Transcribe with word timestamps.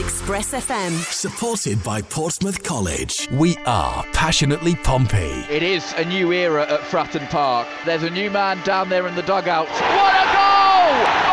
Express 0.00 0.52
FM. 0.54 0.92
Supported 1.12 1.82
by 1.84 2.00
Portsmouth 2.00 2.62
College. 2.62 3.28
We 3.30 3.58
are 3.66 4.02
passionately 4.14 4.74
Pompey. 4.76 5.44
It 5.50 5.62
is 5.62 5.92
a 5.92 6.06
new 6.06 6.32
era 6.32 6.62
at 6.62 6.80
Fratton 6.80 7.28
Park. 7.28 7.68
There's 7.84 8.02
a 8.02 8.08
new 8.08 8.30
man 8.30 8.62
down 8.64 8.88
there 8.88 9.06
in 9.06 9.14
the 9.14 9.22
dugout. 9.22 9.68
What 9.68 10.14
a 10.14 11.24
goal! 11.26 11.29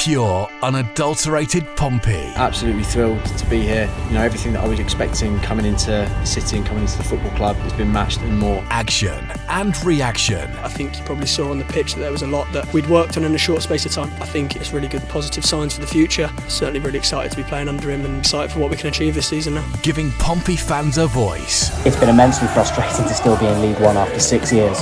Pure, 0.00 0.48
unadulterated 0.62 1.66
Pompey. 1.76 2.32
Absolutely 2.34 2.84
thrilled 2.84 3.22
to 3.36 3.46
be 3.50 3.60
here. 3.60 3.86
You 4.06 4.14
know, 4.14 4.22
everything 4.22 4.54
that 4.54 4.64
I 4.64 4.66
was 4.66 4.80
expecting 4.80 5.38
coming 5.40 5.66
into 5.66 5.90
the 5.90 6.24
city 6.24 6.56
and 6.56 6.64
coming 6.64 6.84
into 6.84 6.96
the 6.96 7.04
football 7.04 7.30
club 7.32 7.54
has 7.56 7.74
been 7.74 7.92
matched 7.92 8.22
and 8.22 8.38
more. 8.38 8.64
Action 8.70 9.30
and 9.50 9.76
reaction. 9.84 10.50
I 10.60 10.68
think 10.68 10.96
you 10.96 11.04
probably 11.04 11.26
saw 11.26 11.50
on 11.50 11.58
the 11.58 11.66
pitch 11.66 11.92
that 11.92 12.00
there 12.00 12.10
was 12.10 12.22
a 12.22 12.26
lot 12.26 12.50
that 12.54 12.72
we'd 12.72 12.88
worked 12.88 13.18
on 13.18 13.24
in 13.24 13.34
a 13.34 13.38
short 13.38 13.60
space 13.60 13.84
of 13.84 13.92
time. 13.92 14.10
I 14.22 14.24
think 14.24 14.56
it's 14.56 14.72
really 14.72 14.88
good 14.88 15.06
positive 15.10 15.44
signs 15.44 15.74
for 15.74 15.82
the 15.82 15.86
future. 15.86 16.30
Certainly 16.48 16.80
really 16.80 16.98
excited 16.98 17.30
to 17.32 17.36
be 17.36 17.42
playing 17.42 17.68
under 17.68 17.90
him 17.90 18.06
and 18.06 18.20
excited 18.20 18.50
for 18.52 18.60
what 18.60 18.70
we 18.70 18.78
can 18.78 18.86
achieve 18.86 19.14
this 19.14 19.26
season 19.26 19.52
now. 19.52 19.70
Giving 19.82 20.12
Pompey 20.12 20.56
fans 20.56 20.96
a 20.96 21.08
voice. 21.08 21.68
It's 21.84 21.96
been 21.96 22.08
immensely 22.08 22.48
frustrating 22.48 23.04
to 23.04 23.12
still 23.12 23.36
be 23.36 23.44
in 23.44 23.60
League 23.60 23.80
One 23.80 23.98
after 23.98 24.18
six 24.18 24.50
years. 24.50 24.80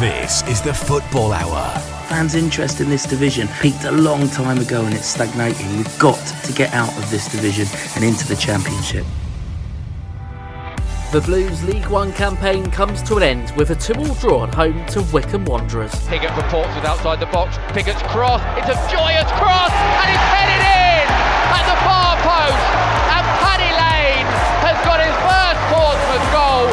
This 0.00 0.42
is 0.48 0.62
the 0.62 0.72
Football 0.72 1.34
Hour 1.34 1.95
fans' 2.06 2.34
interest 2.34 2.80
in 2.80 2.88
this 2.88 3.04
division 3.04 3.48
peaked 3.60 3.84
a 3.84 3.90
long 3.90 4.28
time 4.28 4.58
ago 4.58 4.84
and 4.84 4.94
it's 4.94 5.06
stagnating. 5.06 5.76
We've 5.76 5.98
got 5.98 6.18
to 6.44 6.52
get 6.52 6.72
out 6.72 6.96
of 6.96 7.10
this 7.10 7.28
division 7.28 7.66
and 7.96 8.04
into 8.04 8.26
the 8.28 8.36
Championship. 8.36 9.04
The 11.12 11.20
Blues 11.20 11.62
League 11.64 11.86
One 11.86 12.12
campaign 12.12 12.70
comes 12.70 13.02
to 13.04 13.16
an 13.16 13.22
end 13.22 13.52
with 13.56 13.70
a 13.70 13.74
2 13.74 13.94
all 13.94 14.14
draw 14.14 14.44
at 14.44 14.54
home 14.54 14.84
to 14.86 15.02
Wycombe 15.12 15.44
Wanderers. 15.44 15.92
Pigott 16.06 16.36
reports 16.36 16.74
with 16.74 16.84
outside 16.84 17.20
the 17.20 17.26
box. 17.26 17.56
Pigott's 17.72 18.02
cross. 18.12 18.42
It's 18.58 18.68
a 18.68 18.78
joyous 18.90 19.30
cross 19.38 19.72
and 19.72 20.10
it's 20.10 20.26
headed 20.30 20.62
in 20.62 21.06
at 21.10 21.64
the 21.66 21.78
far 21.86 22.16
post. 22.22 22.95
Portsmouth 26.16 26.32
goal 26.32 26.68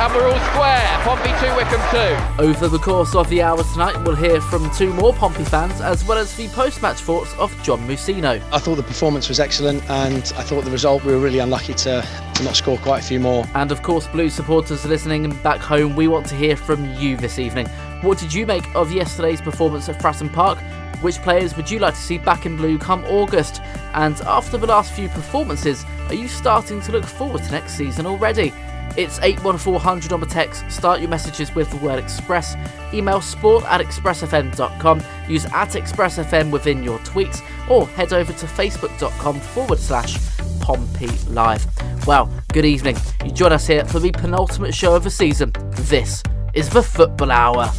and 0.00 0.14
we're 0.14 0.28
all 0.28 0.40
square. 0.50 0.98
Pompey 1.02 1.30
2, 1.46 1.54
Wycombe 1.54 2.38
2. 2.38 2.42
Over 2.42 2.68
the 2.68 2.78
course 2.78 3.14
of 3.14 3.28
the 3.28 3.40
hour 3.40 3.62
tonight, 3.62 3.96
we'll 4.02 4.16
hear 4.16 4.40
from 4.40 4.68
two 4.72 4.92
more 4.92 5.12
Pompey 5.12 5.44
fans 5.44 5.80
as 5.80 6.04
well 6.04 6.18
as 6.18 6.34
the 6.36 6.48
post 6.48 6.82
match 6.82 6.98
thoughts 6.98 7.32
of 7.34 7.54
John 7.62 7.86
Mousinho. 7.86 8.42
I 8.52 8.58
thought 8.58 8.74
the 8.76 8.82
performance 8.82 9.28
was 9.28 9.38
excellent 9.38 9.88
and 9.88 10.32
I 10.36 10.42
thought 10.42 10.64
the 10.64 10.70
result, 10.70 11.04
we 11.04 11.12
were 11.12 11.20
really 11.20 11.38
unlucky 11.38 11.74
to, 11.74 12.04
to 12.34 12.42
not 12.42 12.56
score 12.56 12.76
quite 12.78 13.04
a 13.04 13.06
few 13.06 13.20
more. 13.20 13.46
And 13.54 13.70
of 13.70 13.82
course, 13.82 14.08
Blues 14.08 14.34
supporters 14.34 14.84
listening 14.84 15.30
back 15.42 15.60
home, 15.60 15.94
we 15.94 16.08
want 16.08 16.26
to 16.26 16.34
hear 16.34 16.56
from 16.56 16.92
you 16.94 17.16
this 17.16 17.38
evening. 17.38 17.68
What 18.00 18.18
did 18.18 18.34
you 18.34 18.46
make 18.46 18.64
of 18.74 18.90
yesterday's 18.90 19.40
performance 19.40 19.88
at 19.88 20.00
Fratton 20.00 20.32
Park? 20.32 20.58
Which 21.02 21.18
players 21.18 21.56
would 21.56 21.70
you 21.70 21.78
like 21.78 21.94
to 21.94 22.00
see 22.00 22.18
back 22.18 22.46
in 22.46 22.56
blue 22.56 22.78
come 22.78 23.04
August? 23.04 23.60
And 23.94 24.20
after 24.22 24.56
the 24.56 24.66
last 24.66 24.92
few 24.92 25.08
performances, 25.08 25.84
are 26.08 26.14
you 26.14 26.26
starting 26.26 26.80
to 26.82 26.92
look 26.92 27.04
forward 27.04 27.42
to 27.44 27.50
next 27.52 27.74
season 27.74 28.06
already? 28.06 28.52
It's 28.96 29.18
81400 29.20 30.12
on 30.12 30.20
the 30.20 30.26
text. 30.26 30.70
Start 30.70 31.00
your 31.00 31.08
messages 31.08 31.54
with 31.54 31.70
the 31.70 31.78
word 31.78 31.98
express. 31.98 32.56
Email 32.92 33.20
sport 33.20 33.64
at 33.64 33.80
expressfm.com. 33.80 35.02
Use 35.28 35.46
at 35.46 35.70
expressfm 35.70 36.50
within 36.50 36.82
your 36.82 36.98
tweets 37.00 37.42
or 37.70 37.86
head 37.88 38.12
over 38.12 38.32
to 38.32 38.46
facebook.com 38.46 39.40
forward 39.40 39.78
slash 39.78 40.18
Pompey 40.60 41.08
Live. 41.28 41.66
Well, 42.06 42.30
good 42.52 42.64
evening. 42.64 42.96
You 43.24 43.30
join 43.30 43.52
us 43.52 43.66
here 43.66 43.84
for 43.84 43.98
the 43.98 44.12
penultimate 44.12 44.74
show 44.74 44.94
of 44.94 45.04
the 45.04 45.10
season. 45.10 45.52
This 45.72 46.22
is 46.54 46.68
the 46.68 46.82
Football 46.82 47.30
Hour. 47.30 47.70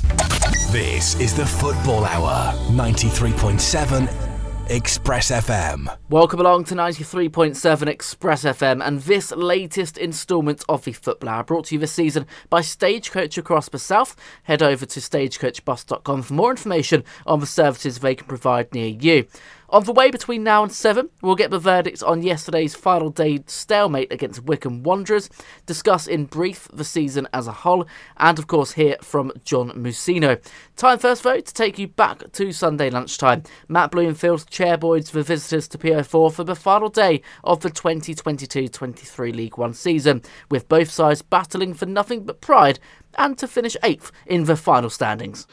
This 0.71 1.19
is 1.19 1.35
the 1.35 1.45
Football 1.45 2.05
Hour, 2.05 2.53
93.7 2.71 4.32
Express 4.69 5.29
FM. 5.29 5.93
Welcome 6.09 6.39
along 6.39 6.63
to 6.65 6.75
93.7 6.75 7.87
Express 7.87 8.45
FM 8.45 8.81
and 8.85 9.01
this 9.01 9.31
latest 9.31 9.97
instalment 9.97 10.63
of 10.69 10.85
the 10.85 10.93
Football 10.93 11.29
Hour 11.29 11.43
brought 11.43 11.65
to 11.65 11.75
you 11.75 11.79
this 11.79 11.91
season 11.91 12.25
by 12.49 12.61
Stagecoach 12.61 13.37
across 13.37 13.67
the 13.67 13.77
south. 13.77 14.15
Head 14.43 14.63
over 14.63 14.85
to 14.85 14.99
stagecoachbus.com 15.01 16.21
for 16.21 16.33
more 16.33 16.51
information 16.51 17.03
on 17.25 17.41
the 17.41 17.45
services 17.45 17.99
they 17.99 18.15
can 18.15 18.25
provide 18.25 18.73
near 18.73 18.87
you. 18.87 19.25
On 19.73 19.83
the 19.83 19.91
way 19.91 20.11
between 20.11 20.43
now 20.43 20.61
and 20.61 20.71
7, 20.71 21.09
we'll 21.23 21.33
get 21.33 21.49
the 21.49 21.57
verdicts 21.57 22.03
on 22.03 22.21
yesterday's 22.21 22.75
final 22.75 23.09
day 23.09 23.39
stalemate 23.47 24.13
against 24.13 24.43
Wycombe 24.43 24.83
Wanderers, 24.83 25.31
discuss 25.65 26.05
in 26.05 26.25
brief 26.25 26.67
the 26.71 26.83
season 26.83 27.27
as 27.33 27.47
a 27.47 27.51
whole, 27.51 27.87
and 28.17 28.37
of 28.37 28.45
course 28.45 28.73
hear 28.73 28.97
from 29.01 29.31
John 29.43 29.71
Mousinho. 29.71 30.39
Time 30.75 30.99
first, 30.99 31.23
though, 31.23 31.39
to 31.39 31.53
take 31.55 31.79
you 31.79 31.87
back 31.87 32.31
to 32.33 32.51
Sunday 32.51 32.91
lunchtime. 32.91 33.41
Matt 33.67 33.89
Bloomfield 33.89 34.45
Chairboys 34.45 35.09
the 35.09 35.23
visitors 35.23 35.67
to 35.69 35.79
PO4 35.79 36.31
for 36.31 36.43
the 36.43 36.55
final 36.55 36.89
day 36.89 37.23
of 37.43 37.61
the 37.61 37.71
2022-23 37.71 39.35
League 39.35 39.57
One 39.57 39.73
season, 39.73 40.21
with 40.51 40.69
both 40.69 40.91
sides 40.91 41.23
battling 41.23 41.73
for 41.73 41.87
nothing 41.87 42.25
but 42.25 42.41
pride 42.41 42.77
and 43.17 43.39
to 43.39 43.47
finish 43.47 43.75
8th 43.81 44.11
in 44.27 44.43
the 44.43 44.55
final 44.55 44.91
standings. 44.91 45.47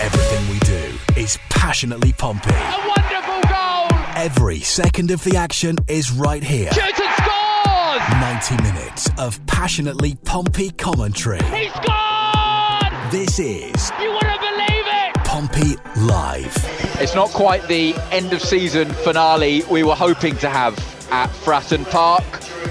Everything 0.00 0.48
we 0.50 0.58
do 0.60 0.98
is 1.20 1.38
passionately 1.50 2.12
Pompey. 2.12 2.50
A 2.50 2.88
wonderful 2.88 3.40
goal! 3.48 3.88
Every 4.16 4.58
second 4.58 5.12
of 5.12 5.22
the 5.22 5.36
action 5.36 5.76
is 5.86 6.10
right 6.10 6.42
here. 6.42 6.72
Shoots 6.72 7.00
and 7.00 7.14
scores! 7.16 8.20
90 8.20 8.62
minutes 8.64 9.08
of 9.18 9.44
passionately 9.46 10.16
Pompey 10.24 10.70
commentary. 10.70 11.42
He 11.44 11.68
scored! 11.68 13.12
This 13.12 13.38
is. 13.38 13.92
You 14.00 14.12
wouldn't 14.12 14.40
believe 14.40 14.84
it! 14.86 15.14
Pompey 15.24 15.76
Live. 15.96 16.56
It's 17.00 17.14
not 17.14 17.28
quite 17.28 17.66
the 17.68 17.94
end 18.10 18.32
of 18.32 18.42
season 18.42 18.90
finale 18.90 19.62
we 19.70 19.84
were 19.84 19.94
hoping 19.94 20.36
to 20.38 20.50
have 20.50 20.76
at 21.12 21.28
Fratton 21.30 21.88
Park. 21.90 22.24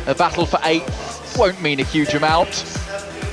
A 0.07 0.13
battle 0.15 0.45
for 0.45 0.59
eighth 0.63 1.35
won't 1.39 1.61
mean 1.61 1.79
a 1.79 1.83
huge 1.83 2.13
amount 2.13 2.65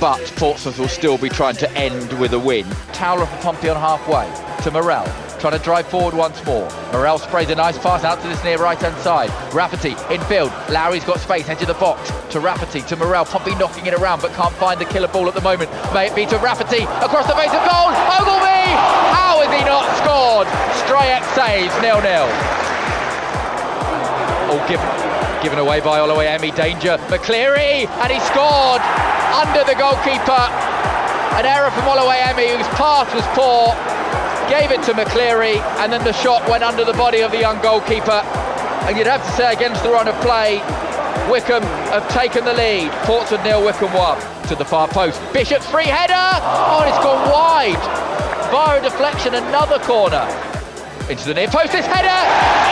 but 0.01 0.19
Portsmouth 0.35 0.79
will 0.79 0.87
still 0.87 1.17
be 1.19 1.29
trying 1.29 1.55
to 1.55 1.71
end 1.73 2.11
with 2.19 2.33
a 2.33 2.39
win. 2.39 2.65
Towler 2.91 3.27
for 3.27 3.37
Pompey 3.37 3.69
on 3.69 3.77
halfway 3.77 4.25
to 4.63 4.71
Morrell. 4.71 5.05
Trying 5.39 5.57
to 5.57 5.63
drive 5.63 5.87
forward 5.87 6.15
once 6.15 6.43
more. 6.43 6.67
Morrell 6.91 7.19
sprays 7.19 7.49
a 7.51 7.55
nice 7.55 7.77
pass 7.77 8.03
out 8.03 8.19
to 8.21 8.27
this 8.27 8.43
near 8.43 8.57
right 8.57 8.79
hand 8.79 8.99
side. 9.01 9.29
Rafferty 9.53 9.95
infield. 10.11 10.51
Lowery's 10.69 11.05
got 11.05 11.19
space, 11.19 11.47
edge 11.49 11.61
of 11.61 11.67
the 11.67 11.75
box. 11.75 12.11
To 12.33 12.39
Rafferty, 12.39 12.81
to 12.81 12.95
Morrell. 12.95 13.25
Pompey 13.25 13.53
knocking 13.55 13.85
it 13.85 13.93
around 13.93 14.23
but 14.23 14.31
can't 14.33 14.53
find 14.55 14.81
the 14.81 14.85
killer 14.85 15.07
ball 15.07 15.27
at 15.27 15.35
the 15.35 15.41
moment. 15.41 15.69
May 15.93 16.07
it 16.07 16.15
be 16.15 16.25
to 16.25 16.37
Rafferty 16.39 16.83
across 16.83 17.27
the 17.27 17.35
face 17.35 17.53
of 17.53 17.61
goal. 17.69 17.93
Ogilvie! 18.17 18.73
How 19.13 19.37
has 19.45 19.53
he 19.53 19.63
not 19.63 19.85
scored? 20.01 20.47
Stryjek 20.81 21.23
saves 21.37 21.73
nil 21.81 22.01
nil. 22.01 22.25
Oh, 24.49 24.65
given, 24.67 25.10
given 25.41 25.59
away 25.59 25.79
by 25.81 25.99
Oluwayemi. 25.99 26.55
Danger. 26.55 26.97
McCleary, 27.09 27.89
and 28.01 28.09
he 28.11 28.19
scored 28.29 28.81
under 29.33 29.65
the 29.65 29.75
goalkeeper. 29.75 30.45
An 31.37 31.45
error 31.45 31.71
from 31.71 31.83
Oluwayemi, 31.89 32.55
whose 32.55 32.67
pass 32.77 33.09
was 33.15 33.25
poor, 33.33 33.73
gave 34.51 34.69
it 34.71 34.83
to 34.83 34.93
McCleary, 34.93 35.57
and 35.81 35.91
then 35.91 36.03
the 36.03 36.13
shot 36.13 36.47
went 36.49 36.63
under 36.63 36.85
the 36.85 36.93
body 36.93 37.21
of 37.21 37.31
the 37.31 37.39
young 37.39 37.61
goalkeeper. 37.61 38.21
And 38.85 38.97
you'd 38.97 39.07
have 39.07 39.25
to 39.25 39.31
say, 39.31 39.53
against 39.53 39.81
the 39.83 39.89
run 39.89 40.07
of 40.07 40.15
play, 40.21 40.59
Wycombe 41.29 41.63
have 41.89 42.07
taken 42.09 42.45
the 42.45 42.53
lead. 42.53 42.91
Portsmouth 43.07 43.43
nil, 43.43 43.63
Wycombe 43.63 43.93
one. 43.93 44.19
To 44.49 44.55
the 44.55 44.65
far 44.65 44.87
post. 44.87 45.21
Bishop's 45.31 45.65
free 45.67 45.85
header! 45.85 46.13
Oh, 46.43 46.83
it's 46.85 46.99
gone 46.99 47.31
wide. 47.31 47.79
Via 48.51 48.81
deflection, 48.81 49.35
another 49.35 49.79
corner. 49.79 50.27
Into 51.09 51.25
the 51.27 51.33
near 51.33 51.47
post, 51.47 51.71
this 51.71 51.85
header 51.85 52.21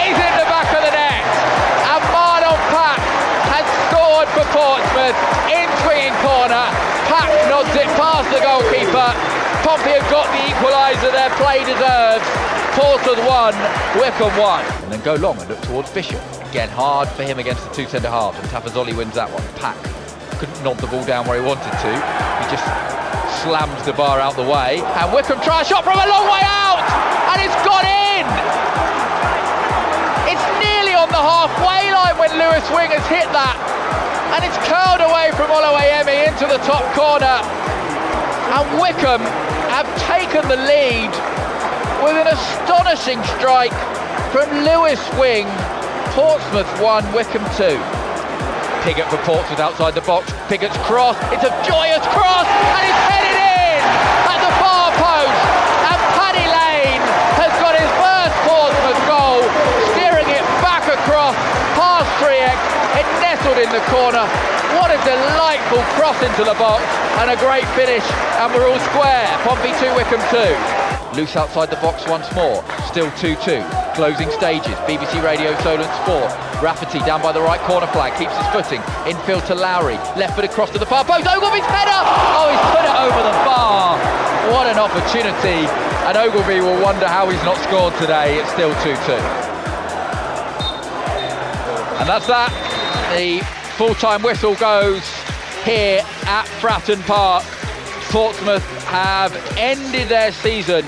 is 0.04 0.18
in 0.18 0.34
the 0.38 0.48
back 0.52 0.68
of 0.76 0.84
the 0.84 0.92
net. 0.92 1.49
Pack 2.70 3.02
has 3.50 3.66
scored 3.90 4.30
for 4.34 4.46
Portsmouth 4.54 5.18
in 5.50 5.68
swinging 5.84 6.16
corner. 6.22 6.66
Pack 7.10 7.30
nods 7.50 7.74
it 7.74 7.90
past 7.98 8.30
the 8.30 8.42
goalkeeper. 8.42 9.10
Pompey 9.66 9.94
have 9.98 10.08
got 10.10 10.30
the 10.32 10.44
equaliser 10.54 11.12
their 11.12 11.34
play 11.42 11.66
deserves. 11.66 12.26
Portsmouth 12.78 13.20
1, 13.26 13.54
Wycombe 14.00 14.38
1. 14.38 14.66
And 14.84 14.94
then 14.94 15.02
go 15.02 15.16
long 15.16 15.38
and 15.40 15.50
look 15.50 15.62
towards 15.62 15.92
Bishop. 15.92 16.22
Again, 16.50 16.70
hard 16.70 17.10
for 17.10 17.24
him 17.24 17.40
against 17.40 17.68
the 17.68 17.74
two 17.74 17.86
centre 17.86 18.10
halves, 18.10 18.38
and 18.40 18.48
Tafazolli 18.50 18.96
wins 18.96 19.16
that 19.16 19.30
one. 19.30 19.44
Pack 19.60 19.78
couldn't 20.40 20.64
nod 20.64 20.78
the 20.78 20.88
ball 20.88 21.04
down 21.04 21.28
where 21.28 21.42
he 21.42 21.46
wanted 21.46 21.72
to. 21.84 21.92
He 21.92 22.46
just 22.48 22.64
slams 23.44 23.84
the 23.86 23.94
bar 23.94 24.20
out 24.20 24.36
the 24.36 24.44
way. 24.44 24.80
And 24.80 25.12
Wycombe 25.14 25.42
try 25.42 25.62
a 25.62 25.66
shot 25.66 25.84
from 25.84 26.00
a 26.00 26.08
long 26.08 26.26
way 26.32 26.42
out! 26.44 26.80
And 27.36 27.42
it's 27.44 27.60
gone 27.68 27.86
in! 27.86 28.69
The 31.20 31.28
halfway 31.28 31.92
line 31.92 32.16
when 32.16 32.32
Lewis 32.40 32.64
Wing 32.72 32.96
has 32.96 33.04
hit 33.12 33.28
that. 33.36 33.60
And 34.32 34.40
it's 34.40 34.56
curled 34.64 35.04
away 35.04 35.36
from 35.36 35.52
Oluwayemi 35.52 36.32
into 36.32 36.48
the 36.48 36.64
top 36.64 36.80
corner. 36.96 37.44
And 38.56 38.64
Wycombe 38.80 39.28
have 39.68 39.84
taken 40.08 40.48
the 40.48 40.56
lead 40.56 41.12
with 42.00 42.16
an 42.16 42.32
astonishing 42.32 43.20
strike 43.36 43.76
from 44.32 44.48
Lewis 44.64 45.04
Wing. 45.20 45.44
Portsmouth 46.16 46.72
1, 46.80 47.12
Wycombe 47.12 47.52
2. 47.60 47.76
Pigott 48.88 49.12
for 49.12 49.20
Portsmouth 49.28 49.60
outside 49.60 50.00
the 50.00 50.08
box. 50.08 50.32
Pigott's 50.48 50.80
cross. 50.88 51.20
It's 51.36 51.44
a 51.44 51.52
joyous 51.68 52.00
cross 52.16 52.48
and 52.48 52.84
it's 52.88 53.04
headed 53.12 53.19
in 63.48 63.72
the 63.72 63.84
corner. 63.88 64.28
What 64.76 64.92
a 64.92 65.00
delightful 65.08 65.80
cross 65.96 66.20
into 66.22 66.44
the 66.44 66.56
box 66.60 66.84
and 67.24 67.32
a 67.32 67.38
great 67.40 67.64
finish. 67.72 68.04
And 68.36 68.52
we're 68.54 68.68
all 68.68 68.80
square. 68.92 69.28
Pompey 69.48 69.72
2, 69.80 69.96
Wycombe 69.96 70.24
2. 70.28 71.18
Loose 71.18 71.36
outside 71.36 71.72
the 71.72 71.80
box 71.80 72.06
once 72.08 72.28
more. 72.36 72.62
Still 72.86 73.10
2-2. 73.18 73.64
Closing 73.96 74.30
stages. 74.32 74.76
BBC 74.84 75.24
Radio 75.24 75.56
Solent 75.64 75.90
Sport. 76.04 76.30
Rafferty 76.62 77.00
down 77.08 77.22
by 77.22 77.32
the 77.32 77.42
right 77.42 77.60
corner 77.62 77.88
flag. 77.88 78.14
Keeps 78.20 78.36
his 78.36 78.48
footing. 78.52 78.84
Infield 79.08 79.46
to 79.48 79.56
Lowery. 79.56 79.96
Left 80.20 80.36
foot 80.36 80.46
across 80.46 80.70
to 80.72 80.80
the 80.80 80.86
far 80.86 81.04
post. 81.04 81.26
Ogilvie's 81.26 81.66
header! 81.66 82.02
Oh, 82.36 82.52
he's 82.52 82.66
put 82.76 82.84
it 82.86 82.96
over 83.00 83.22
the 83.24 83.36
bar. 83.48 83.98
What 84.52 84.68
an 84.68 84.78
opportunity. 84.78 85.66
And 86.06 86.18
Ogilvie 86.18 86.62
will 86.62 86.80
wonder 86.84 87.08
how 87.08 87.30
he's 87.30 87.44
not 87.44 87.58
scored 87.64 87.96
today. 87.96 88.38
It's 88.38 88.52
still 88.52 88.74
2-2. 88.86 89.18
And 92.00 92.08
that's 92.08 92.28
that. 92.28 92.69
The 93.10 93.40
full-time 93.76 94.22
whistle 94.22 94.54
goes 94.56 95.04
here 95.64 96.02
at 96.26 96.46
Fratton 96.62 97.02
Park. 97.08 97.44
Portsmouth 98.12 98.64
have 98.86 99.36
ended 99.58 100.10
their 100.10 100.32
season 100.32 100.86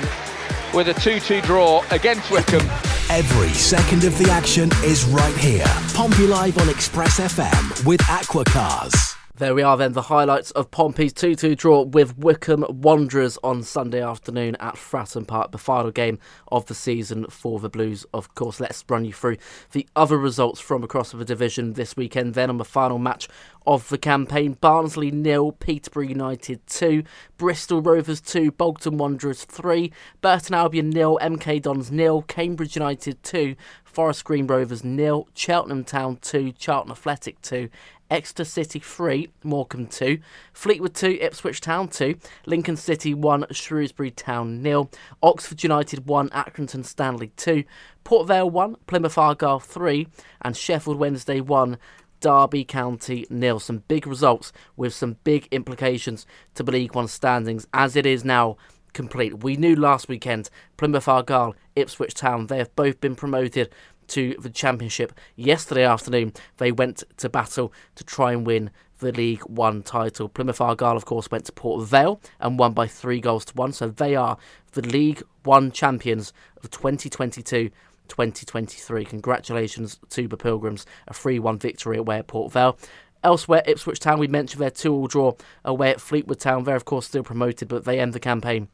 with 0.74 0.88
a 0.90 0.94
2-2 0.94 1.42
draw 1.44 1.84
against 1.90 2.30
Wycombe. 2.30 2.70
Every 3.10 3.50
second 3.50 4.04
of 4.04 4.18
the 4.20 4.30
action 4.30 4.70
is 4.84 5.04
right 5.06 5.36
here. 5.36 5.66
Pompey 5.94 6.28
Live 6.28 6.58
on 6.60 6.70
Express 6.70 7.20
FM 7.20 7.86
with 7.86 8.02
Aquacars. 8.02 9.11
There 9.42 9.56
we 9.56 9.64
are 9.64 9.76
then, 9.76 9.94
the 9.94 10.04
highlights 10.04 10.52
of 10.52 10.70
Pompey's 10.70 11.14
2 11.14 11.34
2 11.34 11.56
draw 11.56 11.82
with 11.82 12.16
Wycombe 12.16 12.64
Wanderers 12.70 13.40
on 13.44 13.64
Sunday 13.64 14.00
afternoon 14.00 14.56
at 14.60 14.76
Fratton 14.76 15.26
Park, 15.26 15.52
the 15.52 15.58
final 15.58 15.90
game 15.90 16.20
of 16.52 16.68
the 16.68 16.76
season 16.76 17.26
for 17.26 17.60
the 17.60 17.68
Blues. 17.68 18.06
Of 18.14 18.36
course, 18.36 18.60
let's 18.60 18.84
run 18.88 19.04
you 19.04 19.14
through 19.14 19.38
the 19.72 19.88
other 19.96 20.20
results 20.20 20.60
from 20.60 20.84
across 20.84 21.10
the 21.10 21.26
division 21.26 21.74
this 21.74 21.98
weekend. 21.98 22.36
Then 22.36 22.52
on 22.52 22.60
the 22.60 22.64
final 22.64 23.00
match 23.00 23.28
of 23.66 23.90
the 23.90 23.98
campaign 23.98 24.58
Barnsley 24.62 25.10
nil, 25.10 25.54
Peterborough 25.54 26.04
United 26.04 26.66
2, 26.68 27.04
Bristol 27.38 27.82
Rovers 27.82 28.22
2, 28.22 28.52
Bolton 28.52 29.00
Wanderers 29.00 29.44
3, 29.44 29.92
Burton 30.22 30.54
Albion 30.54 30.92
nil, 30.92 31.18
MK 31.20 31.64
Dons 31.64 31.90
nil, 31.92 32.22
Cambridge 32.24 32.76
United 32.76 33.24
2, 33.24 33.56
Forest 33.84 34.24
Green 34.24 34.48
Rovers 34.48 34.84
nil, 34.84 35.28
Cheltenham 35.34 35.84
Town 35.84 36.18
2, 36.22 36.54
Charlton 36.54 36.92
Athletic 36.92 37.42
2, 37.42 37.70
Exeter 38.12 38.44
City 38.44 38.80
3, 38.80 39.30
Morecambe 39.44 39.88
2, 39.88 40.20
Fleetwood 40.54 40.94
2, 40.94 41.18
Ipswich 41.22 41.62
Town 41.62 41.88
2, 41.88 42.16
Lincoln 42.46 42.76
City 42.76 43.14
1, 43.14 43.46
Shrewsbury 43.52 44.12
Town 44.12 44.62
0, 44.62 44.90
Oxford 45.24 45.64
United 45.64 46.06
1, 46.08 46.30
Accrington 46.30 46.86
Stanley 46.86 47.32
2, 47.38 47.64
Port 48.04 48.28
Vale 48.28 48.50
1, 48.50 48.76
Plymouth 48.86 49.18
Argyle 49.18 49.60
3, 49.60 50.08
and 50.42 50.58
Sheffield 50.58 50.98
Wednesday 50.98 51.40
1, 51.40 51.78
Derby 52.20 52.64
County 52.66 53.26
nil. 53.30 53.60
Some 53.60 53.84
big 53.88 54.06
results 54.06 54.52
with 54.76 54.94
some 54.94 55.18
big 55.24 55.48
implications 55.52 56.26
to 56.56 56.64
the 56.64 56.72
League 56.72 56.94
One 56.94 57.08
standings 57.08 57.66
as 57.74 57.96
it 57.96 58.06
is 58.06 58.24
now 58.24 58.58
complete. 58.94 59.44
We 59.44 59.56
knew 59.56 59.76
last 59.76 60.08
weekend 60.08 60.50
Plymouth 60.78 61.08
Argyle, 61.08 61.56
Ipswich 61.76 62.14
Town, 62.14 62.48
they 62.48 62.58
have 62.58 62.76
both 62.76 63.00
been 63.00 63.16
promoted 63.16 63.74
to 64.12 64.36
the 64.40 64.50
Championship. 64.50 65.14
Yesterday 65.36 65.84
afternoon, 65.84 66.34
they 66.58 66.72
went 66.72 67.04
to 67.18 67.30
battle 67.30 67.74
to 67.96 68.04
try 68.04 68.32
and 68.32 68.46
win 68.46 68.72
the 69.00 69.12
League 69.12 69.42
One 69.42 69.84
title. 69.84 70.30
Plymouth 70.30 70.62
Argyle, 70.62 70.96
of 70.96 71.06
course, 71.06 71.30
went 71.32 71.46
to 71.46 71.52
Port 71.52 71.88
Vale 71.88 72.22
and 72.40 72.60
won 72.60 72.74
by 72.74 72.88
three 72.88 73.20
goals 73.20 73.46
to 73.46 73.54
one. 73.56 73.74
So 73.74 73.90
they 73.90 74.16
are 74.16 74.38
the 74.74 74.82
League 74.82 75.24
One 75.44 75.72
champions 75.72 76.34
of 76.64 76.70
2022 76.70 77.72
2023. 78.08 79.06
Congratulations 79.06 79.98
to 80.10 80.28
the 80.28 80.36
Pilgrims, 80.36 80.86
a 81.08 81.14
3 81.14 81.40
1 81.40 81.60
victory 81.60 81.98
away 81.98 82.18
at 82.18 82.28
Port 82.28 82.52
Vale. 82.52 82.78
Elsewhere, 83.24 83.64
Ipswich 83.66 84.00
Town, 84.00 84.20
we 84.20 84.28
mentioned 84.28 84.62
their 84.62 84.70
2 84.70 84.94
all 84.94 85.08
draw 85.08 85.34
away 85.64 85.92
at 85.92 86.02
Fleetwood 86.02 86.40
Town. 86.40 86.64
They're, 86.64 86.76
of 86.76 86.86
course, 86.86 87.06
still 87.06 87.24
promoted, 87.24 87.70
but 87.70 87.86
they 87.86 88.00
end 88.00 88.14
the 88.14 88.20
campaign 88.20 88.68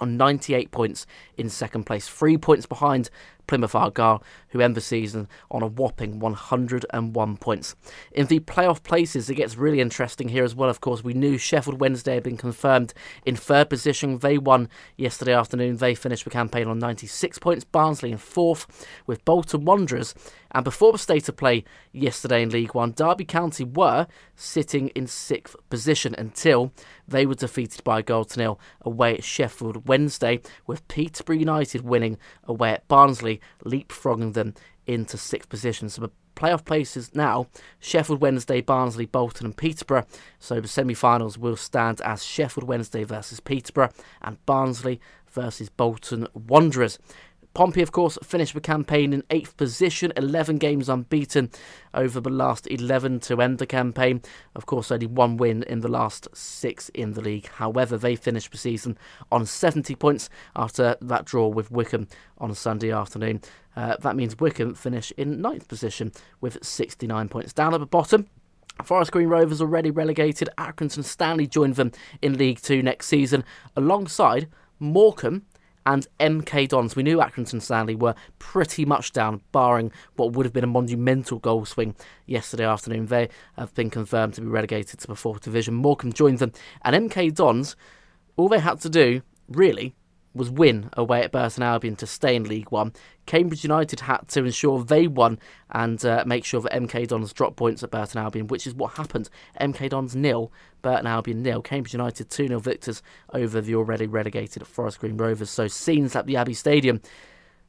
on 0.00 0.16
98 0.16 0.70
points 0.70 1.06
in 1.36 1.48
second 1.48 1.84
place, 1.84 2.08
three 2.08 2.36
points 2.36 2.66
behind 2.66 3.08
Plymouth 3.46 3.74
Argyle, 3.74 4.22
who 4.48 4.60
end 4.60 4.74
the 4.74 4.80
season 4.80 5.28
on 5.50 5.62
a 5.62 5.66
whopping 5.66 6.18
101 6.18 7.36
points. 7.36 7.74
In 8.12 8.26
the 8.26 8.40
playoff 8.40 8.82
places, 8.82 9.28
it 9.28 9.36
gets 9.36 9.56
really 9.56 9.80
interesting 9.80 10.28
here 10.28 10.44
as 10.44 10.54
well. 10.54 10.70
Of 10.70 10.80
course, 10.80 11.04
we 11.04 11.14
knew 11.14 11.38
Sheffield 11.38 11.80
Wednesday 11.80 12.14
had 12.14 12.22
been 12.22 12.36
confirmed 12.36 12.94
in 13.24 13.36
third 13.36 13.70
position. 13.70 14.18
They 14.18 14.38
won 14.38 14.68
yesterday 14.96 15.34
afternoon. 15.34 15.76
They 15.76 15.94
finished 15.94 16.24
the 16.24 16.30
campaign 16.30 16.68
on 16.68 16.78
96 16.78 17.38
points. 17.38 17.64
Barnsley 17.64 18.12
in 18.12 18.18
fourth, 18.18 18.66
with 19.06 19.24
Bolton 19.24 19.64
Wanderers. 19.64 20.14
And 20.52 20.64
before 20.64 20.92
the 20.92 20.98
state 20.98 21.28
of 21.28 21.36
play 21.36 21.64
yesterday 21.92 22.42
in 22.42 22.50
League 22.50 22.74
One, 22.74 22.92
Derby 22.92 23.24
County 23.24 23.64
were 23.64 24.06
sitting 24.36 24.88
in 24.88 25.06
sixth 25.06 25.56
position 25.70 26.14
until 26.18 26.72
they 27.08 27.24
were 27.24 27.34
defeated 27.34 27.82
by 27.84 28.00
a 28.00 28.02
goal 28.02 28.24
to 28.26 28.38
nil 28.38 28.60
away 28.82 29.14
at 29.14 29.24
Sheffield 29.24 29.88
Wednesday, 29.88 30.40
with 30.66 30.86
Peterborough 30.88 31.36
United 31.36 31.82
winning 31.82 32.18
away 32.44 32.72
at 32.72 32.86
Barnsley, 32.88 33.31
leapfrogging 33.64 34.34
them 34.34 34.54
into 34.86 35.16
sixth 35.16 35.48
position. 35.48 35.88
So 35.88 36.02
the 36.02 36.10
playoff 36.34 36.64
places 36.64 37.14
now 37.14 37.46
Sheffield 37.78 38.20
Wednesday, 38.20 38.60
Barnsley, 38.60 39.06
Bolton, 39.06 39.46
and 39.46 39.56
Peterborough. 39.56 40.06
So 40.38 40.60
the 40.60 40.68
semi 40.68 40.94
finals 40.94 41.38
will 41.38 41.56
stand 41.56 42.00
as 42.00 42.24
Sheffield 42.24 42.66
Wednesday 42.66 43.04
versus 43.04 43.40
Peterborough 43.40 43.92
and 44.20 44.44
Barnsley 44.46 45.00
versus 45.28 45.68
Bolton 45.68 46.26
Wanderers. 46.34 46.98
Pompey, 47.54 47.82
of 47.82 47.92
course, 47.92 48.16
finished 48.22 48.54
the 48.54 48.60
campaign 48.60 49.12
in 49.12 49.22
eighth 49.28 49.56
position, 49.58 50.12
11 50.16 50.56
games 50.56 50.88
unbeaten 50.88 51.50
over 51.92 52.18
the 52.18 52.30
last 52.30 52.66
11 52.70 53.20
to 53.20 53.42
end 53.42 53.58
the 53.58 53.66
campaign. 53.66 54.22
Of 54.54 54.64
course, 54.64 54.90
only 54.90 55.06
one 55.06 55.36
win 55.36 55.62
in 55.64 55.80
the 55.80 55.88
last 55.88 56.28
six 56.32 56.88
in 56.90 57.12
the 57.12 57.20
league. 57.20 57.48
However, 57.48 57.98
they 57.98 58.16
finished 58.16 58.52
the 58.52 58.58
season 58.58 58.96
on 59.30 59.44
70 59.44 59.94
points 59.96 60.30
after 60.56 60.96
that 61.02 61.26
draw 61.26 61.46
with 61.46 61.70
Wycombe 61.70 62.08
on 62.38 62.54
Sunday 62.54 62.90
afternoon. 62.90 63.42
Uh, 63.76 63.96
that 63.98 64.16
means 64.16 64.38
Wycombe 64.38 64.74
finish 64.74 65.12
in 65.18 65.42
ninth 65.42 65.68
position 65.68 66.12
with 66.40 66.64
69 66.64 67.28
points. 67.28 67.52
Down 67.52 67.74
at 67.74 67.80
the 67.80 67.86
bottom, 67.86 68.28
Forest 68.82 69.12
Green 69.12 69.28
Rovers 69.28 69.60
already 69.60 69.90
relegated. 69.90 70.48
Accrington 70.56 71.04
Stanley 71.04 71.46
joined 71.46 71.76
them 71.76 71.92
in 72.22 72.38
League 72.38 72.62
Two 72.62 72.82
next 72.82 73.06
season, 73.08 73.44
alongside 73.76 74.48
Morecambe 74.78 75.44
and 75.86 76.06
MK 76.20 76.68
Dons. 76.68 76.96
We 76.96 77.02
knew 77.02 77.18
Accrington 77.18 77.60
Stanley 77.60 77.94
were 77.94 78.14
pretty 78.38 78.84
much 78.84 79.12
down, 79.12 79.42
barring 79.52 79.92
what 80.16 80.32
would 80.32 80.46
have 80.46 80.52
been 80.52 80.64
a 80.64 80.68
monumental 80.68 81.38
goal 81.38 81.64
swing 81.64 81.94
yesterday 82.26 82.64
afternoon. 82.64 83.06
They 83.06 83.28
have 83.56 83.74
been 83.74 83.90
confirmed 83.90 84.34
to 84.34 84.40
be 84.40 84.46
relegated 84.46 85.00
to 85.00 85.06
the 85.06 85.16
fourth 85.16 85.42
division. 85.42 85.74
Morecambe 85.74 86.12
joined 86.12 86.38
them, 86.38 86.52
and 86.82 87.10
MK 87.10 87.34
Dons, 87.34 87.76
all 88.36 88.48
they 88.48 88.60
had 88.60 88.80
to 88.80 88.88
do, 88.88 89.22
really, 89.48 89.94
was 90.34 90.50
win 90.50 90.88
away 90.94 91.22
at 91.22 91.32
Burton 91.32 91.62
Albion 91.62 91.96
to 91.96 92.06
stay 92.06 92.36
in 92.36 92.44
League 92.44 92.70
One. 92.70 92.92
Cambridge 93.26 93.62
United 93.62 94.00
had 94.00 94.28
to 94.28 94.44
ensure 94.44 94.82
they 94.82 95.06
won 95.06 95.38
and 95.70 96.04
uh, 96.04 96.24
make 96.26 96.44
sure 96.44 96.60
that 96.60 96.72
MK 96.72 97.08
Dons 97.08 97.32
dropped 97.32 97.56
points 97.56 97.82
at 97.82 97.90
Burton 97.90 98.20
Albion, 98.20 98.46
which 98.46 98.66
is 98.66 98.74
what 98.74 98.94
happened. 98.94 99.28
MK 99.60 99.90
Dons 99.90 100.16
nil, 100.16 100.50
Burton 100.80 101.06
Albion 101.06 101.42
nil. 101.42 101.62
Cambridge 101.62 101.92
United 101.92 102.30
2 102.30 102.48
0 102.48 102.60
victors 102.60 103.02
over 103.32 103.60
the 103.60 103.74
already 103.74 104.06
relegated 104.06 104.66
Forest 104.66 105.00
Green 105.00 105.16
Rovers. 105.16 105.50
So 105.50 105.68
scenes 105.68 106.16
at 106.16 106.26
the 106.26 106.36
Abbey 106.36 106.54
Stadium. 106.54 107.00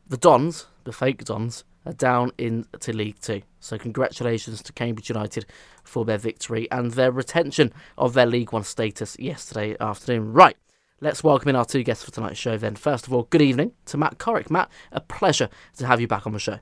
The 0.08 0.17
Dons, 0.17 0.67
the 0.84 0.91
fake 0.91 1.24
Dons, 1.24 1.63
are 1.86 1.93
down 1.93 2.32
into 2.38 2.93
League 2.93 3.20
Two. 3.20 3.41
So 3.60 3.77
congratulations 3.77 4.62
to 4.63 4.74
Cambridge 4.74 5.10
United 5.10 5.46
for 5.84 6.05
their 6.05 6.17
victory 6.17 6.70
and 6.72 6.91
their 6.91 7.12
retention 7.12 7.74
of 7.98 8.13
their 8.13 8.25
League 8.25 8.51
One 8.51 8.63
status 8.63 9.17
yesterday 9.20 9.75
afternoon. 9.79 10.34
Right. 10.34 10.58
Let's 11.03 11.22
welcome 11.22 11.50
in 11.50 11.57
our 11.57 11.65
two 11.65 11.83
guests 11.83 12.05
for 12.05 12.12
tonight's 12.12 12.39
show 12.39 12.57
then. 12.57 12.77
First 12.77 13.07
of 13.07 13.13
all, 13.13 13.24
good 13.24 13.41
evening 13.41 13.74
to 13.88 13.98
Matt 13.98 14.19
Corrick. 14.19 14.50
Matt, 14.50 14.72
a 14.93 15.01
pleasure 15.01 15.50
to 15.75 15.86
have 15.86 16.00
you 16.00 16.07
back 16.07 16.25
on 16.25 16.31
the 16.31 16.39
show. 16.39 16.60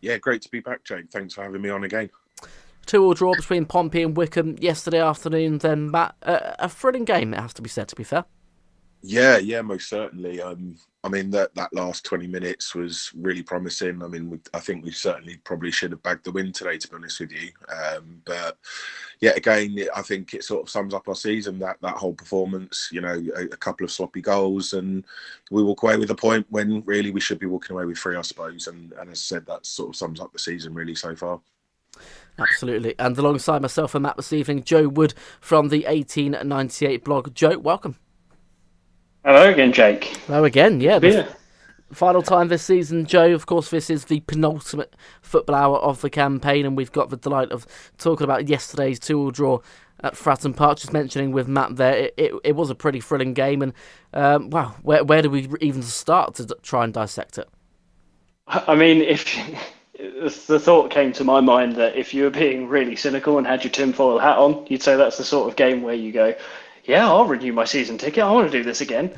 Yeah, 0.00 0.16
great 0.16 0.40
to 0.40 0.48
be 0.48 0.60
back, 0.60 0.82
Jake. 0.82 1.10
Thanks 1.10 1.34
for 1.34 1.42
having 1.42 1.60
me 1.60 1.68
on 1.68 1.84
again. 1.84 2.08
Two 2.86 3.04
all 3.04 3.12
draw 3.12 3.34
between 3.34 3.66
Pompey 3.66 4.02
and 4.02 4.16
Wycombe 4.16 4.56
yesterday 4.62 5.02
afternoon, 5.02 5.58
then 5.58 5.90
Matt, 5.90 6.14
uh, 6.22 6.54
a 6.58 6.70
thrilling 6.70 7.04
game, 7.04 7.34
it 7.34 7.40
has 7.40 7.52
to 7.52 7.60
be 7.60 7.68
said, 7.68 7.86
to 7.88 7.96
be 7.96 8.02
fair. 8.02 8.24
Yeah, 9.02 9.36
yeah, 9.36 9.60
most 9.60 9.90
certainly. 9.90 10.40
Um, 10.40 10.76
I 11.02 11.08
mean 11.08 11.30
that 11.30 11.54
that 11.54 11.72
last 11.72 12.04
twenty 12.04 12.26
minutes 12.26 12.74
was 12.74 13.10
really 13.16 13.42
promising. 13.42 14.02
I 14.02 14.06
mean, 14.06 14.28
we, 14.30 14.38
I 14.52 14.60
think 14.60 14.84
we 14.84 14.92
certainly 14.92 15.38
probably 15.44 15.70
should 15.70 15.92
have 15.92 16.02
bagged 16.02 16.24
the 16.24 16.32
win 16.32 16.52
today, 16.52 16.76
to 16.76 16.88
be 16.88 16.96
honest 16.96 17.20
with 17.20 17.32
you. 17.32 17.50
Um, 17.68 18.20
but 18.24 18.58
yet 19.20 19.36
again, 19.36 19.78
I 19.96 20.02
think 20.02 20.34
it 20.34 20.44
sort 20.44 20.62
of 20.62 20.70
sums 20.70 20.92
up 20.92 21.08
our 21.08 21.14
season. 21.14 21.58
That 21.58 21.78
that 21.80 21.96
whole 21.96 22.14
performance, 22.14 22.90
you 22.92 23.00
know, 23.00 23.22
a, 23.36 23.44
a 23.44 23.56
couple 23.56 23.84
of 23.84 23.90
sloppy 23.90 24.20
goals, 24.20 24.74
and 24.74 25.04
we 25.50 25.62
walk 25.62 25.82
away 25.82 25.96
with 25.96 26.10
a 26.10 26.14
point 26.14 26.46
when 26.50 26.82
really 26.84 27.10
we 27.10 27.20
should 27.20 27.38
be 27.38 27.46
walking 27.46 27.74
away 27.74 27.86
with 27.86 27.98
three, 27.98 28.16
I 28.16 28.22
suppose. 28.22 28.66
And 28.66 28.92
and 28.92 29.10
as 29.10 29.18
I 29.18 29.36
said, 29.36 29.46
that 29.46 29.64
sort 29.64 29.90
of 29.90 29.96
sums 29.96 30.20
up 30.20 30.32
the 30.32 30.38
season 30.38 30.74
really 30.74 30.94
so 30.94 31.16
far. 31.16 31.40
Absolutely. 32.38 32.94
And 32.98 33.16
alongside 33.18 33.62
myself 33.62 33.94
and 33.94 34.02
Matt 34.02 34.16
this 34.16 34.32
evening, 34.32 34.64
Joe 34.64 34.88
Wood 34.88 35.14
from 35.40 35.68
the 35.68 35.84
1898 35.84 37.04
blog. 37.04 37.34
Joe, 37.34 37.58
welcome. 37.58 37.96
Hello 39.24 39.50
again, 39.50 39.72
Jake. 39.72 40.04
Hello 40.26 40.44
again. 40.44 40.80
Yeah. 40.80 40.98
Yeah. 41.02 41.28
Final 41.92 42.22
time 42.22 42.48
this 42.48 42.62
season, 42.62 43.04
Joe. 43.04 43.32
Of 43.32 43.46
course, 43.46 43.70
this 43.70 43.90
is 43.90 44.06
the 44.06 44.20
penultimate 44.20 44.94
football 45.20 45.56
hour 45.56 45.78
of 45.78 46.00
the 46.00 46.08
campaign, 46.08 46.64
and 46.64 46.76
we've 46.76 46.92
got 46.92 47.10
the 47.10 47.16
delight 47.16 47.50
of 47.50 47.66
talking 47.98 48.24
about 48.24 48.48
yesterday's 48.48 48.98
two-all 48.98 49.30
draw 49.30 49.58
at 50.02 50.14
Fratton 50.14 50.56
Park. 50.56 50.78
Just 50.78 50.92
mentioning 50.92 51.32
with 51.32 51.48
Matt 51.48 51.76
there, 51.76 51.96
it, 51.96 52.14
it, 52.16 52.32
it 52.44 52.56
was 52.56 52.70
a 52.70 52.74
pretty 52.74 53.00
thrilling 53.00 53.34
game, 53.34 53.60
and 53.60 53.72
um, 54.14 54.50
wow, 54.50 54.76
where 54.82 55.04
where 55.04 55.20
do 55.20 55.28
we 55.28 55.48
even 55.60 55.82
start 55.82 56.34
to 56.36 56.46
try 56.62 56.84
and 56.84 56.94
dissect 56.94 57.36
it? 57.36 57.48
I 58.46 58.74
mean, 58.74 59.02
if 59.02 59.26
the 60.46 60.60
thought 60.60 60.90
came 60.90 61.12
to 61.14 61.24
my 61.24 61.40
mind 61.40 61.76
that 61.76 61.96
if 61.96 62.14
you 62.14 62.24
were 62.24 62.30
being 62.30 62.68
really 62.68 62.96
cynical 62.96 63.36
and 63.36 63.46
had 63.46 63.64
your 63.64 63.70
tinfoil 63.72 64.18
hat 64.18 64.38
on, 64.38 64.64
you'd 64.68 64.82
say 64.82 64.96
that's 64.96 65.18
the 65.18 65.24
sort 65.24 65.48
of 65.48 65.56
game 65.56 65.82
where 65.82 65.94
you 65.94 66.12
go, 66.12 66.34
"Yeah, 66.84 67.06
I'll 67.06 67.26
renew 67.26 67.52
my 67.52 67.64
season 67.64 67.98
ticket. 67.98 68.24
I 68.24 68.30
want 68.30 68.50
to 68.50 68.58
do 68.58 68.64
this 68.64 68.80
again." 68.80 69.12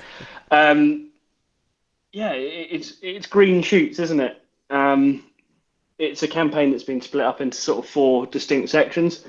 Um, 0.51 1.11
yeah, 2.13 2.33
it's 2.33 2.95
it's 3.03 3.27
green 3.27 3.63
shoots, 3.63 3.99
isn't 3.99 4.21
it? 4.21 4.43
Um, 4.71 5.25
it's 5.99 6.23
a 6.23 6.29
campaign 6.29 6.71
that's 6.71 6.85
been 6.85 7.01
split 7.01 7.25
up 7.25 7.41
into 7.41 7.57
sort 7.57 7.85
of 7.85 7.91
four 7.91 8.27
distinct 8.27 8.69
sections, 8.69 9.25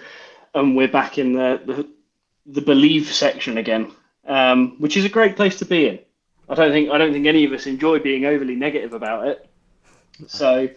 and 0.53 0.75
we're 0.75 0.87
back 0.87 1.17
in 1.17 1.33
the 1.33 1.61
the, 1.65 1.87
the 2.45 2.61
believe 2.61 3.07
section 3.07 3.57
again, 3.57 3.91
um, 4.27 4.75
which 4.79 4.97
is 4.97 5.05
a 5.05 5.09
great 5.09 5.35
place 5.35 5.57
to 5.59 5.65
be 5.65 5.87
in. 5.87 5.99
I 6.49 6.55
don't 6.55 6.71
think 6.71 6.89
I 6.89 6.97
don't 6.97 7.13
think 7.13 7.25
any 7.25 7.45
of 7.45 7.53
us 7.53 7.67
enjoy 7.67 7.99
being 7.99 8.25
overly 8.25 8.55
negative 8.55 8.93
about 8.93 9.27
it. 9.27 9.49
So 10.27 10.69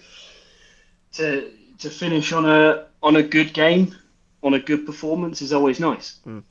to 1.14 1.50
to 1.78 1.90
finish 1.90 2.32
on 2.32 2.44
a 2.46 2.86
on 3.02 3.16
a 3.16 3.22
good 3.22 3.52
game, 3.52 3.94
on 4.42 4.54
a 4.54 4.60
good 4.60 4.86
performance 4.86 5.42
is 5.42 5.52
always 5.52 5.80
nice. 5.80 6.20
Mm. 6.26 6.44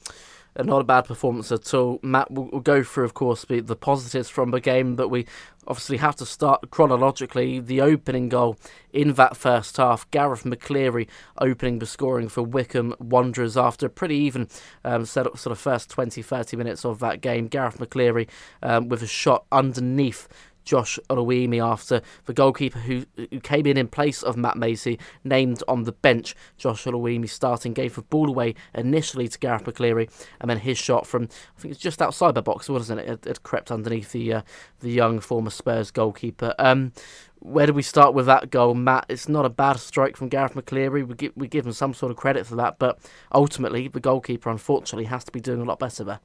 Not 0.57 0.81
a 0.81 0.85
bad 0.85 1.01
performance 1.01 1.51
at 1.51 1.73
all. 1.73 1.99
Matt 2.01 2.31
will, 2.31 2.49
will 2.49 2.61
go 2.61 2.81
through, 2.81 3.03
of 3.03 3.13
course, 3.13 3.43
the, 3.43 3.59
the 3.59 3.75
positives 3.75 4.29
from 4.29 4.51
the 4.51 4.61
game, 4.61 4.95
but 4.95 5.09
we 5.09 5.25
obviously 5.67 5.97
have 5.97 6.15
to 6.17 6.25
start 6.25 6.69
chronologically. 6.71 7.59
The 7.59 7.81
opening 7.81 8.29
goal 8.29 8.57
in 8.93 9.13
that 9.13 9.35
first 9.35 9.75
half, 9.75 10.09
Gareth 10.11 10.43
McCleary 10.43 11.07
opening 11.39 11.79
the 11.79 11.85
scoring 11.85 12.29
for 12.29 12.41
Wycombe 12.41 12.95
Wanderers 12.99 13.57
after 13.57 13.87
a 13.87 13.89
pretty 13.89 14.15
even 14.15 14.47
um, 14.85 15.05
set 15.05 15.27
up, 15.27 15.37
sort 15.37 15.51
of 15.51 15.59
first 15.59 15.89
20 15.89 16.21
30 16.21 16.55
minutes 16.55 16.85
of 16.85 16.99
that 16.99 17.19
game. 17.19 17.47
Gareth 17.47 17.79
McCleary 17.79 18.29
um, 18.63 18.87
with 18.87 19.03
a 19.03 19.07
shot 19.07 19.45
underneath 19.51 20.29
Josh 20.65 20.99
Oluwayemi 21.09 21.63
after 21.63 22.01
the 22.25 22.33
goalkeeper 22.33 22.79
who, 22.79 23.05
who 23.15 23.39
came 23.39 23.65
in 23.65 23.77
in 23.77 23.87
place 23.87 24.23
of 24.23 24.35
Matt 24.35 24.57
Macey 24.57 24.99
named 25.23 25.63
on 25.67 25.83
the 25.83 25.91
bench. 25.91 26.35
Josh 26.57 26.83
Oluwayemi 26.83 27.29
starting 27.29 27.73
gave 27.73 27.95
the 27.95 28.01
ball 28.01 28.27
away 28.27 28.55
initially 28.73 29.27
to 29.27 29.39
Gareth 29.39 29.63
McCleary 29.63 30.09
and 30.41 30.49
then 30.49 30.59
his 30.59 30.77
shot 30.77 31.07
from 31.07 31.29
I 31.57 31.61
think 31.61 31.73
it's 31.73 31.81
just 31.81 32.01
outside 32.01 32.35
the 32.35 32.41
box, 32.41 32.67
wasn't 32.67 32.99
it? 32.99 33.09
It, 33.09 33.25
it 33.27 33.43
crept 33.43 33.71
underneath 33.71 34.11
the 34.11 34.33
uh, 34.33 34.41
the 34.79 34.91
young 34.91 35.19
former 35.19 35.49
Spurs 35.49 35.91
goalkeeper. 35.91 36.53
Um, 36.59 36.91
where 37.39 37.67
do 37.67 37.73
we 37.73 37.83
start 37.83 38.15
with 38.15 38.25
that 38.25 38.49
goal, 38.49 38.73
Matt? 38.73 39.05
It's 39.07 39.29
not 39.29 39.45
a 39.45 39.49
bad 39.49 39.79
strike 39.79 40.17
from 40.17 40.29
Gareth 40.29 40.53
McCleary. 40.53 41.07
We 41.07 41.13
give, 41.13 41.31
we 41.35 41.47
give 41.47 41.65
him 41.65 41.73
some 41.73 41.93
sort 41.93 42.11
of 42.11 42.17
credit 42.17 42.47
for 42.47 42.55
that, 42.55 42.79
but 42.79 42.99
ultimately 43.31 43.87
the 43.87 43.99
goalkeeper 43.99 44.49
unfortunately 44.49 45.05
has 45.05 45.23
to 45.25 45.31
be 45.31 45.39
doing 45.39 45.61
a 45.61 45.65
lot 45.65 45.77
better 45.77 46.03
there. 46.03 46.19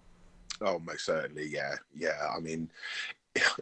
Oh, 0.63 0.79
most 0.79 1.05
certainly, 1.05 1.47
yeah, 1.47 1.75
yeah. 1.95 2.29
I 2.35 2.41
mean, 2.41 2.71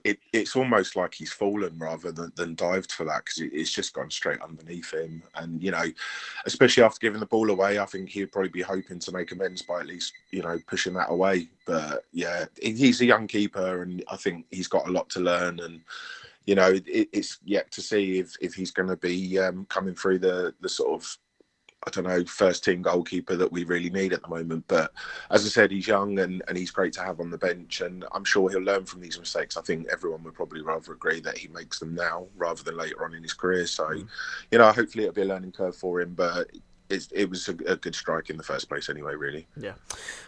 it, 0.05 0.19
it's 0.33 0.57
almost 0.57 0.97
like 0.97 1.15
he's 1.15 1.33
fallen 1.33 1.79
rather 1.79 2.11
than, 2.11 2.33
than 2.37 2.55
dived 2.55 2.93
for 2.93 3.05
that 3.05 3.25
because 3.25 3.41
it, 3.41 3.51
it's 3.53 3.73
just 3.73 3.93
gone 3.93 4.11
straight 4.11 4.41
underneath 4.41 4.93
him. 4.93 5.23
And 5.35 5.63
you 5.63 5.71
know, 5.71 5.85
especially 6.47 6.83
after 6.83 6.99
giving 7.01 7.21
the 7.21 7.27
ball 7.27 7.51
away, 7.51 7.79
I 7.79 7.85
think 7.85 8.09
he'd 8.09 8.33
probably 8.33 8.51
be 8.51 8.63
hoping 8.63 8.99
to 9.01 9.13
make 9.13 9.33
amends 9.33 9.63
by 9.63 9.81
at 9.81 9.87
least 9.87 10.15
you 10.31 10.43
know 10.43 10.59
pushing 10.67 10.95
that 10.95 11.11
away. 11.11 11.49
But 11.67 12.05
yeah, 12.13 12.47
he's 12.61 13.01
a 13.01 13.07
young 13.07 13.27
keeper, 13.27 13.83
and 13.83 14.03
I 14.09 14.17
think 14.17 14.47
he's 14.51 14.69
got 14.69 14.89
a 14.89 14.93
lot 14.93 15.11
to 15.11 15.21
learn. 15.21 15.61
And 15.61 15.81
you 16.47 16.55
know, 16.55 16.71
it, 16.71 17.09
it's 17.13 17.39
yet 17.45 17.71
to 17.73 17.83
see 17.83 18.19
if 18.19 18.37
if 18.41 18.55
he's 18.55 18.71
going 18.71 18.89
to 18.89 18.97
be 18.97 19.39
um, 19.39 19.67
coming 19.69 19.95
through 19.95 20.21
the 20.21 20.55
the 20.61 20.69
sort 20.69 20.95
of 20.95 21.19
I 21.87 21.91
don't 21.91 22.05
know, 22.05 22.25
first 22.25 22.65
team 22.65 22.83
goalkeeper 22.83 23.37
that 23.37 23.53
we 23.53 23.65
really 23.65 23.89
need 23.89 24.13
at 24.13 24.23
the 24.23 24.29
moment. 24.29 24.65
But 24.67 24.93
as 25.31 25.47
I 25.47 25.49
said, 25.49 25.71
he's 25.71 25.87
young 25.87 26.19
and, 26.19 26.43
and 26.49 26.59
he's 26.59 26.73
great 26.73 26.93
to 26.95 27.03
have 27.03 27.21
on 27.21 27.31
the 27.31 27.39
bench. 27.39 27.81
And 27.81 28.05
I'm 28.13 28.25
sure 28.25 28.51
he'll 28.51 28.61
learn 28.61 28.85
from 28.85 29.01
these 29.01 29.19
mistakes. 29.19 29.57
I 29.57 29.63
think 29.63 29.87
everyone 29.91 30.25
would 30.25 30.35
probably 30.35 30.61
rather 30.63 30.93
agree 30.93 31.21
that 31.21 31.39
he 31.39 31.49
makes 31.49 31.79
them 31.79 31.95
now 31.95 32.27
rather 32.37 32.63
than 32.63 32.77
later 32.77 33.05
on 33.05 33.15
in 33.15 33.23
his 33.23 33.33
career. 33.33 33.67
So, 33.67 33.87
mm. 33.87 34.09
you 34.51 34.59
know, 34.59 34.73
hopefully 34.73 35.05
it'll 35.05 35.15
be 35.15 35.23
a 35.23 35.27
learning 35.27 35.53
curve 35.53 35.77
for 35.77 36.01
him. 36.01 36.15
But 36.15 36.51
it 36.91 37.29
was 37.29 37.49
a, 37.49 37.53
a, 37.67 37.77
good 37.77 37.95
strike 37.95 38.31
in 38.31 38.37
the 38.37 38.43
first 38.43 38.69
place 38.69 38.89
anyway 38.89 39.15
really. 39.15 39.47
Yeah 39.57 39.75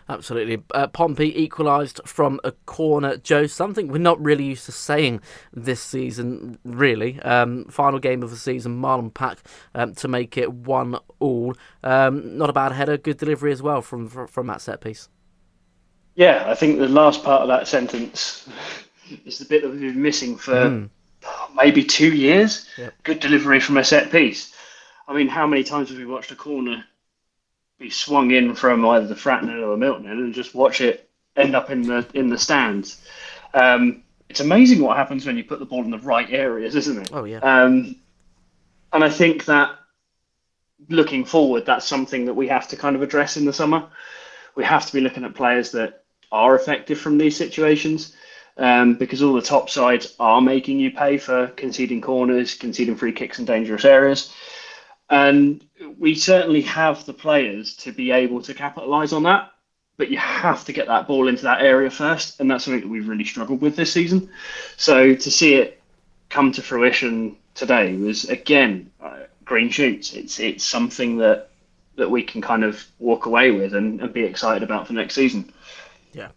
absolutely. 0.08 0.62
Uh, 0.74 0.86
pompey 0.88 1.42
equalised 1.42 2.00
from 2.04 2.40
a 2.44 2.52
corner. 2.52 3.16
Joe 3.16 3.46
something 3.46 3.88
we're 3.88 3.98
not 3.98 4.22
really 4.22 4.44
used 4.44 4.66
to 4.66 4.72
saying 4.72 5.20
this 5.52 5.80
season 5.80 6.58
really. 6.64 7.20
Um, 7.22 7.64
final 7.66 7.98
game 7.98 8.22
of 8.22 8.30
the 8.30 8.36
season 8.36 8.80
marlon 8.80 9.12
pack 9.12 9.38
um, 9.74 9.94
to 9.94 10.08
make 10.08 10.36
it 10.36 10.52
one 10.52 10.98
all. 11.18 11.54
Um, 11.82 12.36
not 12.36 12.50
a 12.50 12.52
bad 12.52 12.72
header 12.72 12.96
good 12.96 13.16
delivery 13.16 13.52
as 13.52 13.62
well 13.62 13.82
from 13.82 14.08
from 14.08 14.46
that 14.48 14.60
set 14.60 14.80
piece. 14.80 15.08
Yeah 16.16 16.44
i 16.46 16.54
think 16.54 16.78
the 16.78 16.88
last 16.88 17.22
part 17.24 17.42
of 17.42 17.48
that 17.48 17.68
sentence 17.68 18.48
is 19.24 19.38
the 19.38 19.44
bit 19.44 19.62
that 19.62 19.70
we've 19.70 19.80
been 19.80 20.02
missing 20.02 20.36
for 20.36 20.54
mm. 20.54 20.90
maybe 21.54 21.82
two 21.82 22.14
years. 22.14 22.68
Yep. 22.76 22.94
good 23.04 23.20
delivery 23.20 23.60
from 23.60 23.76
a 23.78 23.84
set 23.84 24.10
piece 24.10 24.54
I 25.10 25.12
mean, 25.12 25.26
how 25.26 25.44
many 25.44 25.64
times 25.64 25.88
have 25.88 25.98
we 25.98 26.06
watched 26.06 26.30
a 26.30 26.36
corner 26.36 26.84
be 27.80 27.90
swung 27.90 28.30
in 28.30 28.54
from 28.54 28.86
either 28.86 29.08
the 29.08 29.16
Fratton 29.16 29.52
or 29.60 29.72
the 29.72 29.76
Milton 29.76 30.06
and 30.06 30.32
just 30.32 30.54
watch 30.54 30.80
it 30.80 31.10
end 31.36 31.56
up 31.56 31.68
in 31.68 31.82
the 31.82 32.06
in 32.14 32.28
the 32.28 32.38
stands? 32.38 33.04
Um, 33.52 34.04
it's 34.28 34.38
amazing 34.38 34.80
what 34.80 34.96
happens 34.96 35.26
when 35.26 35.36
you 35.36 35.42
put 35.42 35.58
the 35.58 35.64
ball 35.64 35.82
in 35.82 35.90
the 35.90 35.98
right 35.98 36.30
areas, 36.30 36.76
isn't 36.76 37.02
it? 37.02 37.10
Oh 37.12 37.24
yeah. 37.24 37.38
Um, 37.38 37.96
and 38.92 39.02
I 39.02 39.10
think 39.10 39.46
that 39.46 39.74
looking 40.88 41.24
forward, 41.24 41.66
that's 41.66 41.86
something 41.86 42.26
that 42.26 42.34
we 42.34 42.46
have 42.46 42.68
to 42.68 42.76
kind 42.76 42.94
of 42.94 43.02
address 43.02 43.36
in 43.36 43.44
the 43.44 43.52
summer. 43.52 43.88
We 44.54 44.62
have 44.62 44.86
to 44.86 44.92
be 44.92 45.00
looking 45.00 45.24
at 45.24 45.34
players 45.34 45.72
that 45.72 46.04
are 46.30 46.54
effective 46.54 47.00
from 47.00 47.18
these 47.18 47.36
situations. 47.36 48.14
Um, 48.56 48.94
because 48.94 49.22
all 49.22 49.32
the 49.32 49.40
top 49.40 49.70
sides 49.70 50.14
are 50.20 50.40
making 50.40 50.80
you 50.80 50.90
pay 50.90 51.16
for 51.16 51.46
conceding 51.46 52.02
corners, 52.02 52.54
conceding 52.54 52.94
free 52.94 53.12
kicks 53.12 53.38
in 53.38 53.46
dangerous 53.46 53.86
areas. 53.86 54.34
And 55.10 55.64
we 55.98 56.14
certainly 56.14 56.62
have 56.62 57.04
the 57.04 57.12
players 57.12 57.76
to 57.78 57.92
be 57.92 58.12
able 58.12 58.42
to 58.42 58.54
capitalise 58.54 59.12
on 59.12 59.24
that. 59.24 59.52
But 59.96 60.10
you 60.10 60.16
have 60.16 60.64
to 60.64 60.72
get 60.72 60.86
that 60.86 61.06
ball 61.06 61.28
into 61.28 61.42
that 61.42 61.60
area 61.60 61.90
first. 61.90 62.40
And 62.40 62.50
that's 62.50 62.64
something 62.64 62.80
that 62.80 62.88
we've 62.88 63.08
really 63.08 63.24
struggled 63.24 63.60
with 63.60 63.76
this 63.76 63.92
season. 63.92 64.30
So 64.76 65.14
to 65.14 65.30
see 65.30 65.54
it 65.54 65.82
come 66.30 66.52
to 66.52 66.62
fruition 66.62 67.36
today 67.54 67.96
was, 67.96 68.24
again, 68.24 68.90
uh, 69.02 69.24
green 69.44 69.68
shoots. 69.68 70.14
It's, 70.14 70.38
it's 70.40 70.64
something 70.64 71.18
that, 71.18 71.50
that 71.96 72.10
we 72.10 72.22
can 72.22 72.40
kind 72.40 72.64
of 72.64 72.82
walk 72.98 73.26
away 73.26 73.50
with 73.50 73.74
and, 73.74 74.00
and 74.00 74.12
be 74.12 74.22
excited 74.22 74.62
about 74.62 74.86
for 74.86 74.92
next 74.94 75.14
season. 75.14 75.52
Yeah. 76.12 76.28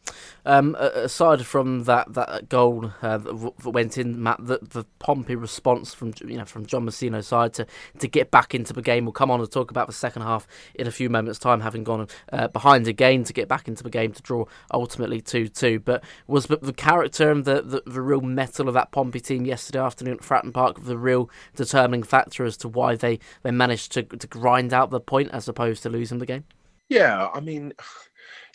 Um, 0.45 0.75
aside 0.75 1.45
from 1.45 1.85
that 1.85 2.13
that 2.13 2.49
goal 2.49 2.91
uh, 3.01 3.17
that 3.17 3.65
went 3.65 3.97
in, 3.97 4.21
Matt, 4.21 4.37
the, 4.39 4.59
the 4.61 4.85
Pompey 4.99 5.35
response 5.35 5.93
from 5.93 6.13
you 6.25 6.37
know 6.37 6.45
from 6.45 6.65
John 6.65 6.85
Mousinho's 6.85 7.27
side 7.27 7.53
to, 7.53 7.67
to 7.99 8.07
get 8.07 8.29
back 8.29 8.53
into 8.53 8.73
the 8.73 8.81
game. 8.81 9.05
We'll 9.05 9.13
come 9.13 9.31
on 9.31 9.39
and 9.39 9.49
talk 9.49 9.71
about 9.71 9.87
the 9.87 9.93
second 9.93 10.23
half 10.23 10.45
in 10.75 10.85
a 10.85 10.91
few 10.91 11.09
moments' 11.09 11.39
time, 11.39 11.61
having 11.61 11.83
gone 11.83 12.07
uh, 12.31 12.49
behind 12.49 12.87
again 12.87 13.23
to 13.23 13.33
get 13.33 13.47
back 13.47 13.67
into 13.67 13.83
the 13.83 13.89
game 13.89 14.11
to 14.11 14.21
draw 14.21 14.45
ultimately 14.73 15.21
two 15.21 15.47
two. 15.47 15.79
But 15.79 16.03
was 16.27 16.47
the, 16.47 16.57
the 16.57 16.73
character 16.73 17.31
and 17.31 17.45
the, 17.45 17.61
the, 17.61 17.83
the 17.85 18.01
real 18.01 18.21
metal 18.21 18.67
of 18.67 18.73
that 18.73 18.91
Pompey 18.91 19.21
team 19.21 19.45
yesterday 19.45 19.79
afternoon 19.79 20.15
at 20.15 20.21
Fratton 20.21 20.53
Park 20.53 20.83
the 20.83 20.97
real 20.97 21.29
determining 21.55 22.03
factor 22.03 22.43
as 22.43 22.57
to 22.57 22.67
why 22.67 22.95
they, 22.95 23.19
they 23.43 23.51
managed 23.51 23.93
to 23.93 24.03
to 24.03 24.27
grind 24.27 24.73
out 24.73 24.89
the 24.89 24.99
point 24.99 25.29
as 25.31 25.47
opposed 25.47 25.83
to 25.83 25.89
losing 25.89 26.19
the 26.19 26.25
game? 26.25 26.43
Yeah, 26.89 27.29
I 27.33 27.39
mean 27.39 27.73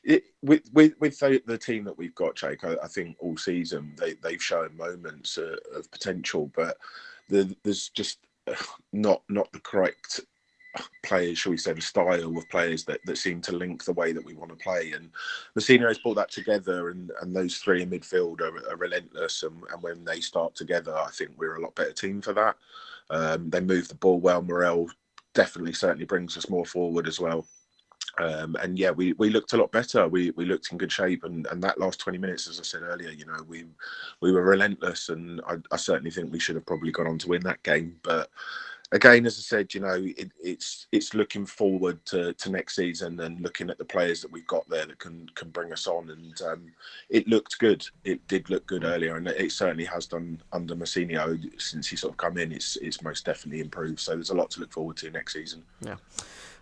it, 0.05 0.25
with 0.43 0.62
with 0.73 0.95
with 1.00 1.19
the, 1.19 1.43
the, 1.47 1.59
team 1.59 1.85
that 1.85 1.99
we've 1.99 2.14
got, 2.14 2.37
Jake, 2.37 2.64
I, 2.64 2.76
I, 2.83 2.87
think 2.87 3.17
all 3.19 3.37
season 3.37 3.95
they 3.99 4.14
they've 4.14 4.43
shown 4.43 4.76
moments 4.76 5.38
uh, 5.38 5.57
of 5.75 5.90
potential, 5.90 6.50
but 6.55 6.78
the, 7.28 7.55
there's 7.64 7.88
just 7.90 8.19
not 8.93 9.23
not 9.28 9.50
the 9.52 9.61
correct 9.61 10.21
players, 11.02 11.38
shall 11.38 11.50
we 11.50 11.59
say, 11.59 11.73
the 11.73 11.81
style 11.81 12.37
of 12.37 12.49
players 12.49 12.85
that, 12.85 13.00
that 13.05 13.19
seem 13.19 13.40
to 13.43 13.57
link 13.57 13.85
the 13.85 13.93
way 13.93 14.12
that 14.12 14.25
we 14.25 14.35
want 14.35 14.50
to 14.50 14.57
play. 14.57 14.93
And 14.93 15.11
Mousinho 15.57 15.88
has 15.88 15.99
brought 15.99 16.17
that 16.17 16.31
together, 16.31 16.90
and, 16.90 17.11
and 17.21 17.35
those 17.35 17.59
three 17.59 17.83
in 17.83 17.90
midfield 17.90 18.40
are, 18.40 18.71
are 18.71 18.76
relentless. 18.76 19.43
And, 19.43 19.62
and, 19.73 19.83
when 19.83 20.05
they 20.05 20.21
start 20.21 20.55
together, 20.55 20.97
I 20.97 21.11
think 21.11 21.31
we're 21.37 21.57
a 21.57 21.61
lot 21.61 21.75
better 21.75 21.93
team 21.93 22.21
for 22.21 22.33
that. 22.35 22.57
Um, 23.11 23.50
they 23.50 23.61
move 23.61 23.88
the 23.88 23.95
ball 23.95 24.21
well. 24.21 24.43
Morrell 24.43 24.88
definitely 25.35 25.73
certainly 25.73 26.05
brings 26.05 26.37
us 26.37 26.50
more 26.50 26.67
forward 26.67 27.07
as 27.09 27.19
well. 27.19 27.47
Um, 28.20 28.56
and 28.60 28.78
yeah, 28.78 28.90
we, 28.90 29.12
we 29.14 29.30
looked 29.30 29.52
a 29.52 29.56
lot 29.56 29.72
better. 29.72 30.08
We 30.08 30.30
we 30.32 30.44
looked 30.44 30.72
in 30.72 30.78
good 30.78 30.92
shape, 30.92 31.25
and, 31.25 31.46
and 31.46 31.62
that 31.62 31.80
last 31.80 32.00
twenty 32.00 32.18
minutes, 32.18 32.48
as 32.48 32.60
I 32.60 32.62
said 32.62 32.82
earlier, 32.82 33.10
you 33.10 33.26
know, 33.26 33.42
we 33.46 33.64
we 34.20 34.32
were 34.32 34.42
relentless, 34.42 35.08
and 35.08 35.40
I, 35.46 35.56
I 35.70 35.76
certainly 35.76 36.10
think 36.10 36.32
we 36.32 36.40
should 36.40 36.56
have 36.56 36.66
probably 36.66 36.92
gone 36.92 37.06
on 37.06 37.18
to 37.18 37.28
win 37.28 37.42
that 37.42 37.62
game. 37.62 37.96
But 38.02 38.30
again, 38.92 39.26
as 39.26 39.38
I 39.38 39.42
said, 39.42 39.75
you 39.75 39.80
know, 39.80 39.94
it, 39.94 40.30
it's 40.42 40.87
it's 40.92 41.14
looking 41.14 41.46
forward 41.46 42.04
to, 42.06 42.32
to 42.32 42.50
next 42.50 42.76
season 42.76 43.20
and 43.20 43.40
looking 43.40 43.70
at 43.70 43.78
the 43.78 43.84
players 43.84 44.22
that 44.22 44.32
we've 44.32 44.46
got 44.46 44.68
there 44.68 44.87
that 44.87 44.98
can 44.98 45.28
can 45.34 45.50
bring 45.50 45.72
us 45.72 45.87
on. 45.87 46.10
And 46.10 46.40
um, 46.42 46.72
it 47.08 47.28
looked 47.28 47.58
good. 47.58 47.87
It 48.04 48.26
did 48.28 48.50
look 48.50 48.66
good 48.66 48.84
earlier, 48.84 49.16
and 49.16 49.28
it 49.28 49.52
certainly 49.52 49.84
has 49.84 50.06
done 50.06 50.40
under 50.52 50.75
Mousinho 50.75 51.60
since 51.60 51.88
he 51.88 51.96
sort 51.96 52.12
of 52.12 52.16
come 52.16 52.38
in. 52.38 52.52
It's 52.52 52.76
it's 52.76 53.02
most 53.02 53.25
definitely 53.25 53.60
improved. 53.60 54.00
So 54.00 54.14
there's 54.14 54.30
a 54.30 54.34
lot 54.34 54.50
to 54.52 54.60
look 54.60 54.72
forward 54.72 54.96
to 54.98 55.10
next 55.10 55.34
season. 55.34 55.62
Yeah. 55.80 55.96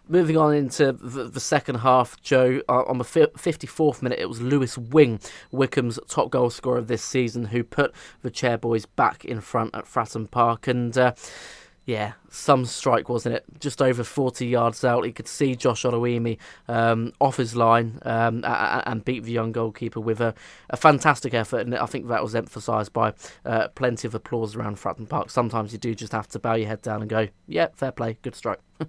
Moving 0.08 0.36
on 0.36 0.54
into 0.54 0.92
the, 0.92 1.25
the 1.25 1.40
second 1.40 1.76
half, 1.76 2.20
Joe, 2.22 2.60
uh, 2.68 2.84
on 2.84 2.98
the 2.98 3.04
54th 3.04 4.02
minute, 4.02 4.20
it 4.20 4.28
was 4.28 4.40
Lewis 4.40 4.78
Wing, 4.78 5.18
Wycombe's 5.50 5.98
top 6.08 6.30
goal 6.30 6.48
scorer 6.50 6.78
of 6.78 6.86
this 6.86 7.02
season, 7.02 7.46
who 7.46 7.64
put 7.64 7.92
the 8.22 8.30
Chairboys 8.30 8.86
back 8.94 9.25
in 9.25 9.40
front 9.40 9.75
at 9.75 9.84
Fratton 9.84 10.30
Park. 10.30 10.68
And 10.68 10.96
uh, 10.96 11.14
yeah, 11.86 12.12
some 12.30 12.64
strike, 12.64 13.08
wasn't 13.08 13.36
it? 13.36 13.44
Just 13.60 13.80
over 13.80 14.02
40 14.02 14.46
yards 14.46 14.84
out, 14.84 15.04
he 15.04 15.12
could 15.12 15.28
see 15.28 15.54
Josh 15.54 15.84
Oluwayemi 15.84 16.38
um, 16.68 17.12
off 17.20 17.36
his 17.36 17.54
line 17.54 18.00
um, 18.02 18.42
and 18.44 19.04
beat 19.04 19.22
the 19.22 19.32
young 19.32 19.52
goalkeeper 19.52 20.00
with 20.00 20.20
a, 20.20 20.34
a, 20.68 20.76
fantastic 20.76 21.32
effort. 21.32 21.60
And 21.60 21.75
I 21.76 21.86
think 21.86 22.08
that 22.08 22.22
was 22.22 22.34
emphasised 22.34 22.92
by 22.92 23.14
uh, 23.44 23.68
plenty 23.68 24.06
of 24.06 24.14
applause 24.14 24.56
around 24.56 24.76
Fratton 24.76 25.08
Park. 25.08 25.30
Sometimes 25.30 25.72
you 25.72 25.78
do 25.78 25.94
just 25.94 26.12
have 26.12 26.28
to 26.28 26.40
bow 26.40 26.54
your 26.54 26.68
head 26.68 26.82
down 26.82 27.02
and 27.02 27.10
go, 27.10 27.28
yeah, 27.46 27.68
fair 27.75 27.92
play, 27.92 28.18
good 28.22 28.34
strike. 28.34 28.60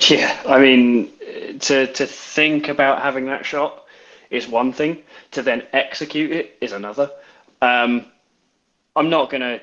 Yeah, 0.00 0.42
I 0.46 0.58
mean, 0.58 1.12
to 1.60 1.86
to 1.92 2.06
think 2.06 2.68
about 2.68 3.02
having 3.02 3.26
that 3.26 3.46
shot 3.46 3.84
is 4.30 4.48
one 4.48 4.72
thing. 4.72 5.02
To 5.32 5.42
then 5.42 5.66
execute 5.72 6.32
it 6.32 6.56
is 6.60 6.72
another. 6.72 7.10
Um, 7.62 8.06
I'm 8.96 9.10
not 9.10 9.30
going 9.30 9.40
to 9.40 9.60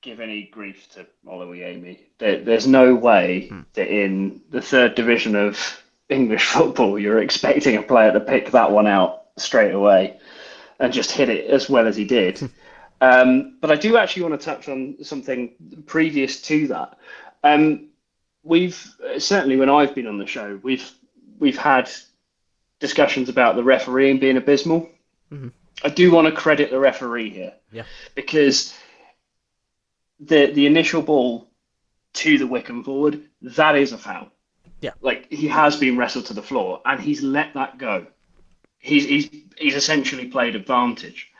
give 0.00 0.20
any 0.20 0.44
grief 0.44 0.88
to 0.90 1.06
Oluwayemi. 1.26 1.98
There, 2.18 2.42
there's 2.42 2.66
no 2.66 2.94
way 2.94 3.48
hmm. 3.48 3.60
that 3.74 3.88
in 3.88 4.40
the 4.50 4.60
third 4.60 4.94
division 4.94 5.36
of 5.36 5.82
English 6.08 6.44
football 6.52 6.98
you're 6.98 7.22
expecting 7.22 7.76
a 7.76 7.82
player 7.82 8.12
to 8.12 8.20
pick 8.20 8.50
that 8.50 8.70
one 8.70 8.86
out 8.86 9.22
straight 9.36 9.72
away 9.72 10.18
and 10.80 10.92
just 10.92 11.12
hit 11.12 11.28
it 11.28 11.48
as 11.48 11.70
well 11.70 11.86
as 11.86 11.96
he 11.96 12.04
did. 12.04 12.38
Hmm. 12.38 12.46
um, 13.00 13.58
but 13.60 13.70
I 13.70 13.76
do 13.76 13.96
actually 13.96 14.22
want 14.22 14.40
to 14.40 14.44
touch 14.44 14.68
on 14.68 14.96
something 15.02 15.52
previous 15.86 16.42
to 16.42 16.68
that. 16.68 16.98
Um, 17.44 17.88
we've 18.42 18.94
certainly 19.18 19.56
when 19.56 19.70
I've 19.70 19.94
been 19.94 20.06
on 20.06 20.18
the 20.18 20.26
show, 20.26 20.58
we've 20.62 20.90
we've 21.38 21.58
had 21.58 21.90
discussions 22.78 23.28
about 23.28 23.56
the 23.56 23.64
refereeing 23.64 24.18
being 24.18 24.36
abysmal. 24.36 24.90
Mm-hmm. 25.32 25.48
I 25.84 25.88
do 25.88 26.12
want 26.12 26.26
to 26.26 26.32
credit 26.32 26.70
the 26.70 26.78
referee 26.78 27.30
here, 27.30 27.54
yeah, 27.72 27.84
because 28.14 28.74
the 30.20 30.52
the 30.52 30.66
initial 30.66 31.02
ball 31.02 31.48
to 32.14 32.38
the 32.38 32.46
Wycombe 32.46 32.84
forward 32.84 33.22
that 33.42 33.76
is 33.76 33.92
a 33.92 33.98
foul. 33.98 34.28
Yeah, 34.80 34.92
like 35.00 35.30
he 35.32 35.48
has 35.48 35.76
been 35.76 35.96
wrestled 35.96 36.26
to 36.26 36.34
the 36.34 36.42
floor 36.42 36.80
and 36.84 37.00
he's 37.00 37.22
let 37.22 37.54
that 37.54 37.78
go. 37.78 38.06
He's 38.78 39.04
he's 39.04 39.30
he's 39.56 39.76
essentially 39.76 40.26
played 40.26 40.56
advantage, 40.56 41.30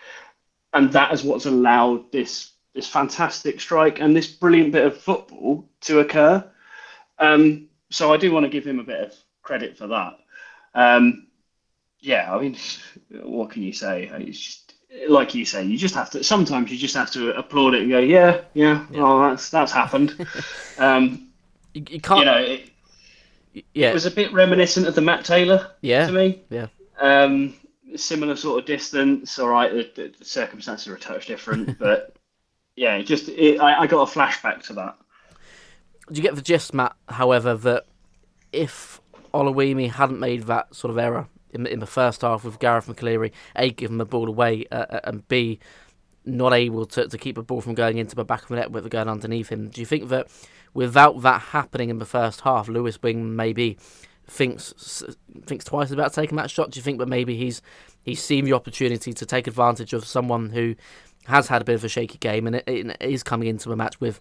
and 0.72 0.92
that 0.92 1.12
is 1.12 1.22
what's 1.22 1.46
allowed 1.46 2.10
this 2.12 2.52
this 2.74 2.88
fantastic 2.88 3.60
strike 3.60 4.00
and 4.00 4.16
this 4.16 4.28
brilliant 4.28 4.72
bit 4.72 4.86
of 4.86 4.96
football 4.96 5.68
to 5.82 6.00
occur. 6.00 6.48
Um, 7.22 7.68
so 7.90 8.12
I 8.12 8.16
do 8.16 8.32
want 8.32 8.44
to 8.44 8.50
give 8.50 8.66
him 8.66 8.80
a 8.80 8.84
bit 8.84 9.00
of 9.00 9.14
credit 9.42 9.78
for 9.78 9.86
that. 9.86 10.18
Um, 10.74 11.28
yeah, 12.00 12.34
I 12.34 12.40
mean, 12.40 12.56
what 13.22 13.50
can 13.50 13.62
you 13.62 13.72
say? 13.72 14.10
It's 14.12 14.38
just 14.38 14.74
like 15.08 15.34
you 15.34 15.44
say, 15.44 15.62
you 15.62 15.78
just 15.78 15.94
have 15.94 16.10
to. 16.10 16.24
Sometimes 16.24 16.72
you 16.72 16.78
just 16.78 16.96
have 16.96 17.12
to 17.12 17.36
applaud 17.36 17.74
it 17.74 17.82
and 17.82 17.90
go, 17.90 18.00
"Yeah, 18.00 18.40
yeah, 18.54 18.86
yeah. 18.90 19.02
well, 19.02 19.20
that's 19.20 19.50
that's 19.50 19.72
happened." 19.72 20.26
Um, 20.78 21.28
you, 21.74 21.84
you, 21.90 22.00
can't. 22.00 22.20
You 22.20 22.24
know, 22.24 22.38
it, 22.38 22.70
yeah, 23.74 23.90
it 23.90 23.94
was 23.94 24.06
a 24.06 24.10
bit 24.10 24.32
reminiscent 24.32 24.88
of 24.88 24.94
the 24.94 25.00
Matt 25.00 25.24
Taylor. 25.24 25.70
Yeah, 25.82 26.06
to 26.06 26.12
me. 26.12 26.42
Yeah. 26.50 26.66
Um, 26.98 27.54
similar 27.94 28.34
sort 28.34 28.60
of 28.60 28.66
distance. 28.66 29.38
All 29.38 29.48
right, 29.48 29.70
the, 29.70 30.12
the 30.18 30.24
circumstances 30.24 30.88
are 30.88 30.96
a 30.96 30.98
touch 30.98 31.26
different, 31.26 31.78
but 31.78 32.16
yeah, 32.74 33.00
just 33.02 33.28
it, 33.28 33.60
I, 33.60 33.82
I 33.82 33.86
got 33.86 34.08
a 34.08 34.12
flashback 34.12 34.62
to 34.64 34.72
that 34.74 34.96
do 36.12 36.20
you 36.20 36.22
get 36.22 36.34
the 36.36 36.42
gist, 36.42 36.74
Matt? 36.74 36.94
However, 37.08 37.54
that 37.54 37.86
if 38.52 39.00
Oluwayemi 39.32 39.90
hadn't 39.90 40.20
made 40.20 40.44
that 40.44 40.74
sort 40.74 40.90
of 40.90 40.98
error 40.98 41.28
in, 41.50 41.66
in 41.66 41.80
the 41.80 41.86
first 41.86 42.22
half 42.22 42.44
with 42.44 42.58
Gareth 42.58 42.86
McCleary, 42.86 43.32
a 43.56 43.70
giving 43.70 43.98
the 43.98 44.04
ball 44.04 44.28
away, 44.28 44.66
uh, 44.70 44.86
uh, 44.90 45.00
and 45.04 45.26
b 45.28 45.58
not 46.24 46.52
able 46.52 46.86
to, 46.86 47.08
to 47.08 47.18
keep 47.18 47.34
the 47.34 47.42
ball 47.42 47.60
from 47.60 47.74
going 47.74 47.98
into 47.98 48.14
the 48.14 48.24
back 48.24 48.42
of 48.42 48.48
the 48.48 48.56
net 48.56 48.70
with 48.70 48.86
it 48.86 48.90
going 48.90 49.08
underneath 49.08 49.48
him. 49.48 49.68
Do 49.68 49.80
you 49.80 49.86
think 49.86 50.08
that 50.10 50.28
without 50.72 51.22
that 51.22 51.40
happening 51.40 51.90
in 51.90 51.98
the 51.98 52.06
first 52.06 52.42
half, 52.42 52.68
Lewis 52.68 53.02
Wing 53.02 53.34
maybe 53.34 53.76
thinks 54.28 55.02
thinks 55.44 55.64
twice 55.64 55.90
about 55.90 56.12
taking 56.12 56.36
that 56.36 56.50
shot? 56.50 56.70
Do 56.70 56.78
you 56.78 56.82
think 56.82 56.98
that 56.98 57.08
maybe 57.08 57.36
he's 57.36 57.60
he's 58.02 58.22
seen 58.22 58.44
the 58.44 58.52
opportunity 58.52 59.12
to 59.12 59.26
take 59.26 59.46
advantage 59.46 59.92
of 59.92 60.04
someone 60.04 60.50
who 60.50 60.76
has 61.24 61.48
had 61.48 61.62
a 61.62 61.64
bit 61.64 61.74
of 61.74 61.84
a 61.84 61.88
shaky 61.88 62.18
game 62.18 62.46
and 62.46 62.62
is 63.00 63.22
coming 63.22 63.48
into 63.48 63.72
a 63.72 63.76
match 63.76 64.00
with 64.00 64.20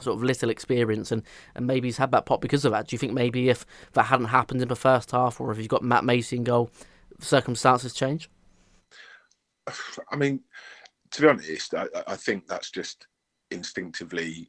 sort 0.00 0.16
of 0.16 0.22
little 0.22 0.50
experience 0.50 1.12
and, 1.12 1.22
and 1.54 1.66
maybe 1.66 1.88
he's 1.88 1.96
had 1.96 2.10
that 2.12 2.26
pop 2.26 2.40
because 2.40 2.64
of 2.64 2.72
that. 2.72 2.88
Do 2.88 2.94
you 2.94 2.98
think 2.98 3.12
maybe 3.12 3.48
if 3.48 3.64
that 3.92 4.04
hadn't 4.04 4.26
happened 4.26 4.62
in 4.62 4.68
the 4.68 4.76
first 4.76 5.10
half 5.10 5.40
or 5.40 5.52
if 5.52 5.58
you've 5.58 5.68
got 5.68 5.82
Matt 5.82 6.04
Macey 6.04 6.36
in 6.36 6.44
goal, 6.44 6.70
circumstances 7.20 7.92
change? 7.92 8.30
I 10.10 10.16
mean, 10.16 10.40
to 11.12 11.22
be 11.22 11.28
honest, 11.28 11.74
I, 11.74 11.86
I 12.06 12.16
think 12.16 12.46
that's 12.46 12.70
just 12.70 13.06
instinctively, 13.50 14.48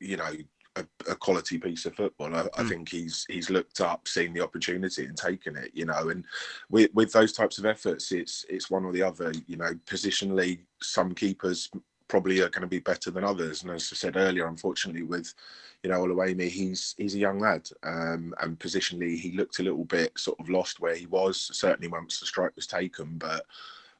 you 0.00 0.16
know, 0.16 0.32
a, 0.78 0.86
a 1.10 1.14
quality 1.14 1.58
piece 1.58 1.86
of 1.86 1.94
football. 1.94 2.34
I, 2.34 2.42
mm. 2.42 2.48
I, 2.56 2.62
hmm. 2.62 2.68
think 2.68 2.88
he's 2.88 3.26
he's 3.28 3.50
looked 3.50 3.80
up, 3.80 4.06
seen 4.08 4.32
the 4.32 4.42
opportunity, 4.42 5.04
and 5.06 5.16
taken 5.16 5.56
it. 5.56 5.70
You 5.74 5.86
know, 5.86 6.08
and 6.08 6.24
with 6.70 6.90
with 6.94 7.12
those 7.12 7.32
types 7.32 7.58
of 7.58 7.66
efforts, 7.66 8.12
it's 8.12 8.44
it's 8.48 8.70
one 8.70 8.84
or 8.84 8.92
the 8.92 9.02
other. 9.02 9.32
You 9.46 9.56
know, 9.56 9.72
positionally, 9.86 10.60
some 10.80 11.14
keepers 11.14 11.70
probably 12.08 12.40
are 12.40 12.48
going 12.48 12.62
to 12.62 12.66
be 12.68 12.80
better 12.80 13.10
than 13.10 13.24
others. 13.24 13.62
And 13.62 13.70
as 13.70 13.88
I 13.92 13.96
said 13.96 14.16
earlier, 14.16 14.46
unfortunately, 14.46 15.02
with 15.02 15.32
you 15.82 15.90
know 15.90 16.00
Oluwayemi, 16.00 16.48
he's 16.48 16.94
he's 16.98 17.14
a 17.14 17.18
young 17.18 17.38
lad, 17.38 17.68
um, 17.82 18.34
and 18.40 18.58
positionally 18.58 19.16
he 19.18 19.32
looked 19.32 19.60
a 19.60 19.62
little 19.62 19.84
bit 19.84 20.18
sort 20.18 20.40
of 20.40 20.50
lost 20.50 20.80
where 20.80 20.96
he 20.96 21.06
was. 21.06 21.50
Certainly 21.52 21.88
once 21.88 22.18
the 22.18 22.26
strike 22.26 22.56
was 22.56 22.66
taken, 22.66 23.18
but 23.18 23.44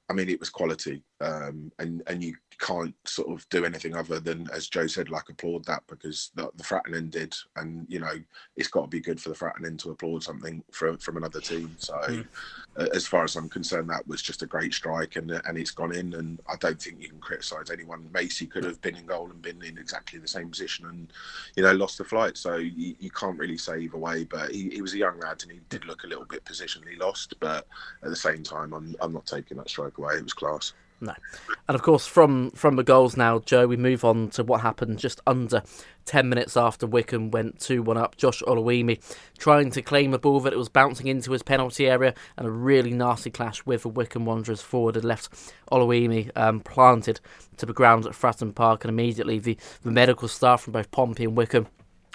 I 0.08 0.12
mean 0.14 0.28
it 0.28 0.40
was 0.40 0.50
quality, 0.50 1.02
um, 1.20 1.70
and 1.78 2.02
and 2.06 2.22
you 2.22 2.34
can't 2.58 2.94
sort 3.04 3.30
of 3.30 3.48
do 3.50 3.64
anything 3.64 3.94
other 3.94 4.18
than, 4.20 4.48
as 4.52 4.68
Joe 4.68 4.86
said, 4.86 5.10
like 5.10 5.28
applaud 5.28 5.64
that 5.66 5.82
because 5.86 6.30
the, 6.34 6.50
the 6.56 6.64
Fratton 6.64 6.96
end 6.96 7.12
did, 7.12 7.34
and 7.56 7.86
you 7.88 8.00
know 8.00 8.14
it's 8.56 8.68
got 8.68 8.82
to 8.82 8.88
be 8.88 9.00
good 9.00 9.20
for 9.20 9.28
the 9.28 9.34
Fratton 9.34 9.66
end 9.66 9.78
to 9.80 9.90
applaud 9.90 10.22
something 10.22 10.62
from 10.72 10.98
from 10.98 11.16
another 11.16 11.40
team. 11.40 11.74
So, 11.78 11.94
mm. 11.94 12.26
uh, 12.76 12.86
as 12.94 13.06
far 13.06 13.24
as 13.24 13.36
I'm 13.36 13.48
concerned, 13.48 13.88
that 13.90 14.06
was 14.08 14.22
just 14.22 14.42
a 14.42 14.46
great 14.46 14.74
strike, 14.74 15.16
and 15.16 15.30
and 15.30 15.56
it's 15.56 15.70
gone 15.70 15.94
in, 15.94 16.14
and 16.14 16.40
I 16.48 16.56
don't 16.56 16.80
think 16.80 17.00
you 17.00 17.08
can 17.08 17.20
criticise 17.20 17.70
anyone. 17.70 18.08
Macey 18.12 18.46
could 18.46 18.64
have 18.64 18.80
been 18.80 18.96
in 18.96 19.06
goal 19.06 19.30
and 19.30 19.40
been 19.40 19.62
in 19.62 19.78
exactly 19.78 20.18
the 20.18 20.28
same 20.28 20.50
position, 20.50 20.86
and 20.86 21.12
you 21.56 21.62
know 21.62 21.72
lost 21.72 21.98
the 21.98 22.04
flight. 22.04 22.36
So 22.36 22.56
you, 22.56 22.96
you 22.98 23.10
can't 23.10 23.38
really 23.38 23.58
say 23.58 23.80
either 23.80 23.98
way. 23.98 24.24
But 24.24 24.50
he, 24.50 24.70
he 24.70 24.82
was 24.82 24.94
a 24.94 24.98
young 24.98 25.20
lad, 25.20 25.42
and 25.42 25.52
he 25.52 25.60
did 25.68 25.84
look 25.84 26.04
a 26.04 26.08
little 26.08 26.26
bit 26.26 26.44
positionally 26.44 26.98
lost. 26.98 27.34
But 27.38 27.66
at 28.02 28.10
the 28.10 28.16
same 28.16 28.42
time, 28.42 28.72
I'm 28.72 28.96
I'm 29.00 29.12
not 29.12 29.26
taking 29.26 29.58
that 29.58 29.70
strike 29.70 29.98
away. 29.98 30.14
It 30.14 30.24
was 30.24 30.34
class. 30.34 30.72
No. 31.00 31.14
And 31.68 31.74
of 31.76 31.82
course, 31.82 32.06
from, 32.06 32.50
from 32.52 32.76
the 32.76 32.82
goals 32.82 33.16
now, 33.16 33.38
Joe, 33.40 33.66
we 33.68 33.76
move 33.76 34.04
on 34.04 34.30
to 34.30 34.42
what 34.42 34.62
happened 34.62 34.98
just 34.98 35.20
under 35.26 35.62
10 36.06 36.28
minutes 36.28 36.56
after 36.56 36.86
Wycombe 36.86 37.30
went 37.30 37.60
2 37.60 37.82
1 37.82 37.96
up. 37.96 38.16
Josh 38.16 38.42
Oluwayemi 38.42 39.00
trying 39.38 39.70
to 39.72 39.82
claim 39.82 40.12
a 40.12 40.18
ball 40.18 40.40
that 40.40 40.52
it 40.52 40.58
was 40.58 40.68
bouncing 40.68 41.06
into 41.06 41.30
his 41.30 41.42
penalty 41.42 41.86
area, 41.86 42.14
and 42.36 42.46
a 42.46 42.50
really 42.50 42.90
nasty 42.90 43.30
clash 43.30 43.64
with 43.64 43.82
the 43.82 43.88
Wycombe 43.88 44.24
Wanderers 44.24 44.62
forward 44.62 44.96
had 44.96 45.04
left 45.04 45.30
Oluwayemi 45.70 46.32
um, 46.36 46.60
planted 46.60 47.20
to 47.58 47.66
the 47.66 47.72
ground 47.72 48.06
at 48.06 48.12
Fratton 48.12 48.54
Park. 48.54 48.84
And 48.84 48.88
immediately, 48.88 49.38
the, 49.38 49.56
the 49.82 49.90
medical 49.92 50.26
staff 50.26 50.62
from 50.62 50.72
both 50.72 50.90
Pompey 50.90 51.24
and 51.24 51.36
Wycombe 51.36 51.68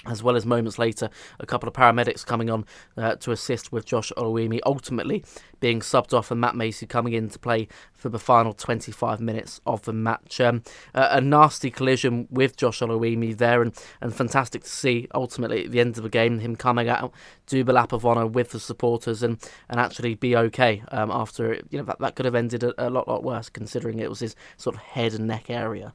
as 0.05 0.21
well 0.21 0.35
as 0.35 0.45
moments 0.45 0.77
later, 0.77 1.09
a 1.39 1.45
couple 1.45 1.67
of 1.67 1.73
paramedics 1.73 2.25
coming 2.25 2.49
on 2.49 2.65
uh, 2.97 3.15
to 3.15 3.31
assist 3.31 3.71
with 3.71 3.85
Josh 3.85 4.11
Oluwayemi, 4.17 4.59
ultimately 4.65 5.23
being 5.59 5.79
subbed 5.79 6.13
off 6.13 6.29
and 6.29 6.41
Matt 6.41 6.55
Macey 6.55 6.85
coming 6.85 7.13
in 7.13 7.29
to 7.29 7.39
play 7.39 7.69
for 7.93 8.09
the 8.09 8.19
final 8.19 8.53
25 8.53 9.21
minutes 9.21 9.61
of 9.65 9.83
the 9.83 9.93
match. 9.93 10.41
Um, 10.41 10.61
uh, 10.93 11.07
a 11.11 11.21
nasty 11.21 11.71
collision 11.71 12.27
with 12.29 12.57
Josh 12.57 12.81
Oluwayemi 12.81 13.37
there, 13.37 13.61
and, 13.61 13.73
and 14.01 14.13
fantastic 14.13 14.63
to 14.63 14.69
see 14.69 15.07
ultimately 15.15 15.65
at 15.65 15.71
the 15.71 15.79
end 15.79 15.97
of 15.97 16.03
the 16.03 16.09
game 16.09 16.39
him 16.39 16.55
coming 16.55 16.89
out, 16.89 17.13
do 17.47 17.63
the 17.63 17.73
lap 17.73 17.93
of 17.93 18.05
honour 18.05 18.27
with 18.27 18.51
the 18.51 18.59
supporters 18.59 19.23
and, 19.23 19.37
and 19.69 19.79
actually 19.79 20.15
be 20.15 20.35
okay 20.35 20.83
um, 20.89 21.09
after, 21.11 21.53
it 21.53 21.65
you 21.69 21.77
know, 21.77 21.85
that, 21.85 21.99
that 21.99 22.15
could 22.15 22.25
have 22.25 22.35
ended 22.35 22.63
a, 22.63 22.87
a 22.87 22.89
lot, 22.89 23.07
lot 23.07 23.23
worse 23.23 23.49
considering 23.49 23.99
it 23.99 24.09
was 24.09 24.19
his 24.19 24.35
sort 24.57 24.75
of 24.75 24.81
head 24.81 25.13
and 25.13 25.27
neck 25.27 25.49
area. 25.49 25.93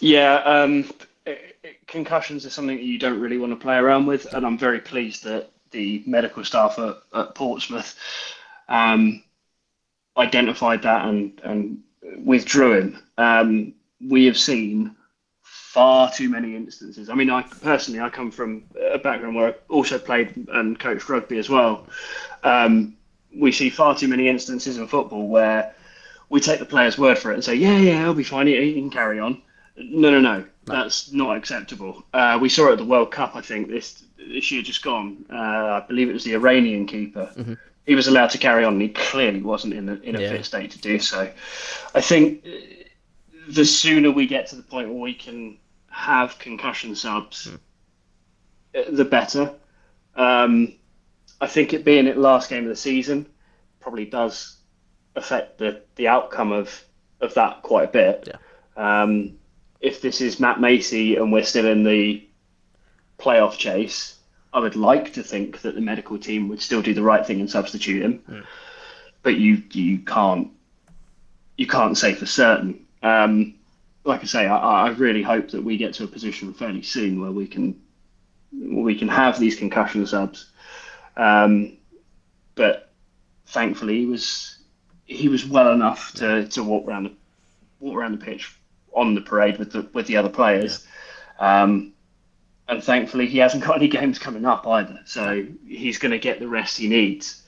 Yeah, 0.00 0.36
um, 0.36 0.88
concussions 1.86 2.46
are 2.46 2.50
something 2.50 2.76
that 2.76 2.84
you 2.84 2.98
don't 2.98 3.20
really 3.20 3.38
want 3.38 3.52
to 3.52 3.56
play 3.56 3.76
around 3.76 4.06
with, 4.06 4.32
and 4.32 4.46
I'm 4.46 4.58
very 4.58 4.80
pleased 4.80 5.24
that 5.24 5.50
the 5.70 6.02
medical 6.06 6.44
staff 6.44 6.78
at, 6.78 6.96
at 7.14 7.34
Portsmouth 7.34 7.96
um, 8.68 9.22
identified 10.16 10.82
that 10.82 11.04
and, 11.04 11.40
and 11.44 11.82
withdrew 12.24 12.74
him. 12.74 13.02
Um, 13.18 13.74
we 14.00 14.24
have 14.26 14.38
seen 14.38 14.96
far 15.42 16.10
too 16.10 16.28
many 16.28 16.56
instances. 16.56 17.08
I 17.08 17.14
mean, 17.14 17.30
I 17.30 17.42
personally, 17.42 18.00
I 18.00 18.08
come 18.08 18.30
from 18.30 18.64
a 18.92 18.98
background 18.98 19.36
where 19.36 19.48
I 19.50 19.54
also 19.68 19.98
played 19.98 20.48
and 20.52 20.78
coached 20.78 21.08
rugby 21.08 21.38
as 21.38 21.48
well. 21.48 21.86
Um, 22.42 22.96
we 23.34 23.52
see 23.52 23.70
far 23.70 23.96
too 23.96 24.08
many 24.08 24.28
instances 24.28 24.78
in 24.78 24.88
football 24.88 25.28
where 25.28 25.74
we 26.28 26.40
take 26.40 26.58
the 26.58 26.64
player's 26.64 26.98
word 26.98 27.18
for 27.18 27.30
it 27.30 27.34
and 27.34 27.44
say, 27.44 27.54
yeah, 27.54 27.78
yeah, 27.78 28.04
I'll 28.04 28.14
be 28.14 28.24
fine. 28.24 28.46
He 28.46 28.74
can 28.74 28.90
carry 28.90 29.20
on. 29.20 29.42
No, 29.76 30.10
no, 30.10 30.20
no. 30.20 30.44
That's 30.70 31.12
not 31.12 31.36
acceptable. 31.36 32.04
Uh, 32.12 32.38
we 32.40 32.48
saw 32.48 32.68
it 32.68 32.72
at 32.72 32.78
the 32.78 32.84
World 32.84 33.10
Cup, 33.10 33.36
I 33.36 33.40
think, 33.40 33.68
this 33.68 34.04
this 34.16 34.50
year 34.50 34.62
just 34.62 34.82
gone. 34.82 35.24
Uh, 35.30 35.36
I 35.36 35.84
believe 35.86 36.08
it 36.08 36.12
was 36.12 36.24
the 36.24 36.34
Iranian 36.34 36.86
keeper. 36.86 37.30
Mm-hmm. 37.36 37.54
He 37.86 37.94
was 37.94 38.06
allowed 38.06 38.30
to 38.30 38.38
carry 38.38 38.64
on, 38.64 38.74
and 38.74 38.82
he 38.82 38.88
clearly 38.90 39.42
wasn't 39.42 39.74
in, 39.74 39.86
the, 39.86 40.00
in 40.02 40.14
a 40.14 40.20
yeah. 40.20 40.30
fit 40.30 40.44
state 40.44 40.70
to 40.72 40.78
do 40.78 40.98
so. 40.98 41.30
I 41.94 42.00
think 42.00 42.46
the 43.48 43.64
sooner 43.64 44.10
we 44.10 44.26
get 44.26 44.46
to 44.48 44.56
the 44.56 44.62
point 44.62 44.88
where 44.88 44.98
we 44.98 45.14
can 45.14 45.58
have 45.88 46.38
concussion 46.38 46.94
subs, 46.94 47.48
mm. 48.74 48.96
the 48.96 49.04
better. 49.04 49.52
Um, 50.14 50.74
I 51.40 51.46
think 51.46 51.72
it 51.72 51.84
being 51.84 52.06
it 52.06 52.16
last 52.16 52.50
game 52.50 52.64
of 52.64 52.68
the 52.68 52.76
season 52.76 53.26
probably 53.80 54.04
does 54.04 54.58
affect 55.16 55.58
the, 55.58 55.82
the 55.96 56.08
outcome 56.08 56.52
of, 56.52 56.84
of 57.20 57.34
that 57.34 57.62
quite 57.62 57.88
a 57.88 57.92
bit. 57.92 58.28
Yeah. 58.28 59.02
Um, 59.02 59.38
if 59.80 60.00
this 60.00 60.20
is 60.20 60.40
Matt 60.40 60.60
Macey 60.60 61.16
and 61.16 61.32
we're 61.32 61.44
still 61.44 61.66
in 61.66 61.84
the 61.84 62.26
playoff 63.18 63.56
chase, 63.56 64.16
I 64.52 64.60
would 64.60 64.76
like 64.76 65.14
to 65.14 65.22
think 65.22 65.62
that 65.62 65.74
the 65.74 65.80
medical 65.80 66.18
team 66.18 66.48
would 66.48 66.60
still 66.60 66.82
do 66.82 66.94
the 66.94 67.02
right 67.02 67.24
thing 67.24 67.40
and 67.40 67.50
substitute 67.50 68.02
him. 68.02 68.22
Mm. 68.28 68.46
But 69.22 69.36
you 69.36 69.62
you 69.72 69.98
can't 69.98 70.50
you 71.56 71.66
can't 71.66 71.96
say 71.96 72.14
for 72.14 72.26
certain. 72.26 72.86
Um, 73.02 73.54
like 74.04 74.22
I 74.22 74.24
say, 74.24 74.46
I, 74.46 74.86
I, 74.86 74.88
really 74.90 75.22
hope 75.22 75.50
that 75.50 75.62
we 75.62 75.76
get 75.76 75.94
to 75.94 76.04
a 76.04 76.06
position 76.06 76.54
fairly 76.54 76.82
soon 76.82 77.20
where 77.20 77.30
we 77.30 77.46
can 77.46 77.80
where 78.52 78.82
we 78.82 78.98
can 78.98 79.08
have 79.08 79.38
these 79.38 79.56
concussion 79.56 80.06
subs. 80.06 80.50
Um, 81.16 81.76
but 82.54 82.90
thankfully, 83.46 83.98
he 83.98 84.06
was 84.06 84.58
he 85.04 85.28
was 85.28 85.46
well 85.46 85.72
enough 85.72 86.12
to, 86.14 86.48
to 86.48 86.62
walk 86.62 86.86
around 86.86 87.04
the 87.04 87.12
walk 87.78 87.96
around 87.96 88.12
the 88.12 88.24
pitch 88.24 88.59
on 88.92 89.14
the 89.14 89.20
parade 89.20 89.58
with 89.58 89.72
the 89.72 89.88
with 89.92 90.06
the 90.06 90.16
other 90.16 90.28
players. 90.28 90.86
Yeah. 91.40 91.62
Um, 91.62 91.92
and 92.68 92.82
thankfully, 92.82 93.26
he 93.26 93.38
hasn't 93.38 93.64
got 93.64 93.76
any 93.76 93.88
games 94.00 94.18
coming 94.18 94.44
up 94.44 94.66
either, 94.66 95.00
so 95.04 95.44
he's 95.66 95.98
going 95.98 96.12
to 96.12 96.18
get 96.18 96.38
the 96.38 96.48
rest 96.48 96.78
he 96.78 96.88
needs. 96.88 97.42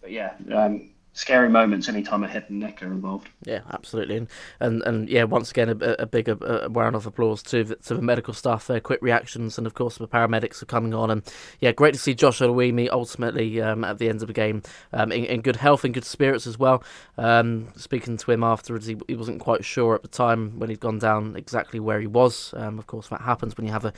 But 0.00 0.12
yeah, 0.12 0.34
um, 0.54 0.89
scary 1.12 1.48
moments 1.48 1.88
anytime 1.88 2.24
a 2.24 2.28
head 2.28 2.46
and 2.48 2.60
neck 2.60 2.82
are 2.82 2.86
involved. 2.86 3.28
Yeah, 3.44 3.60
absolutely, 3.72 4.16
and 4.16 4.28
and, 4.60 4.82
and 4.82 5.08
yeah, 5.08 5.24
once 5.24 5.50
again, 5.50 5.68
a, 5.68 5.96
a 5.98 6.06
big 6.06 6.28
a, 6.28 6.64
a 6.64 6.68
round 6.68 6.96
of 6.96 7.06
applause 7.06 7.42
to 7.44 7.64
the, 7.64 7.76
to 7.76 7.94
the 7.94 8.02
medical 8.02 8.34
staff. 8.34 8.66
Their 8.66 8.80
quick 8.80 9.00
reactions, 9.02 9.58
and 9.58 9.66
of 9.66 9.74
course 9.74 9.98
the 9.98 10.08
paramedics 10.08 10.62
are 10.62 10.66
coming 10.66 10.94
on, 10.94 11.10
and 11.10 11.22
yeah, 11.60 11.72
great 11.72 11.94
to 11.94 12.00
see 12.00 12.14
Josh 12.14 12.40
Oluwayemi 12.40 12.88
ultimately 12.90 13.60
um, 13.60 13.84
at 13.84 13.98
the 13.98 14.08
end 14.08 14.22
of 14.22 14.28
the 14.28 14.34
game 14.34 14.62
um, 14.92 15.12
in, 15.12 15.24
in, 15.24 15.40
good 15.40 15.56
health 15.56 15.84
and 15.84 15.94
good 15.94 16.04
spirits 16.04 16.46
as 16.46 16.58
well. 16.58 16.82
Um, 17.18 17.68
speaking 17.76 18.16
to 18.16 18.30
him 18.30 18.42
afterwards, 18.44 18.86
he, 18.86 18.96
he 19.08 19.14
wasn't 19.14 19.40
quite 19.40 19.64
sure 19.64 19.94
at 19.94 20.02
the 20.02 20.08
time 20.08 20.58
when 20.58 20.70
he'd 20.70 20.80
gone 20.80 20.98
down 20.98 21.36
exactly 21.36 21.80
where 21.80 22.00
he 22.00 22.06
was. 22.06 22.54
Um, 22.56 22.78
of 22.78 22.86
course, 22.86 23.08
that 23.08 23.22
happens 23.22 23.56
when 23.56 23.66
you 23.66 23.72
have 23.72 23.84
a, 23.84 23.92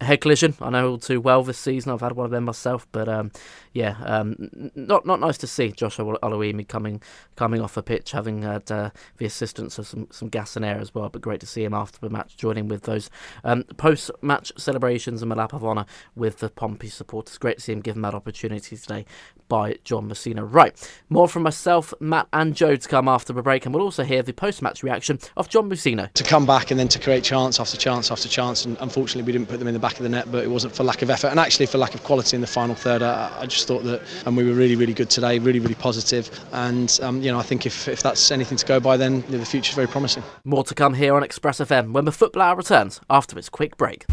a, 0.00 0.04
head 0.04 0.20
collision. 0.20 0.54
I 0.60 0.70
know 0.70 0.90
all 0.90 0.98
too 0.98 1.20
well 1.20 1.42
this 1.42 1.58
season. 1.58 1.92
I've 1.92 2.00
had 2.00 2.12
one 2.12 2.24
of 2.24 2.30
them 2.30 2.44
myself, 2.44 2.86
but 2.92 3.08
um, 3.08 3.30
yeah, 3.76 3.96
um, 4.04 4.70
not 4.74 5.04
not 5.04 5.20
nice 5.20 5.36
to 5.36 5.46
see 5.46 5.70
Joshua 5.70 6.18
Oluwayemi 6.20 6.66
coming 6.66 7.02
coming 7.36 7.60
off 7.60 7.76
a 7.76 7.82
pitch, 7.82 8.12
having 8.12 8.40
had 8.40 8.72
uh, 8.72 8.88
the 9.18 9.26
assistance 9.26 9.78
of 9.78 9.86
some, 9.86 10.08
some 10.10 10.28
gas 10.28 10.56
and 10.56 10.64
air 10.64 10.80
as 10.80 10.94
well. 10.94 11.10
But 11.10 11.20
great 11.20 11.40
to 11.40 11.46
see 11.46 11.62
him 11.62 11.74
after 11.74 11.98
the 12.00 12.08
match, 12.08 12.38
joining 12.38 12.68
with 12.68 12.84
those 12.84 13.10
um, 13.44 13.64
post 13.76 14.10
match 14.22 14.50
celebrations 14.56 15.20
and 15.20 15.30
the 15.30 15.36
lap 15.36 15.52
of 15.52 15.62
honour 15.62 15.84
with 16.14 16.38
the 16.38 16.48
Pompey 16.48 16.88
supporters. 16.88 17.36
Great 17.36 17.58
to 17.58 17.64
see 17.64 17.72
him 17.72 17.82
given 17.82 18.00
that 18.00 18.14
opportunity 18.14 18.78
today 18.78 19.04
by 19.46 19.76
John 19.84 20.08
Mousinho. 20.08 20.50
Right, 20.50 20.74
more 21.10 21.28
from 21.28 21.42
myself, 21.42 21.92
Matt, 22.00 22.28
and 22.32 22.56
Joe 22.56 22.76
to 22.76 22.88
come 22.88 23.08
after 23.08 23.34
the 23.34 23.42
break, 23.42 23.66
and 23.66 23.74
we'll 23.74 23.84
also 23.84 24.04
hear 24.04 24.22
the 24.22 24.32
post 24.32 24.62
match 24.62 24.82
reaction 24.82 25.18
of 25.36 25.50
John 25.50 25.68
Mousinho. 25.68 26.10
To 26.14 26.24
come 26.24 26.46
back 26.46 26.70
and 26.70 26.80
then 26.80 26.88
to 26.88 26.98
create 26.98 27.24
chance 27.24 27.60
after 27.60 27.76
chance 27.76 28.10
after 28.10 28.26
chance, 28.26 28.64
and 28.64 28.78
unfortunately 28.80 29.24
we 29.24 29.32
didn't 29.32 29.50
put 29.50 29.58
them 29.58 29.68
in 29.68 29.74
the 29.74 29.80
back 29.80 29.98
of 29.98 30.02
the 30.02 30.08
net, 30.08 30.32
but 30.32 30.42
it 30.42 30.48
wasn't 30.48 30.74
for 30.74 30.82
lack 30.82 31.02
of 31.02 31.10
effort 31.10 31.28
and 31.28 31.38
actually 31.38 31.66
for 31.66 31.76
lack 31.76 31.94
of 31.94 32.02
quality 32.02 32.36
in 32.36 32.40
the 32.40 32.46
final 32.46 32.74
third. 32.74 33.02
I, 33.02 33.30
I 33.40 33.44
just 33.44 33.65
thought 33.66 33.84
that, 33.84 34.02
and 34.24 34.36
we 34.36 34.44
were 34.44 34.54
really, 34.54 34.76
really 34.76 34.94
good 34.94 35.10
today, 35.10 35.38
really, 35.38 35.58
really 35.58 35.74
positive, 35.74 36.30
and 36.52 36.98
um, 37.02 37.22
you 37.22 37.30
know 37.30 37.38
I 37.38 37.42
think 37.42 37.66
if, 37.66 37.88
if 37.88 38.02
that's 38.02 38.30
anything 38.30 38.58
to 38.58 38.66
go 38.66 38.80
by, 38.80 38.96
then 38.96 39.16
you 39.26 39.32
know, 39.32 39.38
the 39.38 39.46
future 39.46 39.70
is 39.70 39.74
very 39.74 39.88
promising. 39.88 40.22
More 40.44 40.64
to 40.64 40.74
come 40.74 40.94
here 40.94 41.14
on 41.14 41.22
Express 41.22 41.58
FM 41.58 41.92
when 41.92 42.04
the 42.04 42.12
Football 42.12 42.42
Hour 42.42 42.56
returns 42.56 43.00
after 43.10 43.38
its 43.38 43.48
quick 43.48 43.76
break. 43.76 44.06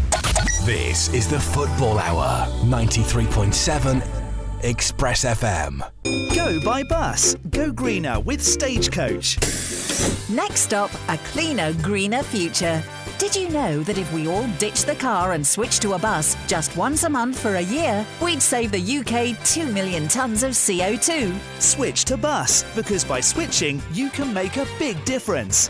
This 0.64 1.12
is 1.12 1.28
the 1.28 1.40
Football 1.40 1.98
Hour, 1.98 2.46
93.7 2.64 4.24
Express 4.64 5.24
FM. 5.26 5.82
Go 6.34 6.58
by 6.64 6.82
bus. 6.84 7.34
Go 7.50 7.70
greener 7.70 8.20
with 8.20 8.42
Stagecoach. 8.42 9.38
Next 10.30 10.60
stop, 10.60 10.90
a 11.08 11.18
cleaner, 11.18 11.74
greener 11.74 12.22
future. 12.22 12.82
Did 13.16 13.36
you 13.36 13.48
know 13.48 13.82
that 13.84 13.96
if 13.96 14.12
we 14.12 14.26
all 14.26 14.46
ditch 14.58 14.84
the 14.84 14.96
car 14.96 15.32
and 15.32 15.46
switch 15.46 15.78
to 15.80 15.92
a 15.92 15.98
bus 15.98 16.36
just 16.48 16.76
once 16.76 17.04
a 17.04 17.08
month 17.08 17.38
for 17.38 17.56
a 17.56 17.60
year, 17.60 18.04
we'd 18.20 18.42
save 18.42 18.72
the 18.72 18.98
UK 18.98 19.38
2 19.44 19.72
million 19.72 20.04
tonnes 20.04 20.42
of 20.42 20.50
CO2? 20.50 21.32
Switch 21.60 22.04
to 22.06 22.16
bus, 22.16 22.64
because 22.74 23.04
by 23.04 23.20
switching, 23.20 23.80
you 23.92 24.10
can 24.10 24.34
make 24.34 24.56
a 24.56 24.66
big 24.80 25.02
difference. 25.04 25.68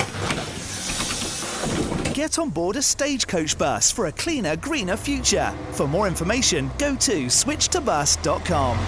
Get 2.14 2.38
on 2.38 2.48
board 2.48 2.76
a 2.76 2.82
stagecoach 2.82 3.58
bus 3.58 3.90
for 3.90 4.06
a 4.06 4.12
cleaner, 4.12 4.56
greener 4.56 4.96
future. 4.96 5.52
For 5.72 5.86
more 5.86 6.06
information, 6.06 6.70
go 6.78 6.96
to 6.96 7.26
switchtobus.com. 7.26 8.78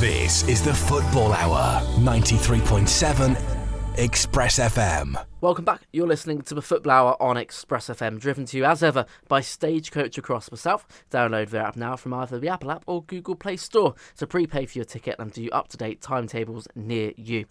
This 0.00 0.46
is 0.46 0.62
the 0.62 0.74
Football 0.74 1.32
Hour, 1.32 1.80
93.7 1.96 3.57
Express 3.98 4.60
FM. 4.60 5.20
Welcome 5.40 5.64
back. 5.64 5.80
You're 5.92 6.06
listening 6.06 6.42
to 6.42 6.54
the 6.54 6.62
Football 6.62 6.92
Hour 6.92 7.20
on 7.20 7.36
Express 7.36 7.88
FM, 7.88 8.20
driven 8.20 8.46
to 8.46 8.56
you 8.56 8.64
as 8.64 8.80
ever 8.80 9.06
by 9.26 9.40
Stagecoach 9.40 10.16
across 10.16 10.48
the 10.48 10.56
south. 10.56 10.86
Download 11.10 11.50
their 11.50 11.62
app 11.62 11.74
now 11.74 11.96
from 11.96 12.14
either 12.14 12.38
the 12.38 12.48
Apple 12.48 12.70
app 12.70 12.84
or 12.86 13.02
Google 13.02 13.34
Play 13.34 13.56
Store 13.56 13.96
to 14.18 14.24
prepay 14.24 14.66
for 14.66 14.78
your 14.78 14.84
ticket 14.84 15.16
and 15.18 15.34
view 15.34 15.50
up 15.50 15.66
to 15.70 15.76
date 15.76 16.00
timetables 16.00 16.68
near 16.76 17.12
you. 17.16 17.46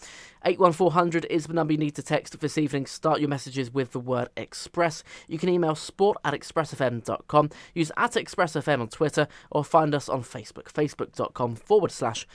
81400 0.45 1.25
is 1.25 1.47
the 1.47 1.53
number 1.53 1.73
you 1.73 1.79
need 1.79 1.95
to 1.95 2.01
text 2.01 2.39
this 2.39 2.57
evening. 2.57 2.85
Start 2.85 3.19
your 3.19 3.27
messages 3.27 3.73
with 3.73 3.91
the 3.91 3.99
word 3.99 4.29
Express. 4.37 5.03
You 5.27 5.37
can 5.37 5.49
email 5.49 5.75
sport 5.75 6.17
at 6.23 6.33
expressfm.com, 6.33 7.49
use 7.73 7.91
at 7.97 8.13
expressfm 8.13 8.79
on 8.79 8.87
Twitter, 8.87 9.27
or 9.51 9.65
find 9.65 9.93
us 9.93 10.07
on 10.07 10.23
Facebook, 10.23 10.71
facebook.com 10.71 11.57
forward 11.57 11.91
slash 11.91 12.25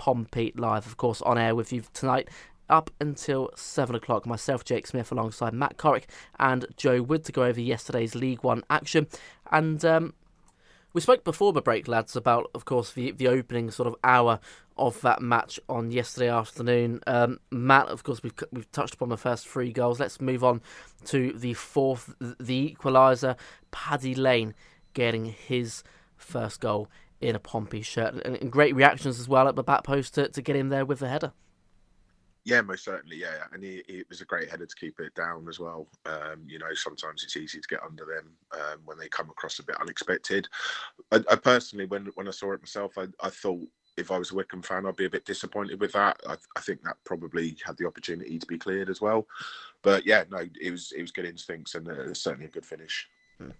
Pompey 0.00 0.54
Live, 0.56 0.86
of 0.86 0.96
course, 0.96 1.20
on 1.20 1.36
air 1.36 1.54
with 1.54 1.74
you 1.74 1.82
tonight 1.92 2.30
up 2.70 2.90
until 3.00 3.50
7 3.54 3.94
o'clock. 3.94 4.26
Myself, 4.26 4.64
Jake 4.64 4.86
Smith, 4.86 5.12
alongside 5.12 5.52
Matt 5.52 5.76
Corrick 5.76 6.04
and 6.38 6.66
Joe 6.76 7.02
Wood 7.02 7.24
to 7.24 7.32
go 7.32 7.44
over 7.44 7.60
yesterday's 7.60 8.14
League 8.14 8.42
One 8.42 8.62
action. 8.70 9.06
And 9.50 9.84
um, 9.84 10.14
we 10.92 11.00
spoke 11.00 11.24
before 11.24 11.52
the 11.52 11.62
break, 11.62 11.86
lads, 11.88 12.16
about, 12.16 12.50
of 12.54 12.64
course, 12.64 12.92
the, 12.92 13.10
the 13.10 13.28
opening 13.28 13.70
sort 13.70 13.86
of 13.86 13.96
hour 14.02 14.40
of 14.76 15.00
that 15.02 15.20
match 15.20 15.60
on 15.68 15.90
yesterday 15.90 16.28
afternoon. 16.28 17.00
Um, 17.06 17.38
Matt, 17.50 17.88
of 17.88 18.02
course, 18.02 18.22
we've 18.22 18.32
we've 18.50 18.70
touched 18.72 18.94
upon 18.94 19.10
the 19.10 19.16
first 19.16 19.46
three 19.46 19.72
goals. 19.72 20.00
Let's 20.00 20.20
move 20.20 20.42
on 20.42 20.62
to 21.06 21.32
the 21.32 21.54
fourth, 21.54 22.14
the 22.18 22.74
equaliser. 22.74 23.36
Paddy 23.70 24.14
Lane 24.14 24.54
getting 24.94 25.26
his 25.26 25.84
first 26.16 26.60
goal 26.60 26.88
in 27.20 27.36
a 27.36 27.38
Pompey 27.38 27.82
shirt, 27.82 28.14
and, 28.24 28.50
great 28.50 28.74
reactions 28.74 29.20
as 29.20 29.28
well 29.28 29.46
at 29.46 29.54
the 29.54 29.62
back 29.62 29.84
post 29.84 30.14
to, 30.14 30.28
to 30.28 30.40
get 30.40 30.56
him 30.56 30.70
there 30.70 30.86
with 30.86 31.00
the 31.00 31.08
header. 31.08 31.32
Yeah, 32.44 32.62
most 32.62 32.84
certainly. 32.84 33.16
Yeah, 33.16 33.44
and 33.52 33.62
he, 33.62 33.82
he, 33.86 34.02
was 34.08 34.22
a 34.22 34.24
great 34.24 34.50
header 34.50 34.66
to 34.66 34.76
keep 34.76 34.98
it 34.98 35.14
down 35.14 35.46
as 35.48 35.60
well. 35.60 35.86
Um, 36.06 36.42
you 36.46 36.58
know, 36.58 36.72
sometimes 36.74 37.22
it's 37.22 37.36
easy 37.36 37.60
to 37.60 37.68
get 37.68 37.82
under 37.82 38.04
them 38.04 38.32
um, 38.52 38.80
when 38.84 38.98
they 38.98 39.08
come 39.08 39.28
across 39.28 39.58
a 39.58 39.64
bit 39.64 39.80
unexpected. 39.80 40.48
I, 41.12 41.22
I, 41.30 41.36
personally, 41.36 41.86
when 41.86 42.06
when 42.14 42.28
I 42.28 42.32
saw 42.32 42.52
it 42.52 42.62
myself, 42.62 42.96
I, 42.96 43.08
I 43.22 43.28
thought 43.28 43.60
if 43.96 44.10
I 44.10 44.18
was 44.18 44.30
a 44.30 44.34
Wycombe 44.34 44.62
fan, 44.62 44.86
I'd 44.86 44.96
be 44.96 45.04
a 45.04 45.10
bit 45.10 45.26
disappointed 45.26 45.80
with 45.80 45.92
that. 45.92 46.18
I, 46.26 46.36
I, 46.56 46.60
think 46.60 46.82
that 46.82 46.96
probably 47.04 47.56
had 47.64 47.76
the 47.76 47.86
opportunity 47.86 48.38
to 48.38 48.46
be 48.46 48.58
cleared 48.58 48.88
as 48.88 49.00
well. 49.00 49.26
But 49.82 50.06
yeah, 50.06 50.24
no, 50.30 50.38
it 50.60 50.70
was 50.70 50.92
it 50.96 51.02
was 51.02 51.12
good 51.12 51.26
instincts 51.26 51.74
and 51.74 51.88
uh, 51.88 52.14
certainly 52.14 52.46
a 52.46 52.50
good 52.50 52.66
finish. 52.66 53.08
Hmm. 53.38 53.50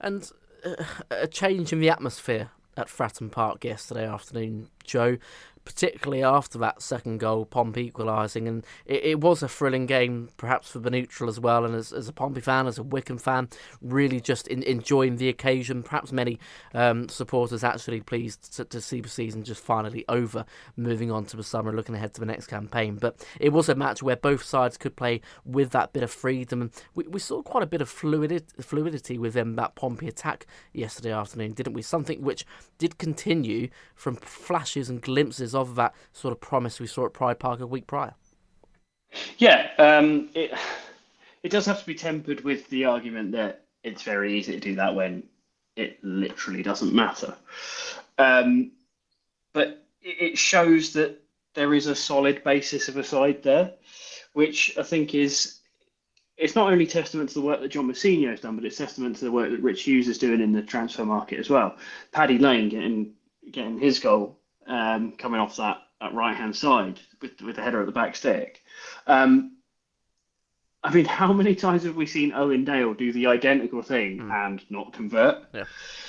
And 0.00 0.30
uh, 0.64 0.84
a 1.10 1.26
change 1.26 1.72
in 1.72 1.80
the 1.80 1.90
atmosphere 1.90 2.50
at 2.76 2.88
Fratton 2.88 3.30
Park 3.30 3.64
yesterday 3.64 4.06
afternoon, 4.06 4.68
Joe 4.82 5.18
particularly 5.64 6.22
after 6.22 6.58
that 6.58 6.82
second 6.82 7.18
goal, 7.18 7.44
Pompey 7.46 7.86
equalising. 7.86 8.46
And 8.46 8.64
it, 8.84 9.04
it, 9.04 9.20
was 9.20 9.42
a 9.42 9.48
thrilling 9.48 9.86
game, 9.86 10.28
perhaps 10.36 10.70
for 10.70 10.78
the 10.78 10.90
neutral 10.90 11.28
as 11.28 11.40
well. 11.40 11.64
And 11.64 11.74
as, 11.74 11.92
as 11.92 12.08
a 12.08 12.12
Pompey 12.12 12.40
fan, 12.40 12.66
as 12.66 12.78
a 12.78 12.82
Wycombe 12.82 13.18
fan, 13.18 13.48
really 13.80 14.20
just 14.20 14.46
in, 14.48 14.62
enjoying 14.62 15.16
the 15.16 15.28
occasion. 15.28 15.82
Perhaps 15.82 16.12
many 16.12 16.38
um, 16.74 17.08
supporters 17.08 17.64
actually 17.64 18.00
pleased 18.00 18.54
to, 18.56 18.64
to, 18.66 18.80
see 18.80 19.00
the 19.00 19.08
season 19.08 19.42
just 19.42 19.62
finally 19.62 20.04
over, 20.08 20.44
moving 20.76 21.10
on 21.10 21.24
to 21.26 21.36
the 21.36 21.42
summer, 21.42 21.72
looking 21.72 21.94
ahead 21.94 22.12
to 22.14 22.20
the 22.20 22.26
next 22.26 22.46
campaign. 22.46 22.96
But 22.96 23.26
it 23.40 23.52
was 23.52 23.68
a 23.68 23.74
match 23.74 24.02
where 24.02 24.16
both 24.16 24.42
sides 24.42 24.76
could 24.76 24.96
play 24.96 25.22
with 25.44 25.70
that 25.70 25.92
bit 25.92 26.02
of 26.02 26.10
freedom. 26.10 26.60
And 26.60 26.70
we, 26.94 27.04
we 27.04 27.20
saw 27.20 27.42
quite 27.42 27.62
a 27.62 27.66
bit 27.66 27.80
of 27.80 27.88
fluidity, 27.88 28.44
fluidity 28.60 29.18
within 29.18 29.56
that 29.56 29.74
Pompey 29.74 30.08
attack 30.08 30.46
yesterday 30.72 31.12
afternoon, 31.12 31.52
didn't 31.52 31.72
we? 31.72 31.82
Something 31.82 32.22
which 32.22 32.44
did 32.78 32.98
continue 32.98 33.68
from 33.94 34.16
flashes 34.16 34.90
and 34.90 35.00
glimpses 35.00 35.53
of 35.54 35.74
that 35.76 35.94
sort 36.12 36.32
of 36.32 36.40
promise 36.40 36.80
we 36.80 36.86
saw 36.86 37.06
at 37.06 37.12
Pride 37.12 37.38
Park 37.38 37.60
a 37.60 37.66
week 37.66 37.86
prior. 37.86 38.14
Yeah, 39.38 39.70
um, 39.78 40.30
it 40.34 40.52
it 41.42 41.50
does 41.50 41.66
have 41.66 41.80
to 41.80 41.86
be 41.86 41.94
tempered 41.94 42.42
with 42.42 42.68
the 42.70 42.86
argument 42.86 43.32
that 43.32 43.64
it's 43.82 44.02
very 44.02 44.36
easy 44.38 44.52
to 44.52 44.60
do 44.60 44.74
that 44.76 44.94
when 44.94 45.22
it 45.76 46.02
literally 46.02 46.62
doesn't 46.62 46.94
matter. 46.94 47.34
Um, 48.18 48.72
but 49.52 49.86
it 50.00 50.36
shows 50.38 50.92
that 50.94 51.22
there 51.54 51.74
is 51.74 51.86
a 51.86 51.94
solid 51.94 52.44
basis 52.44 52.88
of 52.88 52.96
a 52.96 53.04
side 53.04 53.42
there, 53.42 53.72
which 54.32 54.76
I 54.78 54.82
think 54.82 55.14
is 55.14 55.60
it's 56.36 56.56
not 56.56 56.72
only 56.72 56.86
testament 56.86 57.28
to 57.28 57.34
the 57.34 57.46
work 57.46 57.60
that 57.60 57.68
John 57.68 57.86
Mousinho 57.88 58.30
has 58.30 58.40
done, 58.40 58.56
but 58.56 58.64
it's 58.64 58.76
testament 58.76 59.16
to 59.16 59.24
the 59.24 59.32
work 59.32 59.50
that 59.50 59.62
Rich 59.62 59.84
Hughes 59.84 60.08
is 60.08 60.18
doing 60.18 60.40
in 60.40 60.52
the 60.52 60.62
transfer 60.62 61.04
market 61.04 61.38
as 61.38 61.48
well. 61.48 61.76
Paddy 62.10 62.38
Lane 62.38 62.68
getting 62.68 63.12
getting 63.50 63.78
his 63.78 64.00
goal 64.00 64.38
um, 64.66 65.12
coming 65.12 65.40
off 65.40 65.56
that, 65.56 65.78
that 66.00 66.14
right 66.14 66.36
hand 66.36 66.54
side 66.56 67.00
with, 67.20 67.40
with 67.42 67.56
the 67.56 67.62
header 67.62 67.80
at 67.80 67.86
the 67.86 67.92
back 67.92 68.16
stick. 68.16 68.62
Um, 69.06 69.56
I 70.82 70.92
mean, 70.92 71.06
how 71.06 71.32
many 71.32 71.54
times 71.54 71.84
have 71.84 71.96
we 71.96 72.04
seen 72.04 72.32
Owen 72.34 72.64
Dale 72.64 72.92
do 72.92 73.12
the 73.12 73.26
identical 73.28 73.82
thing 73.82 74.18
mm. 74.18 74.30
and 74.30 74.62
not 74.70 74.92
convert? 74.92 75.44
Yeah. 75.54 75.64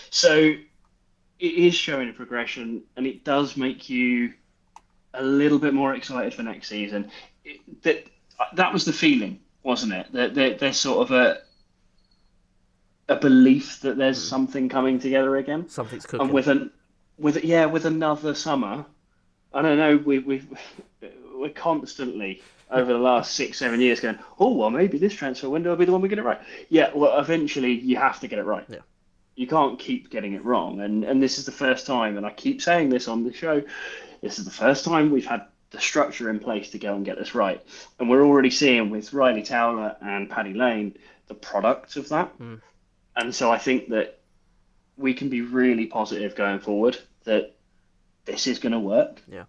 So 0.09 0.35
it 0.37 1.53
is 1.53 1.73
showing 1.73 2.09
a 2.09 2.13
progression, 2.13 2.83
and 2.97 3.07
it 3.07 3.23
does 3.23 3.55
make 3.55 3.89
you 3.89 4.33
a 5.13 5.23
little 5.23 5.59
bit 5.59 5.73
more 5.73 5.95
excited 5.95 6.33
for 6.33 6.43
next 6.43 6.67
season. 6.67 7.09
It, 7.45 7.61
that 7.83 8.05
that 8.55 8.73
was 8.73 8.83
the 8.83 8.91
feeling, 8.91 9.39
wasn't 9.63 9.93
it? 9.93 10.11
That 10.11 10.35
there, 10.35 10.55
there's 10.55 10.77
sort 10.77 11.09
of 11.09 11.11
a 11.11 11.39
a 13.07 13.15
belief 13.15 13.79
that 13.81 13.97
there's 13.97 14.19
mm. 14.19 14.29
something 14.29 14.67
coming 14.67 14.99
together 14.99 15.37
again. 15.37 15.69
Something's 15.69 16.05
cooking. 16.05 16.25
And 16.25 16.33
with 16.33 16.47
an 16.47 16.71
with 17.17 17.43
yeah, 17.43 17.65
with 17.65 17.85
another 17.85 18.33
summer, 18.35 18.85
I 19.53 19.61
don't 19.61 19.77
know. 19.77 19.97
We 19.97 20.19
we 20.19 20.43
we're 21.33 21.49
constantly 21.49 22.41
over 22.71 22.91
the 22.91 22.99
last 22.99 23.33
six 23.35 23.57
seven 23.59 23.79
years 23.81 23.99
going, 23.99 24.19
oh 24.39 24.53
well, 24.53 24.69
maybe 24.69 24.97
this 24.97 25.13
transfer 25.13 25.49
window 25.49 25.69
will 25.69 25.77
be 25.77 25.85
the 25.85 25.91
one 25.91 26.01
we 26.01 26.09
get 26.09 26.19
it 26.19 26.23
right. 26.23 26.41
Yeah, 26.69 26.91
well, 26.93 27.19
eventually 27.19 27.73
you 27.73 27.97
have 27.97 28.19
to 28.21 28.27
get 28.27 28.39
it 28.39 28.43
right. 28.43 28.65
Yeah. 28.67 28.79
You 29.35 29.47
can't 29.47 29.77
keep 29.77 30.09
getting 30.09 30.33
it 30.33 30.45
wrong, 30.45 30.81
and 30.81 31.03
and 31.03 31.21
this 31.21 31.37
is 31.37 31.45
the 31.45 31.51
first 31.51 31.85
time, 31.85 32.17
and 32.17 32.25
I 32.25 32.31
keep 32.31 32.61
saying 32.61 32.89
this 32.89 33.07
on 33.07 33.23
the 33.23 33.33
show. 33.33 33.61
This 34.21 34.39
is 34.39 34.45
the 34.45 34.51
first 34.51 34.85
time 34.85 35.11
we've 35.11 35.25
had 35.25 35.45
the 35.71 35.79
structure 35.79 36.29
in 36.29 36.39
place 36.39 36.69
to 36.71 36.79
go 36.79 36.95
and 36.95 37.05
get 37.05 37.17
this 37.17 37.35
right, 37.35 37.61
and 37.99 38.09
we're 38.09 38.23
already 38.23 38.49
seeing 38.49 38.89
with 38.89 39.13
Ryley 39.13 39.43
Towler 39.43 39.97
and 40.01 40.29
Paddy 40.29 40.53
Lane 40.53 40.95
the 41.27 41.33
product 41.33 41.95
of 41.97 42.09
that. 42.09 42.37
Mm. 42.39 42.61
And 43.15 43.33
so 43.33 43.51
I 43.51 43.57
think 43.57 43.89
that 43.89 44.19
we 44.97 45.13
can 45.13 45.29
be 45.29 45.41
really 45.41 45.87
positive 45.87 46.35
going 46.35 46.59
forward 46.59 46.97
that 47.25 47.55
this 48.25 48.47
is 48.47 48.59
going 48.59 48.71
to 48.71 48.79
work. 48.79 49.21
Yeah. 49.27 49.43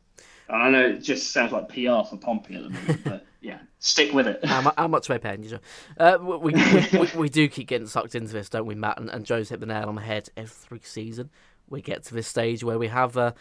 And 0.49 0.63
I 0.63 0.71
know 0.71 0.87
it 0.89 1.03
just 1.03 1.33
sounds 1.33 1.53
like 1.53 1.69
PR 1.69 2.09
for 2.09 2.19
Pompey 2.21 2.57
at 2.57 2.63
the 2.65 2.71
moment, 2.71 3.01
but 3.05 3.27
yeah, 3.41 3.59
stick 3.79 4.13
with 4.13 4.27
it. 4.27 4.45
How, 4.45 4.73
how 4.77 4.89
much 4.89 5.11
are 5.11 5.15
they 5.15 5.19
paying 5.19 5.43
you, 5.43 5.51
Joe? 5.51 5.59
Uh, 5.99 6.19
we, 6.21 6.53
we, 6.93 6.99
we, 6.99 7.09
we, 7.17 7.29
do 7.29 7.49
keep 7.49 7.69
getting 7.69 7.87
sucked 7.87 8.15
into 8.15 8.33
this, 8.33 8.49
don't 8.49 8.67
we, 8.67 8.75
Matt? 8.75 8.99
And, 8.99 9.11
and 9.11 9.25
Joe's 9.25 9.49
hit 9.49 9.61
the 9.61 9.67
nail 9.67 9.89
on 9.89 9.97
the 9.97 10.03
head 10.03 10.29
every 10.37 10.81
season. 10.83 11.31
We 11.69 11.83
get 11.83 12.05
to 12.05 12.15
this 12.15 12.29
stage 12.29 12.63
where 12.63 12.79
we 12.79 12.87
have, 12.87 13.17
uh, 13.17 13.33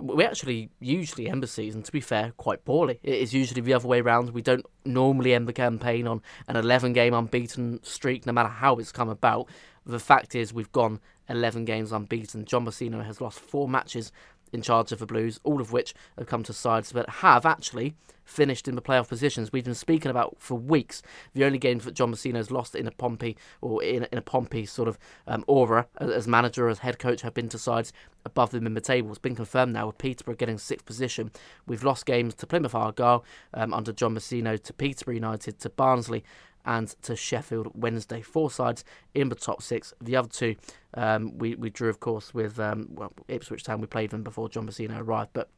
we 0.00 0.24
actually 0.24 0.70
usually 0.78 1.28
end 1.28 1.42
the 1.42 1.48
season, 1.48 1.82
to 1.82 1.90
be 1.90 2.00
fair, 2.00 2.32
quite 2.36 2.64
poorly. 2.64 3.00
It 3.02 3.14
is 3.14 3.34
usually 3.34 3.60
the 3.60 3.74
other 3.74 3.88
way 3.88 4.00
around. 4.00 4.30
We 4.30 4.42
don't 4.42 4.64
normally 4.84 5.34
end 5.34 5.48
the 5.48 5.52
campaign 5.52 6.06
on 6.06 6.22
an 6.46 6.54
11 6.54 6.92
game 6.92 7.12
unbeaten 7.12 7.82
streak, 7.82 8.24
no 8.24 8.32
matter 8.32 8.48
how 8.48 8.76
it's 8.76 8.92
come 8.92 9.08
about. 9.08 9.48
The 9.84 9.98
fact 9.98 10.36
is, 10.36 10.54
we've 10.54 10.70
gone 10.70 11.00
11 11.28 11.64
games 11.64 11.92
unbeaten. 11.92 12.44
John 12.44 12.64
Mousinho 12.66 13.04
has 13.04 13.20
lost 13.20 13.40
four 13.40 13.68
matches 13.68 14.12
in 14.52 14.62
charge 14.62 14.92
of 14.92 14.98
the 14.98 15.06
Blues, 15.06 15.40
all 15.44 15.60
of 15.60 15.72
which 15.72 15.94
have 16.18 16.26
come 16.26 16.42
to 16.44 16.52
sides 16.52 16.90
that 16.92 17.08
have 17.08 17.46
actually 17.46 17.94
finished 18.24 18.68
in 18.68 18.76
the 18.76 18.82
playoff 18.82 19.08
positions. 19.08 19.52
We've 19.52 19.64
been 19.64 19.74
speaking 19.74 20.10
about 20.10 20.36
for 20.38 20.54
weeks 20.54 21.02
the 21.34 21.44
only 21.44 21.58
games 21.58 21.84
that 21.84 21.94
John 21.94 22.12
Mousinho 22.12 22.36
has 22.36 22.50
lost 22.50 22.74
in 22.74 22.86
a 22.86 22.90
Pompey 22.90 23.36
or 23.60 23.82
in, 23.82 24.06
in 24.12 24.18
a 24.18 24.22
Pompey 24.22 24.64
sort 24.64 24.88
of 24.88 24.98
um, 25.26 25.44
aura 25.46 25.86
as 25.98 26.28
manager, 26.28 26.68
as 26.68 26.78
head 26.78 26.98
coach, 26.98 27.22
have 27.22 27.34
been 27.34 27.48
to 27.48 27.58
sides 27.58 27.92
above 28.24 28.50
them 28.50 28.66
in 28.66 28.74
the 28.74 28.80
table. 28.80 29.10
It's 29.10 29.18
been 29.18 29.34
confirmed 29.34 29.72
now 29.72 29.86
with 29.86 29.98
Peterborough 29.98 30.36
getting 30.36 30.58
sixth 30.58 30.86
position. 30.86 31.32
We've 31.66 31.82
lost 31.82 32.06
games 32.06 32.34
to 32.36 32.46
Plymouth 32.46 32.74
Argyle 32.74 33.24
um, 33.54 33.74
under 33.74 33.92
John 33.92 34.14
Mousinho, 34.14 34.62
to 34.62 34.72
Peterborough 34.72 35.14
United, 35.14 35.58
to 35.60 35.70
Barnsley, 35.70 36.22
and 36.64 36.88
to 37.02 37.16
Sheffield 37.16 37.70
Wednesday. 37.74 38.20
Four 38.20 38.50
sides 38.50 38.84
in 39.14 39.28
the 39.28 39.34
top 39.34 39.62
six. 39.62 39.94
The 40.00 40.16
other 40.16 40.28
two 40.28 40.56
um, 40.94 41.36
we, 41.38 41.54
we 41.54 41.70
drew, 41.70 41.88
of 41.88 42.00
course, 42.00 42.34
with 42.34 42.58
um, 42.60 42.88
well, 42.90 43.12
Ipswich 43.28 43.64
Town. 43.64 43.80
We 43.80 43.86
played 43.86 44.10
them 44.10 44.22
before 44.22 44.48
John 44.48 44.66
Mousinho 44.66 45.00
arrived. 45.00 45.30
But 45.32 45.48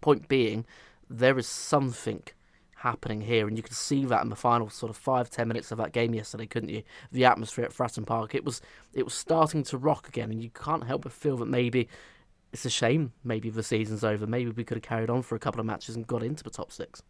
point 0.00 0.28
being, 0.28 0.66
there 1.08 1.38
is 1.38 1.46
something 1.46 2.22
happening 2.76 3.22
here, 3.22 3.48
and 3.48 3.56
you 3.56 3.62
could 3.62 3.72
see 3.72 4.04
that 4.04 4.22
in 4.22 4.28
the 4.28 4.36
final 4.36 4.68
sort 4.68 4.90
of 4.90 4.96
five 4.96 5.30
ten 5.30 5.48
minutes 5.48 5.72
of 5.72 5.78
that 5.78 5.92
game 5.92 6.14
yesterday, 6.14 6.46
couldn't 6.46 6.68
you? 6.68 6.82
The 7.12 7.24
atmosphere 7.24 7.64
at 7.64 7.72
Fratton 7.72 8.06
Park, 8.06 8.34
it 8.34 8.44
was 8.44 8.60
it 8.92 9.04
was 9.04 9.14
starting 9.14 9.62
to 9.64 9.78
rock 9.78 10.08
again, 10.08 10.30
and 10.30 10.42
you 10.42 10.50
can't 10.50 10.84
help 10.84 11.02
but 11.02 11.12
feel 11.12 11.38
that 11.38 11.48
maybe 11.48 11.88
it's 12.52 12.64
a 12.64 12.70
shame. 12.70 13.12
Maybe 13.24 13.50
the 13.50 13.62
season's 13.62 14.04
over. 14.04 14.26
Maybe 14.26 14.50
we 14.50 14.64
could 14.64 14.76
have 14.76 14.82
carried 14.82 15.10
on 15.10 15.22
for 15.22 15.34
a 15.34 15.38
couple 15.38 15.60
of 15.60 15.66
matches 15.66 15.96
and 15.96 16.06
got 16.06 16.22
into 16.22 16.44
the 16.44 16.50
top 16.50 16.70
six. 16.70 17.02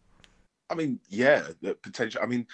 I 0.69 0.75
mean, 0.75 0.99
yeah, 1.09 1.43
the 1.61 1.75
potential. 1.75 2.21
I 2.23 2.25
mean, 2.25 2.47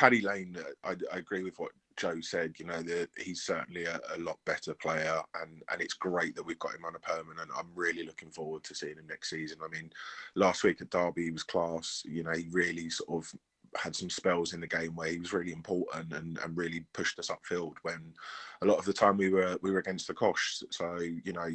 Paddy 0.00 0.22
Lane, 0.22 0.56
I, 0.82 0.96
I, 1.12 1.18
agree 1.18 1.42
with 1.42 1.58
what 1.58 1.72
Joe 1.98 2.22
said. 2.22 2.54
You 2.56 2.64
know, 2.64 2.80
that 2.80 3.10
he's 3.18 3.42
certainly 3.42 3.84
a, 3.84 4.00
a, 4.16 4.18
lot 4.18 4.38
better 4.46 4.72
player, 4.72 5.20
and 5.42 5.62
and 5.70 5.82
it's 5.82 5.92
great 5.92 6.34
that 6.36 6.42
we've 6.42 6.58
got 6.58 6.74
him 6.74 6.86
on 6.86 6.96
a 6.96 6.98
permanent. 7.00 7.50
I'm 7.54 7.68
really 7.74 8.06
looking 8.06 8.30
forward 8.30 8.64
to 8.64 8.74
seeing 8.74 8.96
him 8.96 9.06
next 9.06 9.28
season. 9.28 9.58
I 9.62 9.68
mean, 9.68 9.90
last 10.36 10.64
week 10.64 10.80
at 10.80 10.88
Derby 10.88 11.24
he 11.24 11.30
was 11.30 11.42
class. 11.42 12.02
You 12.06 12.22
know, 12.22 12.32
he 12.32 12.46
really 12.50 12.88
sort 12.88 13.10
of 13.22 13.38
had 13.76 13.94
some 13.94 14.08
spells 14.08 14.54
in 14.54 14.60
the 14.60 14.66
game 14.66 14.96
where 14.96 15.10
he 15.10 15.18
was 15.18 15.34
really 15.34 15.52
important 15.52 16.14
and, 16.14 16.38
and 16.38 16.56
really 16.56 16.86
pushed 16.94 17.18
us 17.18 17.30
upfield 17.30 17.74
when 17.82 18.14
a 18.62 18.66
lot 18.66 18.78
of 18.78 18.86
the 18.86 18.94
time 18.94 19.18
we 19.18 19.28
were 19.28 19.58
we 19.60 19.70
were 19.70 19.80
against 19.80 20.06
the 20.06 20.14
Kosh. 20.14 20.62
So 20.70 20.96
you 20.98 21.34
know, 21.34 21.50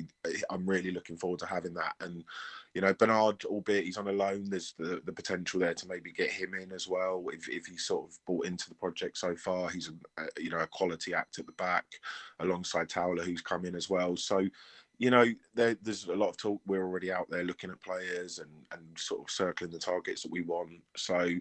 I'm 0.52 0.68
really 0.68 0.92
looking 0.92 1.18
forward 1.18 1.40
to 1.40 1.48
having 1.48 1.74
that. 1.74 1.96
And 2.00 2.24
you 2.76 2.82
know, 2.82 2.94
Bernard, 2.94 3.46
albeit 3.46 3.86
he's 3.86 3.98
on 3.98 4.10
a 4.10 4.12
loan, 4.12 4.50
there's 4.50 4.74
the, 4.78 5.02
the 5.06 5.14
potential 5.14 5.62
there 5.62 5.74
to 5.74 5.88
maybe 5.88 6.12
get 6.12 6.30
him 6.30 6.54
in 6.54 6.74
as 6.74 6.90
well. 6.90 7.24
If, 7.32 7.48
if 7.48 7.66
he's 7.66 7.86
sort 7.86 8.10
of 8.10 8.18
bought 8.28 8.46
into 8.46 8.68
the 8.68 8.76
project 8.76 9.18
so 9.18 9.34
far, 9.34 9.70
he's 9.70 9.90
a, 10.18 10.26
you 10.38 10.50
know 10.50 10.60
a 10.60 10.68
quality 10.68 11.14
act 11.14 11.40
at 11.40 11.46
the 11.46 11.54
back 11.54 11.86
alongside 12.42 12.90
Towler, 12.90 13.24
who's 13.24 13.42
come 13.42 13.64
in 13.64 13.76
as 13.76 13.90
well. 13.90 14.18
So 14.18 14.46
you 14.98 15.10
know, 15.10 15.26
there, 15.54 15.76
there's 15.82 16.06
a 16.06 16.16
lot 16.16 16.30
of 16.30 16.38
talk. 16.38 16.62
We're 16.66 16.86
already 16.86 17.12
out 17.12 17.30
there 17.30 17.44
looking 17.44 17.70
at 17.70 17.82
players 17.82 18.40
and, 18.40 18.50
and 18.72 18.82
sort 18.98 19.22
of 19.22 19.30
circling 19.30 19.72
the 19.72 19.80
targets 19.80 20.24
that 20.24 20.32
we 20.32 20.42
want. 20.42 20.82
So, 20.96 21.32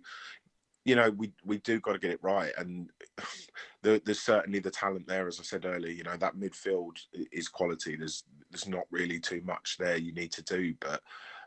you 0.84 0.94
know, 0.94 1.10
we 1.10 1.32
we 1.44 1.58
do 1.58 1.80
got 1.80 1.92
to 1.92 1.98
get 1.98 2.10
it 2.10 2.22
right, 2.22 2.52
and 2.58 2.90
there, 3.82 3.98
there's 4.00 4.20
certainly 4.20 4.58
the 4.58 4.70
talent 4.70 5.06
there. 5.06 5.26
As 5.26 5.40
I 5.40 5.42
said 5.42 5.64
earlier, 5.64 5.92
you 5.92 6.04
know, 6.04 6.16
that 6.16 6.36
midfield 6.36 6.98
is 7.32 7.48
quality. 7.48 7.96
There's 7.96 8.24
there's 8.50 8.68
not 8.68 8.84
really 8.90 9.18
too 9.18 9.42
much 9.44 9.76
there 9.78 9.96
you 9.96 10.12
need 10.12 10.30
to 10.32 10.42
do, 10.42 10.74
but 10.80 11.02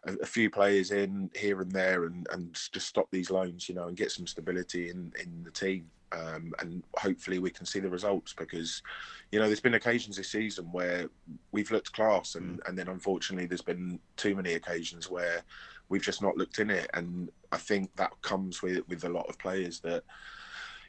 a, 0.05 0.13
a, 0.21 0.25
few 0.25 0.49
players 0.49 0.91
in 0.91 1.29
here 1.35 1.61
and 1.61 1.71
there, 1.71 2.05
and 2.05 2.27
and 2.31 2.53
just 2.71 2.87
stop 2.87 3.07
these 3.11 3.31
loans, 3.31 3.69
you 3.69 3.75
know, 3.75 3.87
and 3.87 3.97
get 3.97 4.11
some 4.11 4.27
stability 4.27 4.89
in 4.89 5.13
in 5.21 5.43
the 5.43 5.51
team. 5.51 5.89
Um, 6.13 6.53
and 6.59 6.83
hopefully 6.95 7.39
we 7.39 7.49
can 7.49 7.65
see 7.65 7.81
the 7.81 7.89
results 7.89 8.33
because 8.33 8.81
you 9.33 9.39
know 9.39 9.45
there's 9.45 9.59
been 9.59 9.73
occasions 9.73 10.15
this 10.15 10.31
season 10.31 10.71
where 10.71 11.09
we've 11.51 11.69
looked 11.69 11.91
class 11.91 12.35
and, 12.35 12.59
mm. 12.59 12.69
and 12.69 12.79
then 12.79 12.87
unfortunately 12.87 13.45
there's 13.45 13.61
been 13.61 13.99
too 14.15 14.33
many 14.33 14.53
occasions 14.53 15.11
where 15.11 15.43
we've 15.89 16.01
just 16.01 16.21
not 16.21 16.37
looked 16.37 16.59
in 16.59 16.69
it. 16.69 16.89
And 16.93 17.29
I 17.51 17.57
think 17.57 17.95
that 17.95 18.11
comes 18.21 18.61
with 18.61 18.87
with 18.87 19.03
a 19.03 19.09
lot 19.09 19.27
of 19.27 19.37
players 19.37 19.79
that 19.81 20.03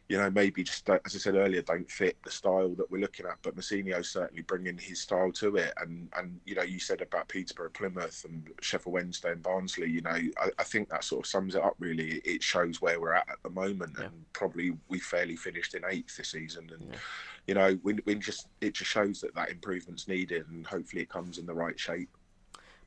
you 0.08 0.16
know, 0.16 0.30
maybe 0.30 0.62
just 0.62 0.88
as 0.88 1.14
I 1.14 1.18
said 1.18 1.34
earlier, 1.34 1.60
don't 1.60 1.90
fit 1.90 2.16
the 2.24 2.30
style 2.30 2.70
that 2.76 2.90
we're 2.90 3.00
looking 3.00 3.26
at. 3.26 3.36
But 3.42 3.56
Mousinho's 3.56 4.08
certainly 4.08 4.42
bringing 4.42 4.78
his 4.78 5.00
style 5.00 5.30
to 5.32 5.56
it. 5.56 5.74
And 5.76 6.08
and 6.16 6.40
you 6.46 6.54
know, 6.54 6.62
you 6.62 6.80
said 6.80 7.02
about 7.02 7.28
Peterborough, 7.28 7.70
Plymouth, 7.70 8.24
and 8.26 8.48
Sheffield 8.62 8.94
Wednesday 8.94 9.32
and 9.32 9.42
Barnsley. 9.42 9.90
You 9.90 10.00
know, 10.00 10.10
I, 10.10 10.50
I 10.58 10.64
think 10.64 10.88
that 10.88 11.04
sort 11.04 11.26
of 11.26 11.30
sums 11.30 11.54
it 11.54 11.62
up. 11.62 11.74
Really, 11.78 12.22
it 12.24 12.42
shows 12.42 12.80
where 12.80 12.98
we're 12.98 13.12
at 13.12 13.28
at 13.28 13.42
the 13.42 13.50
moment, 13.50 13.96
yeah. 13.98 14.06
and 14.06 14.32
probably 14.32 14.72
we 14.88 14.98
fairly 14.98 15.36
finished 15.36 15.74
in 15.74 15.82
eighth 15.86 16.16
this 16.16 16.30
season. 16.30 16.70
And 16.72 16.88
yeah. 16.90 16.98
you 17.46 17.54
know, 17.54 17.78
we, 17.82 17.98
we 18.06 18.14
just 18.14 18.48
it 18.62 18.72
just 18.72 18.90
shows 18.90 19.20
that 19.20 19.34
that 19.34 19.50
improvement's 19.50 20.08
needed, 20.08 20.48
and 20.48 20.66
hopefully 20.66 21.02
it 21.02 21.10
comes 21.10 21.36
in 21.36 21.44
the 21.44 21.54
right 21.54 21.78
shape. 21.78 22.08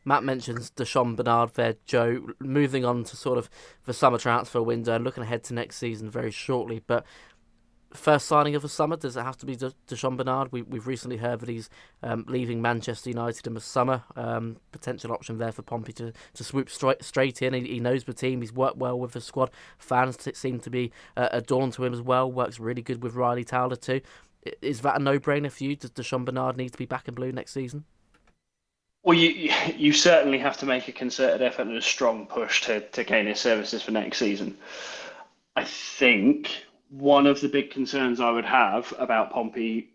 Matt 0.04 0.24
mentions 0.24 0.72
Di'Shon 0.72 1.16
Bernard 1.16 1.54
there, 1.54 1.76
Joe. 1.86 2.28
Moving 2.40 2.86
on 2.86 3.04
to 3.06 3.16
sort 3.16 3.38
of 3.38 3.50
the 3.86 3.94
summer 3.94 4.18
transfer 4.18 4.62
window 4.62 4.96
and 4.96 5.04
looking 5.04 5.24
ahead 5.24 5.44
to 5.46 5.54
next 5.54 5.78
season 5.78 6.10
very 6.10 6.32
shortly. 6.32 6.82
But 6.86 7.06
first 7.94 8.28
signing 8.28 8.56
of 8.56 8.62
the 8.62 8.70
summer, 8.70 8.96
does 8.96 9.16
it 9.16 9.22
have 9.22 9.38
to 9.38 9.46
be 9.46 9.56
De- 9.56 9.74
Di'Shon 9.88 10.18
Bernard? 10.18 10.52
We, 10.52 10.64
we've 10.64 10.88
recently 10.88 11.18
heard 11.18 11.40
that 11.42 11.50
he's 11.50 11.70
um, 12.02 12.26
leaving 12.28 12.62
Manchester 12.62 13.10
United 13.10 13.46
in 13.46 13.54
the 13.54 13.62
summer. 13.62 14.04
Um, 14.16 14.58
potential 14.72 15.12
option 15.12 15.38
there 15.38 15.52
for 15.52 15.62
Pompey 15.62 15.94
to, 15.94 16.14
to 16.34 16.44
swoop 16.44 16.70
straight, 16.70 17.04
straight 17.04 17.42
in. 17.42 17.54
He, 17.54 17.62
he 17.62 17.80
knows 17.80 18.04
the 18.04 18.14
team, 18.14 18.42
he's 18.42 18.54
worked 18.54 18.78
well 18.78 18.98
with 18.98 19.12
the 19.12 19.22
squad. 19.22 19.52
Fans 19.78 20.18
t- 20.18 20.34
seem 20.34 20.60
to 20.62 20.70
be 20.70 20.92
uh, 21.16 21.42
to 21.42 21.86
him 21.86 21.94
as 21.94 22.02
well. 22.02 22.32
Works 22.32 22.60
really 22.60 22.82
good 22.82 23.04
with 23.04 23.14
Ryley 23.14 23.46
Towler 23.46 23.76
too. 23.76 24.02
Is 24.62 24.82
that 24.82 25.00
a 25.00 25.04
no 25.04 25.20
brainer 25.20 25.52
for 25.52 25.64
you? 25.64 25.76
Does 25.76 25.92
Di'Shon 25.92 26.26
Bernard 26.26 26.58
need 26.58 26.72
to 26.72 26.78
be 26.78 26.88
back 26.88 27.08
in 27.08 27.14
blue 27.14 27.32
next 27.32 27.54
season? 27.54 27.86
Well, 29.04 29.18
you 29.18 29.52
you 29.78 29.94
certainly 29.94 30.40
have 30.40 30.58
to 30.58 30.66
make 30.66 30.88
a 30.88 30.92
concerted 30.92 31.42
effort 31.42 31.68
and 31.68 31.78
a 31.78 31.82
strong 31.82 32.26
push 32.26 32.62
to, 32.64 32.82
to 32.82 33.04
gain 33.04 33.28
his 33.28 33.40
services 33.40 33.82
for 33.82 33.92
next 33.92 34.18
season. 34.18 34.58
I 35.56 35.64
think 35.64 36.66
one 36.90 37.28
of 37.28 37.42
the 37.42 37.50
big 37.50 37.72
concerns 37.72 38.20
I 38.20 38.32
would 38.32 38.46
have 38.46 38.94
about 38.98 39.32
Pompey 39.32 39.90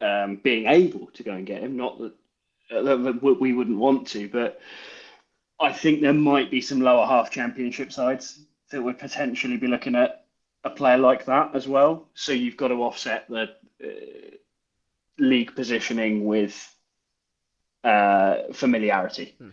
um, 0.00 0.36
being 0.42 0.66
able 0.66 1.06
to 1.14 1.22
go 1.22 1.32
and 1.32 1.46
get 1.46 1.62
him, 1.62 1.76
not 1.76 1.98
that, 1.98 2.12
uh, 2.70 2.82
that 2.82 3.38
we 3.40 3.52
wouldn't 3.52 3.78
want 3.78 4.08
to, 4.08 4.28
but 4.28 4.60
I 5.60 5.72
think 5.72 6.00
there 6.00 6.12
might 6.12 6.50
be 6.50 6.60
some 6.60 6.80
lower 6.80 7.06
half 7.06 7.30
championship 7.30 7.92
sides 7.92 8.40
that 8.70 8.82
would 8.82 8.98
potentially 8.98 9.56
be 9.56 9.68
looking 9.68 9.94
at 9.94 10.24
a 10.64 10.70
player 10.70 10.98
like 10.98 11.24
that 11.26 11.54
as 11.54 11.68
well. 11.68 12.08
So 12.14 12.32
you've 12.32 12.56
got 12.56 12.68
to 12.68 12.82
offset 12.82 13.28
the 13.28 13.50
uh, 13.84 13.88
league 15.18 15.54
positioning 15.54 16.24
with 16.24 16.74
uh, 17.84 18.52
familiarity. 18.52 19.34
Hmm. 19.38 19.50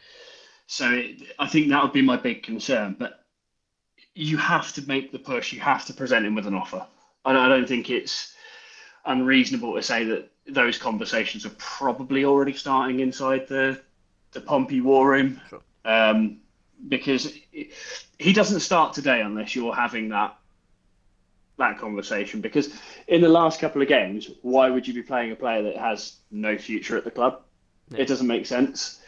So 0.67 0.91
it, 0.91 1.21
I 1.39 1.47
think 1.47 1.69
that 1.69 1.83
would 1.83 1.93
be 1.93 2.01
my 2.01 2.17
big 2.17 2.43
concern. 2.43 2.95
But 2.97 3.25
you 4.15 4.37
have 4.37 4.73
to 4.73 4.87
make 4.87 5.11
the 5.11 5.19
push. 5.19 5.53
You 5.53 5.59
have 5.61 5.85
to 5.85 5.93
present 5.93 6.25
him 6.25 6.35
with 6.35 6.47
an 6.47 6.53
offer. 6.53 6.85
I 7.25 7.33
don't, 7.33 7.45
I 7.45 7.49
don't 7.49 7.67
think 7.67 7.89
it's 7.89 8.35
unreasonable 9.05 9.75
to 9.75 9.81
say 9.81 10.03
that 10.05 10.29
those 10.47 10.77
conversations 10.77 11.45
are 11.45 11.55
probably 11.57 12.25
already 12.25 12.53
starting 12.53 12.99
inside 12.99 13.47
the 13.47 13.81
the 14.31 14.41
Pompey 14.41 14.81
war 14.81 15.09
room. 15.09 15.41
Sure. 15.49 15.61
Um, 15.85 16.37
because 16.87 17.33
he 17.51 18.33
doesn't 18.33 18.61
start 18.61 18.93
today 18.93 19.21
unless 19.21 19.55
you're 19.55 19.75
having 19.75 20.09
that 20.09 20.37
that 21.57 21.77
conversation. 21.77 22.41
Because 22.41 22.73
in 23.07 23.21
the 23.21 23.29
last 23.29 23.59
couple 23.59 23.81
of 23.81 23.87
games, 23.87 24.29
why 24.41 24.69
would 24.69 24.87
you 24.87 24.93
be 24.93 25.01
playing 25.01 25.31
a 25.31 25.35
player 25.35 25.63
that 25.63 25.77
has 25.77 26.17
no 26.31 26.57
future 26.57 26.97
at 26.97 27.03
the 27.03 27.11
club? 27.11 27.41
Yeah. 27.89 28.01
It 28.01 28.07
doesn't 28.07 28.27
make 28.27 28.45
sense. 28.45 28.99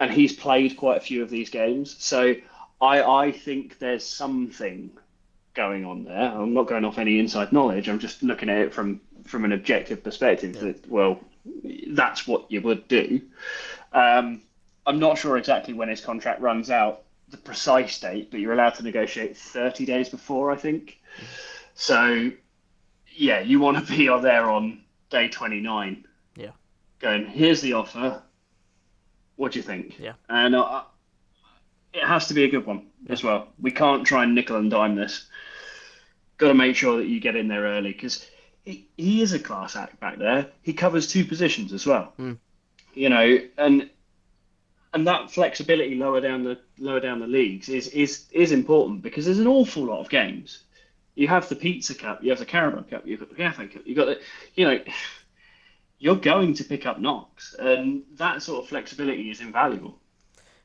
And 0.00 0.10
he's 0.10 0.32
played 0.32 0.76
quite 0.76 0.96
a 0.96 1.00
few 1.00 1.22
of 1.22 1.30
these 1.30 1.50
games. 1.50 1.96
So 1.98 2.34
I, 2.80 3.02
I 3.02 3.32
think 3.32 3.78
there's 3.78 4.04
something 4.04 4.90
going 5.54 5.84
on 5.84 6.04
there. 6.04 6.32
I'm 6.32 6.52
not 6.52 6.66
going 6.66 6.84
off 6.84 6.98
any 6.98 7.18
inside 7.18 7.52
knowledge. 7.52 7.88
I'm 7.88 8.00
just 8.00 8.22
looking 8.22 8.48
at 8.48 8.58
it 8.58 8.74
from, 8.74 9.00
from 9.24 9.44
an 9.44 9.52
objective 9.52 10.02
perspective 10.02 10.56
yeah. 10.56 10.62
that, 10.62 10.90
well, 10.90 11.20
that's 11.88 12.26
what 12.26 12.50
you 12.50 12.60
would 12.62 12.88
do. 12.88 13.20
Um, 13.92 14.42
I'm 14.86 14.98
not 14.98 15.18
sure 15.18 15.36
exactly 15.38 15.74
when 15.74 15.88
his 15.88 16.00
contract 16.00 16.40
runs 16.40 16.70
out, 16.70 17.02
the 17.28 17.36
precise 17.36 17.98
date, 18.00 18.30
but 18.30 18.40
you're 18.40 18.52
allowed 18.52 18.74
to 18.74 18.82
negotiate 18.82 19.36
30 19.36 19.86
days 19.86 20.08
before, 20.08 20.50
I 20.50 20.56
think. 20.56 20.98
So, 21.74 22.30
yeah, 23.12 23.40
you 23.40 23.60
want 23.60 23.86
to 23.86 23.92
be 23.92 24.06
there 24.20 24.50
on 24.50 24.82
day 25.10 25.28
29 25.28 26.04
Yeah. 26.36 26.50
going, 26.98 27.26
here's 27.26 27.60
the 27.60 27.74
offer. 27.74 28.22
What 29.36 29.52
do 29.52 29.58
you 29.58 29.62
think? 29.62 29.98
Yeah. 29.98 30.12
And 30.28 30.54
uh, 30.54 30.82
it 31.92 32.04
has 32.04 32.28
to 32.28 32.34
be 32.34 32.44
a 32.44 32.48
good 32.48 32.66
one 32.66 32.86
yeah. 33.04 33.12
as 33.12 33.22
well. 33.22 33.48
We 33.60 33.70
can't 33.70 34.06
try 34.06 34.24
and 34.24 34.34
nickel 34.34 34.56
and 34.56 34.70
dime 34.70 34.94
this. 34.94 35.26
Got 36.36 36.48
to 36.48 36.54
make 36.54 36.76
sure 36.76 36.98
that 36.98 37.06
you 37.06 37.20
get 37.20 37.36
in 37.36 37.48
there 37.48 37.62
early 37.62 37.92
because 37.92 38.26
he, 38.64 38.88
he 38.96 39.22
is 39.22 39.32
a 39.32 39.38
class 39.38 39.76
act 39.76 40.00
back 40.00 40.18
there. 40.18 40.48
He 40.62 40.72
covers 40.72 41.06
two 41.06 41.24
positions 41.24 41.72
as 41.72 41.86
well. 41.86 42.12
Mm. 42.18 42.38
You 42.94 43.08
know, 43.08 43.38
and 43.58 43.90
and 44.92 45.06
that 45.08 45.30
flexibility 45.30 45.96
lower 45.96 46.20
down 46.20 46.44
the 46.44 46.58
lower 46.78 47.00
down 47.00 47.18
the 47.18 47.26
leagues 47.26 47.68
is 47.68 47.88
is 47.88 48.26
is 48.30 48.52
important 48.52 49.02
because 49.02 49.24
there's 49.24 49.40
an 49.40 49.48
awful 49.48 49.84
lot 49.84 50.00
of 50.00 50.08
games. 50.08 50.60
You 51.16 51.28
have 51.28 51.48
the 51.48 51.56
Pizza 51.56 51.94
Cup, 51.94 52.22
you 52.22 52.30
have 52.30 52.38
the 52.38 52.46
Carabao 52.46 52.82
Cup, 52.82 53.06
you've 53.06 53.20
got 53.20 53.28
the 53.28 53.36
Cafe 53.36 53.66
Cup, 53.68 53.82
you've 53.84 53.96
got 53.96 54.06
the, 54.06 54.20
you 54.54 54.66
know, 54.66 54.80
you're 56.04 56.16
going 56.16 56.52
to 56.52 56.62
pick 56.62 56.84
up 56.84 57.00
knocks, 57.00 57.54
and 57.58 58.02
that 58.16 58.42
sort 58.42 58.62
of 58.62 58.68
flexibility 58.68 59.30
is 59.30 59.40
invaluable. 59.40 59.98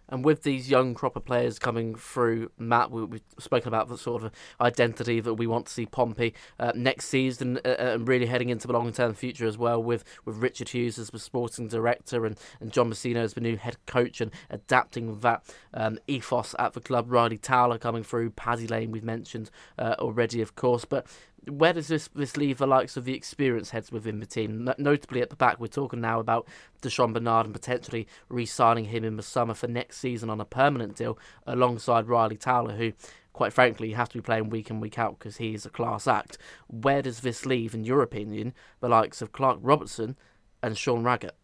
And 0.10 0.26
with 0.26 0.44
these 0.44 0.70
young 0.70 0.94
crop 0.94 1.16
of 1.16 1.24
players 1.24 1.60
coming 1.60 1.96
through, 1.96 2.52
Matt, 2.58 2.92
we, 2.92 3.02
have 3.02 3.22
spoken 3.38 3.70
about 3.70 3.88
the 3.88 3.98
sort 3.98 4.24
of 4.24 4.34
identity 4.60 5.22
that 5.22 5.36
we 5.36 5.48
want 5.48 5.68
to 5.68 5.72
see 5.72 5.86
Pompey 5.86 6.34
uh, 6.60 6.74
next 6.76 7.06
season, 7.06 7.60
uh, 7.64 7.70
uh, 7.70 7.76
and 7.94 8.08
really 8.08 8.26
heading 8.26 8.50
into 8.50 8.68
the 8.68 8.74
long-term 8.74 9.14
future 9.14 9.46
as 9.46 9.58
well. 9.58 9.82
With 9.82 10.04
with 10.26 10.38
Richard 10.38 10.70
Hughes 10.70 11.00
as 11.00 11.12
the 11.12 11.20
sporting 11.20 11.70
director 11.70 12.26
and, 12.26 12.38
and 12.60 12.74
John 12.74 12.90
Mousinho 12.90 13.18
as 13.18 13.36
the 13.36 13.42
new 13.42 13.56
head 13.56 13.78
coach, 13.86 14.20
and 14.20 14.32
adapting 14.50 15.20
that 15.20 15.44
um, 15.74 16.00
ethos 16.08 16.54
at 16.60 16.74
the 16.74 16.82
club. 16.82 17.08
Ryley 17.10 17.38
Towler 17.38 17.78
coming 17.78 18.04
through, 18.04 18.32
Paddy 18.32 18.68
Lane 18.68 18.92
we've 18.92 19.04
mentioned 19.06 19.52
uh, 19.78 19.96
already, 20.00 20.42
of 20.42 20.56
course, 20.56 20.84
but 20.84 21.08
where 21.48 21.74
does 21.74 21.88
this 21.88 22.10
this 22.16 22.38
leave 22.38 22.58
the 22.58 22.68
likes 22.68 22.98
of 22.98 23.06
the 23.06 23.14
experienced 23.14 23.72
heads 23.72 23.92
within 23.92 24.20
the 24.20 24.26
team? 24.26 24.70
Notably 24.78 25.22
at 25.22 25.30
the 25.30 25.36
back, 25.36 25.60
we're 25.60 25.68
talking 25.68 26.02
now 26.02 26.20
about 26.20 26.48
Di'Shon 26.82 27.14
Bernard 27.14 27.46
and 27.46 27.54
potentially 27.54 28.08
re-signing 28.30 28.86
him 28.86 29.04
in 29.04 29.16
the 29.16 29.24
summer 29.24 29.54
for 29.54 29.68
next 29.68 29.98
season 29.98 30.30
on 30.30 30.42
a 30.42 30.46
permanent 30.46 30.96
deal 30.96 31.18
alongside 31.48 32.08
Ryley 32.08 32.38
Towler, 32.38 32.76
who, 32.76 32.94
quite 33.34 33.54
frankly, 33.54 33.94
have 33.94 34.10
to 34.10 34.18
be 34.18 34.22
playing 34.22 34.50
week 34.50 34.70
in 34.70 34.80
week 34.80 35.00
out 35.00 35.18
because 35.20 35.38
he 35.38 35.54
is 35.54 35.66
a 35.66 35.70
class 35.70 36.08
act. 36.08 36.38
Where 36.68 37.02
does 37.02 37.22
this 37.22 37.46
leave, 37.46 37.74
in 37.74 37.84
your 37.84 38.02
opinion, 38.02 38.54
the 38.80 38.90
likes 38.90 39.22
of 39.22 39.32
Clark 39.32 39.60
Robertson 39.62 40.18
and 40.62 40.78
Sean 40.78 41.04
Raggett? 41.04 41.36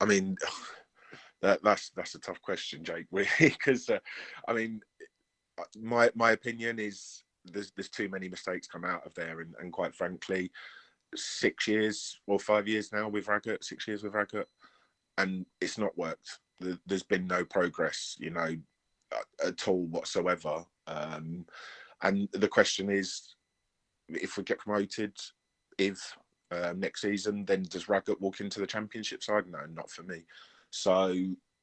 I 0.00 0.06
mean, 0.06 0.36
that, 1.42 1.62
that's 1.62 1.90
that's 1.90 2.14
a 2.14 2.20
tough 2.20 2.40
question, 2.42 2.84
Jake. 2.84 3.06
Because 3.38 3.88
uh, 3.88 3.98
I 4.48 4.52
mean, 4.52 4.80
my 5.80 6.10
my 6.14 6.32
opinion 6.32 6.78
is 6.78 7.24
there's 7.44 7.72
there's 7.72 7.88
too 7.88 8.08
many 8.08 8.28
mistakes 8.28 8.66
come 8.66 8.84
out 8.84 9.06
of 9.06 9.14
there, 9.14 9.40
and, 9.40 9.54
and 9.60 9.72
quite 9.72 9.94
frankly, 9.94 10.50
six 11.14 11.66
years 11.66 12.20
or 12.26 12.38
five 12.38 12.68
years 12.68 12.92
now 12.92 13.08
with 13.08 13.28
Raggett, 13.28 13.64
six 13.64 13.86
years 13.86 14.02
with 14.02 14.14
Raggett, 14.14 14.48
and 15.18 15.46
it's 15.60 15.78
not 15.78 15.96
worked. 15.96 16.38
There's 16.86 17.02
been 17.02 17.26
no 17.26 17.44
progress, 17.44 18.16
you 18.18 18.30
know, 18.30 18.54
at 19.44 19.66
all 19.66 19.86
whatsoever. 19.86 20.64
Um, 20.86 21.46
and 22.02 22.28
the 22.32 22.48
question 22.48 22.90
is, 22.90 23.34
if 24.08 24.36
we 24.36 24.42
get 24.42 24.58
promoted, 24.58 25.16
if 25.78 26.16
uh, 26.50 26.74
next 26.76 27.02
season, 27.02 27.44
then 27.44 27.62
does 27.62 27.88
Raggett 27.88 28.20
walk 28.20 28.40
into 28.40 28.60
the 28.60 28.66
championship 28.66 29.22
side? 29.22 29.44
No, 29.46 29.60
not 29.72 29.90
for 29.90 30.02
me. 30.02 30.24
So, 30.70 31.14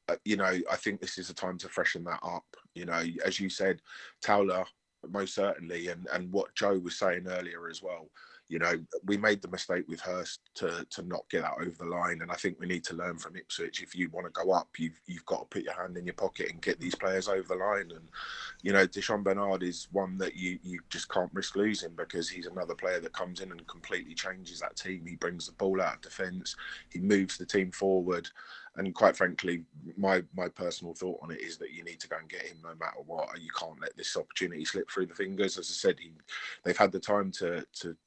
uh, 0.09 0.15
you 0.25 0.37
know, 0.37 0.45
I 0.71 0.75
think 0.77 0.99
this 0.99 1.17
is 1.17 1.29
a 1.29 1.33
time 1.33 1.57
to 1.59 1.69
freshen 1.69 2.03
that 2.05 2.19
up. 2.23 2.45
You 2.73 2.85
know, 2.85 3.03
as 3.25 3.39
you 3.39 3.49
said, 3.49 3.81
Towler 4.21 4.65
most 5.09 5.35
certainly, 5.35 5.87
and 5.89 6.07
and 6.13 6.31
what 6.31 6.55
Joe 6.55 6.79
was 6.79 6.97
saying 6.97 7.27
earlier 7.27 7.69
as 7.69 7.81
well. 7.81 8.09
You 8.49 8.59
know, 8.59 8.75
we 9.03 9.17
made 9.17 9.41
the 9.41 9.49
mistake 9.49 9.85
with 9.89 9.99
Hurst 9.99 10.39
to 10.55 10.85
to 10.89 11.01
not 11.01 11.27
get 11.29 11.41
that 11.41 11.55
over 11.59 11.75
the 11.77 11.85
line, 11.85 12.21
and 12.21 12.31
I 12.31 12.35
think 12.35 12.57
we 12.59 12.65
need 12.65 12.85
to 12.85 12.95
learn 12.95 13.17
from 13.17 13.35
Ipswich. 13.35 13.83
If 13.83 13.93
you 13.93 14.09
want 14.09 14.25
to 14.25 14.31
go 14.31 14.51
up, 14.51 14.69
you've 14.77 14.99
you've 15.05 15.25
got 15.25 15.39
to 15.39 15.45
put 15.45 15.63
your 15.63 15.73
hand 15.73 15.97
in 15.97 16.05
your 16.05 16.13
pocket 16.13 16.49
and 16.49 16.61
get 16.61 16.79
these 16.79 16.95
players 16.95 17.27
over 17.27 17.43
the 17.43 17.55
line. 17.55 17.91
And 17.91 18.07
you 18.61 18.71
know, 18.71 18.87
Di'Shon 18.87 19.23
Bernard 19.23 19.63
is 19.63 19.89
one 19.91 20.17
that 20.19 20.35
you 20.35 20.59
you 20.63 20.79
just 20.89 21.09
can't 21.09 21.33
risk 21.33 21.57
losing 21.57 21.93
because 21.95 22.29
he's 22.29 22.47
another 22.47 22.75
player 22.75 23.01
that 23.01 23.11
comes 23.11 23.41
in 23.41 23.51
and 23.51 23.67
completely 23.67 24.13
changes 24.13 24.61
that 24.61 24.77
team. 24.77 25.05
He 25.05 25.17
brings 25.17 25.47
the 25.47 25.53
ball 25.53 25.81
out 25.81 25.95
of 25.95 26.01
defence, 26.01 26.55
he 26.89 26.99
moves 26.99 27.37
the 27.37 27.45
team 27.45 27.71
forward, 27.71 28.29
and 28.77 28.93
quite 28.93 29.17
frankly, 29.17 29.63
my 29.97 30.23
my 30.35 30.47
personal 30.47 30.93
thought 30.93 31.19
on 31.21 31.31
it 31.31 31.41
is 31.41 31.57
that 31.57 31.71
you 31.71 31.83
need 31.83 31.99
to 31.99 32.07
go 32.07 32.17
and 32.17 32.29
get 32.29 32.43
him 32.43 32.57
no 32.63 32.75
matter 32.79 32.99
what. 33.05 33.41
You 33.41 33.49
can't 33.57 33.81
let 33.81 33.97
this 33.97 34.15
opportunity 34.15 34.65
slip 34.65 34.89
through 34.89 35.07
the 35.07 35.15
fingers. 35.15 35.57
As 35.57 35.69
I 35.69 35.73
said, 35.73 35.99
he, 35.99 36.11
they've 36.63 36.77
had 36.77 36.91
the 36.91 36.99
time 36.99 37.31
to 37.33 37.65
to 37.81 37.97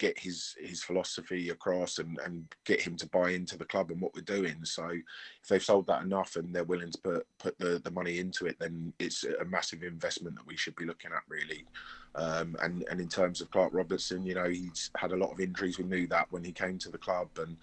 get 0.00 0.18
his 0.18 0.56
his 0.58 0.82
philosophy 0.82 1.50
across 1.50 1.98
and 1.98 2.18
and 2.24 2.46
get 2.64 2.80
him 2.80 2.96
to 2.96 3.06
buy 3.08 3.30
into 3.30 3.56
the 3.56 3.66
club 3.66 3.90
and 3.90 4.00
what 4.00 4.14
we're 4.14 4.22
doing. 4.22 4.64
So 4.64 4.88
if 4.88 5.48
they've 5.48 5.62
sold 5.62 5.86
that 5.86 6.02
enough 6.02 6.36
and 6.36 6.52
they're 6.52 6.64
willing 6.64 6.90
to 6.90 6.98
put 6.98 7.26
put 7.38 7.58
the 7.58 7.80
the 7.84 7.90
money 7.90 8.18
into 8.18 8.46
it, 8.46 8.56
then 8.58 8.92
it's 8.98 9.24
a 9.24 9.44
massive 9.44 9.82
investment 9.82 10.36
that 10.36 10.46
we 10.46 10.56
should 10.56 10.74
be 10.74 10.86
looking 10.86 11.12
at 11.12 11.22
really. 11.28 11.66
Um, 12.14 12.56
and 12.62 12.82
and 12.90 13.00
in 13.00 13.08
terms 13.08 13.40
of 13.40 13.50
Clark 13.50 13.72
Robertson, 13.74 14.24
you 14.24 14.34
know 14.34 14.48
he's 14.48 14.90
had 14.96 15.12
a 15.12 15.16
lot 15.16 15.32
of 15.32 15.38
injuries. 15.38 15.78
We 15.78 15.84
knew 15.84 16.06
that 16.08 16.26
when 16.30 16.42
he 16.42 16.52
came 16.52 16.78
to 16.78 16.90
the 16.90 16.98
club, 16.98 17.28
and 17.36 17.56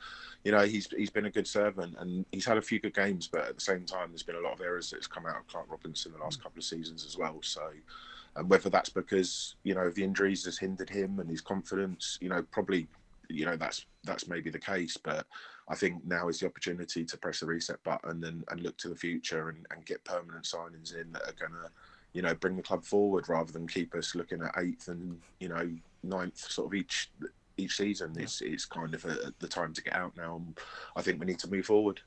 you 0.44 0.52
know 0.52 0.62
he's 0.62 0.88
he's 0.96 1.10
been 1.10 1.26
a 1.26 1.32
good 1.32 1.48
servant 1.48 1.96
and 2.00 2.24
he's 2.32 2.46
had 2.46 2.58
a 2.58 2.62
few 2.62 2.80
good 2.80 2.94
games. 2.94 3.28
But 3.28 3.48
at 3.48 3.56
the 3.56 3.62
same 3.62 3.84
time, 3.86 4.10
there's 4.12 4.24
been 4.24 4.36
a 4.36 4.48
lot 4.48 4.54
of 4.54 4.62
errors 4.62 4.92
that's 4.92 5.08
come 5.08 5.26
out 5.26 5.38
of 5.38 5.48
Clark 5.48 5.70
Robertson 5.70 6.14
the 6.14 6.24
last 6.24 6.42
couple 6.42 6.60
of 6.60 6.64
seasons 6.64 7.04
as 7.04 7.18
well. 7.18 7.40
So 7.42 7.64
and 8.38 8.50
whether 8.50 8.70
that's 8.70 8.90
because 8.90 9.56
you 9.64 9.76
know 9.76 9.90
the 9.90 10.04
injuries 10.04 10.46
has 10.46 10.58
hindered 10.58 10.90
him 10.90 11.20
and 11.20 11.30
his 11.30 11.42
confidence, 11.42 12.18
you 12.22 12.30
know, 12.30 12.44
probably 12.52 12.88
you 13.30 13.46
know 13.46 13.58
that's 13.58 13.86
that's 14.04 14.28
maybe 14.28 14.50
the 14.50 14.60
case. 14.60 14.98
But 14.98 15.26
I 15.68 15.76
think 15.76 16.06
now 16.06 16.30
is 16.30 16.40
the 16.40 16.46
opportunity 16.46 17.04
to 17.04 17.18
press 17.18 17.42
the 17.42 17.48
reset 17.48 17.84
button 17.84 18.24
and, 18.24 18.44
and 18.50 18.62
look 18.62 18.78
to 18.78 18.90
the 18.90 18.96
future 18.96 19.50
and, 19.50 19.66
and 19.72 19.86
get 19.86 20.04
permanent 20.06 20.46
signings 20.46 20.96
in 20.96 21.12
that 21.12 21.24
are 21.24 21.36
going 21.48 21.52
to, 21.52 21.70
you 22.14 22.22
know, 22.22 22.34
bring 22.36 22.56
the 22.56 22.64
club 22.64 22.86
forward 22.86 23.28
rather 23.28 23.52
than 23.52 23.68
keep 23.68 23.94
us 23.96 24.16
looking 24.16 24.42
at 24.42 24.54
eighth 24.58 24.88
and 24.88 25.20
you 25.40 25.50
know 25.50 25.70
ninth 26.04 26.38
sort 26.38 26.68
of 26.68 26.74
each 26.74 27.12
each 27.58 27.76
season. 27.76 28.14
Yeah. 28.16 28.24
It's 28.24 28.42
it's 28.42 28.66
kind 28.66 28.94
of 28.94 29.04
a, 29.06 29.34
the 29.40 29.48
time 29.48 29.74
to 29.74 29.84
get 29.84 29.96
out 29.96 30.16
now. 30.16 30.42
I 30.96 31.02
think 31.02 31.20
we 31.20 31.26
need 31.26 31.40
to 31.40 31.50
move 31.50 31.66
forward. 31.66 32.02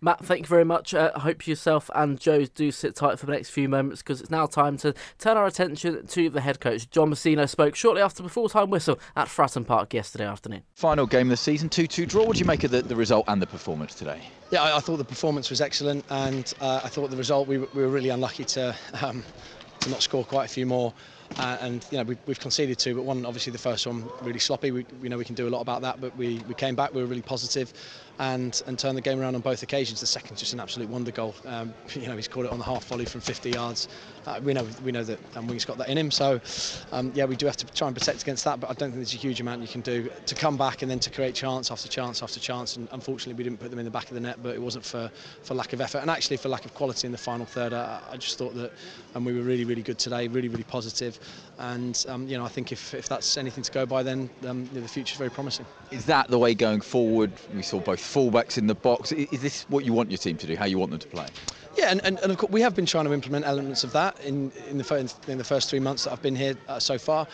Matt, 0.00 0.24
thank 0.24 0.40
you 0.42 0.46
very 0.46 0.64
much. 0.64 0.92
Uh, 0.92 1.10
I 1.14 1.20
hope 1.20 1.46
yourself 1.46 1.90
and 1.94 2.20
Joe 2.20 2.44
do 2.44 2.70
sit 2.70 2.94
tight 2.94 3.18
for 3.18 3.26
the 3.26 3.32
next 3.32 3.50
few 3.50 3.68
moments 3.68 4.02
because 4.02 4.20
it's 4.20 4.30
now 4.30 4.46
time 4.46 4.76
to 4.78 4.94
turn 5.18 5.36
our 5.36 5.46
attention 5.46 6.06
to 6.06 6.30
the 6.30 6.40
head 6.40 6.60
coach. 6.60 6.90
John 6.90 7.10
Mousinho 7.10 7.48
spoke 7.48 7.74
shortly 7.74 8.02
after 8.02 8.22
the 8.22 8.28
full 8.28 8.48
time 8.48 8.68
whistle 8.68 8.98
at 9.16 9.28
Fratton 9.28 9.66
Park 9.66 9.94
yesterday 9.94 10.26
afternoon. 10.26 10.62
Final 10.74 11.06
game 11.06 11.28
of 11.28 11.30
the 11.30 11.36
season, 11.36 11.68
2 11.68 11.86
2 11.86 12.04
draw. 12.04 12.24
What 12.24 12.36
do 12.36 12.40
you 12.40 12.44
make 12.44 12.64
of 12.64 12.70
the, 12.70 12.82
the 12.82 12.96
result 12.96 13.24
and 13.28 13.40
the 13.40 13.46
performance 13.46 13.94
today? 13.94 14.20
Yeah, 14.50 14.62
I, 14.62 14.76
I 14.76 14.80
thought 14.80 14.98
the 14.98 15.04
performance 15.04 15.48
was 15.48 15.60
excellent 15.60 16.04
and 16.10 16.52
uh, 16.60 16.82
I 16.84 16.88
thought 16.88 17.10
the 17.10 17.16
result, 17.16 17.48
we, 17.48 17.58
we 17.58 17.82
were 17.82 17.88
really 17.88 18.10
unlucky 18.10 18.44
to, 18.44 18.76
um, 19.02 19.24
to 19.80 19.90
not 19.90 20.02
score 20.02 20.24
quite 20.24 20.44
a 20.44 20.52
few 20.52 20.66
more. 20.66 20.92
Uh, 21.38 21.58
and 21.60 21.86
you 21.90 21.98
know 21.98 22.04
we, 22.04 22.16
have 22.28 22.40
conceded 22.40 22.78
two, 22.78 22.94
but 22.94 23.04
one 23.04 23.26
obviously 23.26 23.52
the 23.52 23.58
first 23.58 23.86
one 23.86 24.08
really 24.22 24.38
sloppy. 24.38 24.70
We, 24.70 24.86
we 25.02 25.08
know 25.08 25.18
we 25.18 25.24
can 25.24 25.34
do 25.34 25.48
a 25.48 25.50
lot 25.50 25.60
about 25.60 25.82
that, 25.82 26.00
but 26.00 26.16
we, 26.16 26.40
we 26.48 26.54
came 26.54 26.74
back. 26.74 26.94
We 26.94 27.02
were 27.02 27.08
really 27.08 27.22
positive, 27.22 27.72
and 28.18 28.62
and 28.66 28.78
turned 28.78 28.96
the 28.96 29.02
game 29.02 29.20
around 29.20 29.34
on 29.34 29.42
both 29.42 29.62
occasions. 29.62 30.00
The 30.00 30.06
second 30.06 30.36
just 30.38 30.52
an 30.52 30.60
absolute 30.60 30.88
wonder 30.88 31.10
goal. 31.10 31.34
Um, 31.44 31.74
you 31.94 32.06
know 32.06 32.16
he's 32.16 32.28
caught 32.28 32.46
it 32.46 32.50
on 32.50 32.58
the 32.58 32.64
half 32.64 32.86
volley 32.86 33.04
from 33.04 33.20
50 33.20 33.50
yards. 33.50 33.88
Uh, 34.26 34.40
we 34.42 34.52
know 34.54 34.66
we 34.84 34.92
know 34.92 35.04
that 35.04 35.18
um, 35.36 35.46
Wing's 35.46 35.64
got 35.64 35.78
that 35.78 35.88
in 35.88 35.98
him. 35.98 36.10
So 36.10 36.40
um, 36.92 37.12
yeah, 37.14 37.24
we 37.24 37.36
do 37.36 37.46
have 37.46 37.56
to 37.58 37.66
try 37.66 37.86
and 37.86 37.96
protect 37.96 38.22
against 38.22 38.44
that. 38.44 38.60
But 38.60 38.70
I 38.70 38.74
don't 38.74 38.90
think 38.90 38.96
there's 38.96 39.14
a 39.14 39.18
huge 39.18 39.40
amount 39.40 39.62
you 39.62 39.68
can 39.68 39.82
do 39.82 40.10
to 40.24 40.34
come 40.34 40.56
back 40.56 40.82
and 40.82 40.90
then 40.90 40.98
to 41.00 41.10
create 41.10 41.34
chance 41.34 41.70
after 41.70 41.88
chance 41.88 42.22
after 42.22 42.40
chance. 42.40 42.76
And 42.76 42.88
unfortunately 42.92 43.34
we 43.34 43.44
didn't 43.44 43.60
put 43.60 43.70
them 43.70 43.78
in 43.78 43.84
the 43.84 43.90
back 43.90 44.08
of 44.08 44.14
the 44.14 44.20
net, 44.20 44.42
but 44.42 44.54
it 44.54 44.62
wasn't 44.62 44.84
for 44.84 45.10
for 45.42 45.54
lack 45.54 45.72
of 45.72 45.80
effort 45.80 45.98
and 45.98 46.10
actually 46.10 46.38
for 46.38 46.48
lack 46.48 46.64
of 46.64 46.74
quality 46.74 47.06
in 47.06 47.12
the 47.12 47.18
final 47.18 47.46
third. 47.46 47.72
I, 47.72 48.00
I 48.10 48.16
just 48.16 48.38
thought 48.38 48.54
that 48.54 48.72
and 49.14 49.24
we 49.24 49.32
were 49.34 49.42
really 49.42 49.64
really 49.64 49.82
good 49.82 49.98
today, 49.98 50.28
really 50.28 50.48
really 50.48 50.64
positive, 50.64 51.15
and 51.58 52.04
um, 52.08 52.28
you 52.28 52.36
know 52.36 52.44
I 52.44 52.48
think 52.48 52.72
if, 52.72 52.94
if 52.94 53.08
that's 53.08 53.36
anything 53.36 53.64
to 53.64 53.72
go 53.72 53.86
by, 53.86 54.02
then 54.02 54.28
um, 54.46 54.68
the 54.72 54.86
future 54.88 55.12
is 55.12 55.18
very 55.18 55.30
promising. 55.30 55.66
Is 55.90 56.04
that 56.06 56.28
the 56.28 56.38
way 56.38 56.54
going 56.54 56.80
forward? 56.80 57.32
We 57.54 57.62
saw 57.62 57.80
both 57.80 58.00
fullbacks 58.00 58.58
in 58.58 58.66
the 58.66 58.74
box. 58.74 59.12
Is 59.12 59.40
this 59.40 59.64
what 59.68 59.84
you 59.84 59.92
want 59.92 60.10
your 60.10 60.18
team 60.18 60.36
to 60.38 60.46
do? 60.46 60.56
How 60.56 60.66
you 60.66 60.78
want 60.78 60.90
them 60.90 61.00
to 61.00 61.08
play? 61.08 61.26
Yeah, 61.76 61.90
and, 61.90 62.02
and, 62.06 62.18
and, 62.20 62.32
of 62.32 62.38
course 62.38 62.50
we 62.50 62.62
have 62.62 62.74
been 62.74 62.86
trying 62.86 63.04
to 63.04 63.12
implement 63.12 63.44
elements 63.44 63.84
of 63.84 63.92
that 63.92 64.18
in 64.20 64.50
in 64.70 64.78
the 64.78 64.84
first, 64.84 65.28
in 65.28 65.36
the 65.36 65.44
first 65.44 65.68
three 65.68 65.80
months 65.80 66.04
that 66.04 66.12
I've 66.12 66.22
been 66.22 66.36
here 66.36 66.54
uh, 66.68 66.78
so 66.78 66.96
far. 66.96 67.26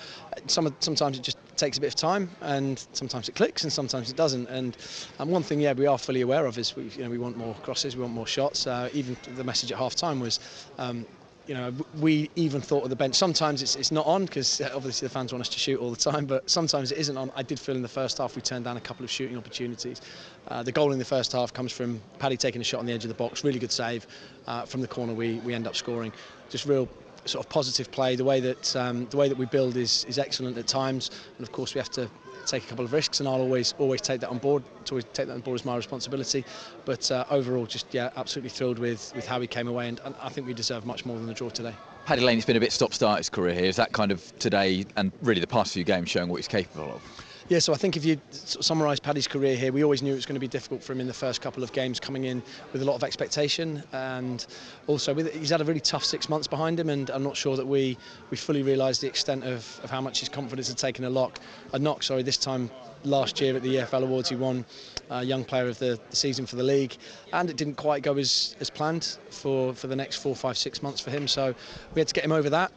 Some 0.49 0.75
sometimes 0.81 1.17
it 1.17 1.23
just 1.23 1.39
takes 1.57 1.79
a 1.79 1.81
bit 1.81 1.89
of 1.89 1.95
time, 1.95 2.29
and 2.41 2.85
sometimes 2.93 3.29
it 3.29 3.37
clicks, 3.37 3.63
and 3.63 3.73
sometimes 3.73 4.11
it 4.11 4.17
doesn't. 4.17 4.49
And 4.49 4.77
and 5.21 5.31
one 5.31 5.45
thing, 5.45 5.61
yeah, 5.61 5.75
we 5.75 5.87
are 5.87 5.97
fully 5.97 6.23
aware 6.23 6.47
of 6.47 6.59
is 6.59 6.75
we 6.75 6.85
you 6.97 7.05
know 7.05 7.11
we 7.11 7.19
want 7.19 7.37
more 7.37 7.55
crosses, 7.63 7.97
we 7.97 8.03
want 8.03 8.15
more 8.15 8.27
shots. 8.27 8.67
Uh, 8.67 8.89
even 8.93 9.17
the 9.37 9.45
message 9.45 9.71
at 9.71 9.79
half 9.79 9.95
time 9.95 10.19
was. 10.19 10.41
Um, 10.79 11.07
you 11.47 11.55
know, 11.55 11.73
we 11.99 12.31
even 12.37 12.61
thought 12.61 12.85
of 12.85 12.91
the 12.91 12.97
bench. 12.97 13.15
Sometimes 13.15 13.63
it's, 13.63 13.75
it's 13.77 13.91
not 13.91 14.07
on 14.07 14.27
because 14.27 14.61
uh, 14.61 14.71
obviously 14.75 15.07
the 15.07 15.13
fans 15.13 15.33
want 15.33 15.41
us 15.41 15.49
to 15.49 15.59
shoot 15.59 15.81
all 15.81 15.91
the 15.91 15.97
time, 15.97 16.25
but 16.25 16.49
sometimes 16.49 16.93
it 16.93 16.99
isn't 16.99 17.17
on. 17.17 17.33
I 17.35 17.43
did 17.43 17.59
feel 17.59 17.75
in 17.75 17.83
the 17.83 17.89
first 17.89 18.19
half 18.19 18.37
we 18.37 18.43
turned 18.43 18.65
down 18.65 18.77
a 18.77 18.81
couple 18.81 19.05
of 19.05 19.11
shooting 19.11 19.37
opportunities. 19.37 20.01
Uh, 20.49 20.63
the 20.63 20.73
goal 20.73 20.93
in 20.93 20.99
the 20.99 21.05
first 21.05 21.33
half 21.33 21.53
comes 21.53 21.73
from 21.73 22.01
Paddy 22.19 22.37
taking 22.37 22.61
a 22.61 22.65
shot 22.65 22.81
on 22.81 22.87
the 22.87 22.93
edge 22.93 23.05
of 23.05 23.09
the 23.09 23.15
box, 23.15 23.43
really 23.45 23.59
good 23.59 23.73
save 23.73 24.07
uh, 24.47 24.65
from 24.65 24.81
the 24.81 24.89
corner. 24.89 25.15
We 25.15 25.35
we 25.45 25.55
end 25.55 25.67
up 25.67 25.75
scoring. 25.75 26.13
Just 26.49 26.67
real 26.67 26.89
sort 27.25 27.45
of 27.45 27.51
positive 27.51 27.91
play. 27.91 28.17
The 28.17 28.25
way 28.25 28.41
that 28.41 28.77
um, 28.77 29.07
the 29.07 29.17
way 29.17 29.29
that 29.29 29.39
we 29.39 29.47
build 29.47 29.77
is 29.77 30.05
is 30.05 30.19
excellent 30.19 30.59
at 30.59 30.67
times, 30.67 31.11
and 31.39 31.47
of 31.47 31.53
course 31.53 31.75
we 31.75 31.79
have 31.79 31.91
to 31.91 32.09
take 32.47 32.65
a 32.65 32.67
couple 32.67 32.85
of 32.85 32.93
risks, 32.93 33.21
and 33.21 33.29
I'll 33.29 33.41
always 33.41 33.75
always 33.79 34.01
take 34.01 34.21
that 34.21 34.31
on 34.31 34.39
board. 34.39 34.63
To 34.87 34.95
always 34.95 35.05
take 35.13 35.27
that 35.27 35.35
on 35.35 35.41
board 35.41 35.61
as 35.61 35.65
my 35.65 35.77
responsibility. 35.77 36.45
But 36.85 37.11
uh, 37.11 37.25
overall, 37.31 37.67
just 37.67 37.93
yeah, 37.93 38.11
absolutely 38.17 38.51
thrilled 38.51 38.79
with 38.79 39.13
with 39.15 39.27
how 39.27 39.41
he 39.41 39.47
came 39.47 39.69
away, 39.69 39.89
and, 39.89 40.01
and 40.05 40.15
I 40.23 40.29
think 40.29 40.47
we 40.47 40.55
deserve 40.55 40.87
much 40.87 41.05
more 41.05 41.17
than 41.17 41.27
the 41.27 41.35
draw 41.35 41.51
today. 41.51 41.75
Paddy 42.05 42.27
has 42.35 42.45
been 42.45 42.57
a 42.57 42.61
bit 42.61 42.73
stop-start 42.73 43.19
his 43.19 43.31
career 43.31 43.55
here. 43.55 43.65
Is 43.65 43.77
that 43.77 43.93
kind 43.93 44.11
of 44.11 44.37
today 44.41 44.85
and 44.97 45.13
really 45.23 45.41
the 45.41 45.47
past 45.47 45.73
few 45.73 45.85
games 45.85 46.11
showing 46.11 46.29
what 46.29 46.39
he's 46.39 46.49
capable 46.49 46.95
of? 46.95 47.32
Yeah, 47.53 47.59
so 47.59 47.75
I 47.75 47.77
think 47.77 47.99
if 47.99 48.05
you 48.07 48.19
summarise 48.31 48.99
Paddy's 48.99 49.29
career 49.29 49.55
here, 49.55 49.73
we 49.73 49.85
always 49.85 50.01
knew 50.01 50.13
it 50.13 50.15
was 50.15 50.25
going 50.25 50.37
to 50.37 50.41
be 50.41 50.49
difficult 50.49 50.83
for 50.83 50.95
him 50.95 51.03
in 51.03 51.07
the 51.07 51.13
first 51.13 51.43
couple 51.43 51.63
of 51.63 51.71
games, 51.71 52.01
coming 52.01 52.25
in 52.25 52.43
with 52.73 52.81
a 52.81 52.85
lot 52.87 52.95
of 52.95 53.05
expectation, 53.05 53.83
and 53.93 54.47
also 54.87 55.13
with, 55.13 55.31
he's 55.35 55.51
had 55.51 55.61
a 55.61 55.65
really 55.65 55.79
tough 55.79 56.03
six 56.03 56.31
months 56.31 56.47
behind 56.47 56.81
him, 56.81 56.89
and 56.89 57.11
I'm 57.11 57.23
not 57.23 57.37
sure 57.37 57.59
that 57.59 57.67
we 57.67 57.99
we 58.31 58.39
fully 58.39 58.63
realised 58.63 59.03
the 59.03 59.07
extent 59.07 59.45
of, 59.45 59.79
of 59.85 59.91
how 59.91 60.01
much 60.01 60.21
his 60.21 60.31
confidence 60.31 60.69
had 60.69 60.79
taken 60.79 61.05
a 61.05 61.11
lock, 61.11 61.41
a 61.75 61.79
knock. 61.79 62.03
Sorry, 62.05 62.23
this 62.23 62.39
time 62.39 62.71
last 63.05 63.39
year 63.39 63.55
at 63.55 63.63
the 63.63 63.75
EFL 63.75 64.05
Awards, 64.05 64.31
he 64.31 64.37
won 64.37 64.65
uh, 65.11 65.19
Young 65.19 65.45
Player 65.45 65.69
of 65.69 65.79
the, 65.79 66.01
the, 66.09 66.17
season 66.17 66.47
for 66.47 66.57
the 66.57 66.63
league, 66.63 66.97
and 67.35 67.51
it 67.51 67.59
didn't 67.59 67.75
quite 67.75 68.03
go 68.03 68.17
as, 68.17 68.57
as 68.61 68.71
planned 68.71 69.19
for, 69.29 69.75
for 69.75 69.89
the 69.89 69.97
next 69.97 70.17
four, 70.17 70.35
five, 70.35 70.57
six 70.57 70.83
months 70.83 71.03
for 71.03 71.11
him. 71.11 71.29
So 71.29 71.55
we 71.93 72.01
had 72.01 72.09
to 72.09 72.15
get 72.15 72.25
him 72.25 72.33
over 72.33 72.49
that 72.49 72.73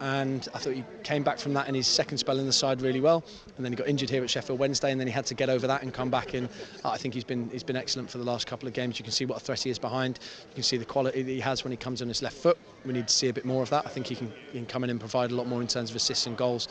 and 0.00 0.48
I 0.54 0.58
thought 0.58 0.72
he 0.74 0.84
came 1.02 1.22
back 1.22 1.38
from 1.38 1.52
that 1.54 1.68
in 1.68 1.74
his 1.74 1.86
second 1.86 2.18
spell 2.18 2.38
in 2.38 2.46
the 2.46 2.52
side 2.52 2.80
really 2.80 3.00
well. 3.00 3.22
And 3.56 3.64
then 3.64 3.72
he 3.72 3.76
got 3.76 3.86
injured 3.86 4.08
here 4.08 4.24
at 4.24 4.30
Sheffield 4.30 4.58
Wednesday, 4.58 4.90
and 4.90 4.98
then 4.98 5.06
he 5.06 5.12
had 5.12 5.26
to 5.26 5.34
get 5.34 5.50
over 5.50 5.66
that 5.66 5.82
and 5.82 5.92
come 5.92 6.10
back. 6.10 6.32
And 6.32 6.48
I 6.84 6.96
think 6.96 7.12
he's 7.12 7.24
been 7.24 7.50
he's 7.50 7.62
been 7.62 7.76
excellent 7.76 8.10
for 8.10 8.16
the 8.16 8.24
last 8.24 8.46
couple 8.46 8.66
of 8.66 8.72
games. 8.72 8.98
You 8.98 9.04
can 9.04 9.12
see 9.12 9.26
what 9.26 9.36
a 9.36 9.40
threat 9.40 9.60
he 9.60 9.70
is 9.70 9.78
behind. 9.78 10.18
You 10.48 10.54
can 10.54 10.62
see 10.62 10.78
the 10.78 10.86
quality 10.86 11.22
that 11.22 11.30
he 11.30 11.40
has 11.40 11.64
when 11.64 11.70
he 11.70 11.76
comes 11.76 12.00
on 12.00 12.08
his 12.08 12.22
left 12.22 12.36
foot. 12.36 12.56
We 12.86 12.94
need 12.94 13.08
to 13.08 13.14
see 13.14 13.28
a 13.28 13.32
bit 13.32 13.44
more 13.44 13.62
of 13.62 13.68
that. 13.70 13.84
I 13.84 13.90
think 13.90 14.06
he 14.06 14.16
can, 14.16 14.32
he 14.52 14.58
can 14.58 14.66
come 14.66 14.84
in 14.84 14.90
and 14.90 14.98
provide 14.98 15.32
a 15.32 15.34
lot 15.34 15.46
more 15.46 15.60
in 15.60 15.68
terms 15.68 15.90
of 15.90 15.96
assists 15.96 16.26
and 16.26 16.36
goals. 16.36 16.68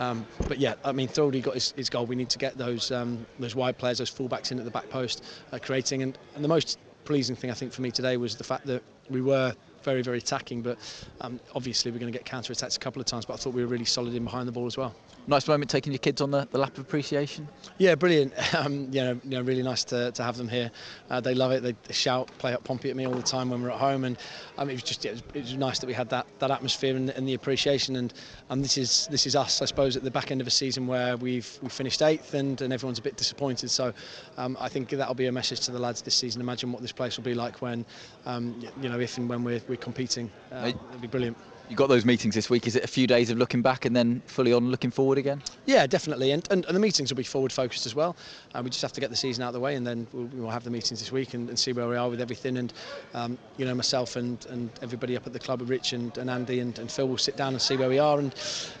Um, 0.00 0.26
but 0.48 0.58
yeah, 0.58 0.74
I 0.84 0.90
mean, 0.90 1.06
Throwdy 1.06 1.40
got 1.40 1.54
his, 1.54 1.72
his, 1.76 1.88
goal. 1.88 2.04
We 2.04 2.16
need 2.16 2.30
to 2.30 2.38
get 2.38 2.58
those 2.58 2.90
um, 2.90 3.24
those 3.38 3.54
wide 3.54 3.78
players, 3.78 3.98
those 3.98 4.10
fullbacks 4.10 4.50
in 4.50 4.58
at 4.58 4.64
the 4.64 4.72
back 4.72 4.90
post, 4.90 5.24
uh, 5.52 5.58
creating. 5.60 6.02
And, 6.02 6.18
and 6.34 6.42
the 6.42 6.48
most 6.48 6.78
pleasing 7.04 7.36
thing 7.36 7.50
I 7.50 7.54
think 7.54 7.72
for 7.72 7.82
me 7.82 7.90
today 7.90 8.16
was 8.16 8.36
the 8.36 8.44
fact 8.44 8.66
that 8.66 8.82
we 9.08 9.20
were 9.20 9.54
very, 9.82 10.02
very 10.02 10.18
attacking. 10.18 10.62
But 10.62 10.78
um, 11.20 11.40
obviously, 11.54 11.90
we're 11.90 11.98
going 11.98 12.12
to 12.12 12.16
get 12.18 12.24
counter 12.24 12.52
attacks 12.52 12.76
a 12.76 12.80
couple 12.80 13.00
of 13.00 13.06
times. 13.06 13.24
But 13.24 13.34
I 13.34 13.36
thought 13.36 13.54
we 13.54 13.62
were 13.62 13.68
really 13.68 13.84
solid 13.84 14.14
in 14.14 14.24
behind 14.24 14.48
the 14.48 14.52
ball 14.52 14.66
as 14.66 14.76
well. 14.76 14.94
Nice 15.28 15.46
moment 15.46 15.70
taking 15.70 15.92
your 15.92 16.00
kids 16.00 16.20
on 16.20 16.32
the, 16.32 16.48
the 16.50 16.58
lap 16.58 16.76
of 16.76 16.80
appreciation. 16.80 17.48
Yeah, 17.78 17.94
brilliant. 17.94 18.32
Um, 18.54 18.88
you, 18.92 19.02
know, 19.02 19.20
you 19.24 19.30
know, 19.30 19.40
really 19.40 19.62
nice 19.62 19.82
to, 19.84 20.12
to 20.12 20.22
have 20.22 20.36
them 20.36 20.46
here. 20.46 20.70
Uh, 21.10 21.20
they 21.20 21.34
love 21.34 21.52
it. 21.52 21.62
They, 21.62 21.74
shout, 21.90 22.30
play 22.38 22.52
up 22.52 22.62
Pompey 22.64 22.90
at 22.90 22.96
me 22.96 23.06
all 23.06 23.14
the 23.14 23.22
time 23.22 23.48
when 23.48 23.62
we're 23.62 23.70
at 23.70 23.78
home, 23.78 24.04
and 24.04 24.18
um, 24.58 24.68
it 24.68 24.74
was 24.74 24.82
just 24.82 25.04
it, 25.06 25.12
was, 25.12 25.22
it, 25.34 25.40
was, 25.40 25.56
nice 25.56 25.78
that 25.78 25.86
we 25.86 25.94
had 25.94 26.08
that, 26.10 26.26
that 26.38 26.50
atmosphere 26.50 26.94
and, 26.94 27.10
and 27.10 27.26
the 27.26 27.34
appreciation. 27.34 27.96
And 27.96 28.12
and 28.50 28.62
this 28.62 28.76
is 28.76 29.08
this 29.10 29.26
is 29.26 29.34
us, 29.34 29.62
I 29.62 29.64
suppose, 29.64 29.96
at 29.96 30.04
the 30.04 30.10
back 30.10 30.30
end 30.30 30.40
of 30.40 30.46
a 30.46 30.50
season 30.50 30.86
where 30.86 31.16
we've 31.16 31.58
we 31.62 31.70
finished 31.70 32.02
eighth 32.02 32.34
and, 32.34 32.60
and 32.60 32.72
everyone's 32.72 32.98
a 32.98 33.02
bit 33.02 33.16
disappointed. 33.16 33.70
So 33.70 33.92
um, 34.36 34.56
I 34.60 34.68
think 34.68 34.90
that'll 34.90 35.14
be 35.14 35.26
a 35.26 35.32
message 35.32 35.60
to 35.60 35.72
the 35.72 35.78
lads 35.78 36.02
this 36.02 36.14
season. 36.14 36.42
Imagine 36.42 36.72
what 36.72 36.82
this 36.82 36.92
place 36.92 37.16
will 37.16 37.24
be 37.24 37.34
like 37.34 37.62
when 37.62 37.86
um, 38.26 38.60
you 38.80 38.88
know 38.88 39.00
if 39.00 39.16
and 39.16 39.28
when 39.28 39.44
we're, 39.44 39.62
we're 39.66 39.76
competing. 39.76 40.30
Uh, 40.52 40.72
it'll 40.74 41.00
be 41.00 41.08
brilliant 41.08 41.38
you 41.72 41.76
got 41.76 41.88
those 41.88 42.04
meetings 42.04 42.34
this 42.34 42.50
week. 42.50 42.66
Is 42.66 42.76
it 42.76 42.84
a 42.84 42.86
few 42.86 43.06
days 43.06 43.30
of 43.30 43.38
looking 43.38 43.62
back 43.62 43.86
and 43.86 43.96
then 43.96 44.20
fully 44.26 44.52
on 44.52 44.70
looking 44.70 44.90
forward 44.90 45.16
again? 45.16 45.42
Yeah, 45.64 45.86
definitely. 45.86 46.30
And, 46.30 46.46
and, 46.50 46.66
and 46.66 46.76
the 46.76 46.80
meetings 46.80 47.10
will 47.10 47.16
be 47.16 47.22
forward 47.22 47.50
focused 47.50 47.86
as 47.86 47.94
well. 47.94 48.14
Uh, 48.54 48.60
we 48.62 48.68
just 48.68 48.82
have 48.82 48.92
to 48.92 49.00
get 49.00 49.08
the 49.08 49.16
season 49.16 49.42
out 49.42 49.48
of 49.48 49.54
the 49.54 49.60
way 49.60 49.74
and 49.74 49.86
then 49.86 50.06
we'll, 50.12 50.26
we'll 50.34 50.50
have 50.50 50.64
the 50.64 50.70
meetings 50.70 51.00
this 51.00 51.10
week 51.10 51.32
and, 51.32 51.48
and, 51.48 51.58
see 51.58 51.72
where 51.72 51.88
we 51.88 51.96
are 51.96 52.10
with 52.10 52.20
everything. 52.20 52.58
And, 52.58 52.74
um, 53.14 53.38
you 53.56 53.64
know, 53.64 53.74
myself 53.74 54.16
and, 54.16 54.44
and 54.50 54.68
everybody 54.82 55.16
up 55.16 55.26
at 55.26 55.32
the 55.32 55.38
club, 55.38 55.62
Rich 55.64 55.94
and, 55.94 56.16
and 56.18 56.28
Andy 56.28 56.60
and, 56.60 56.78
and 56.78 56.92
Phil 56.92 57.08
will 57.08 57.16
sit 57.16 57.38
down 57.38 57.54
and 57.54 57.62
see 57.62 57.78
where 57.78 57.88
we 57.88 57.98
are 57.98 58.18
and, 58.18 58.34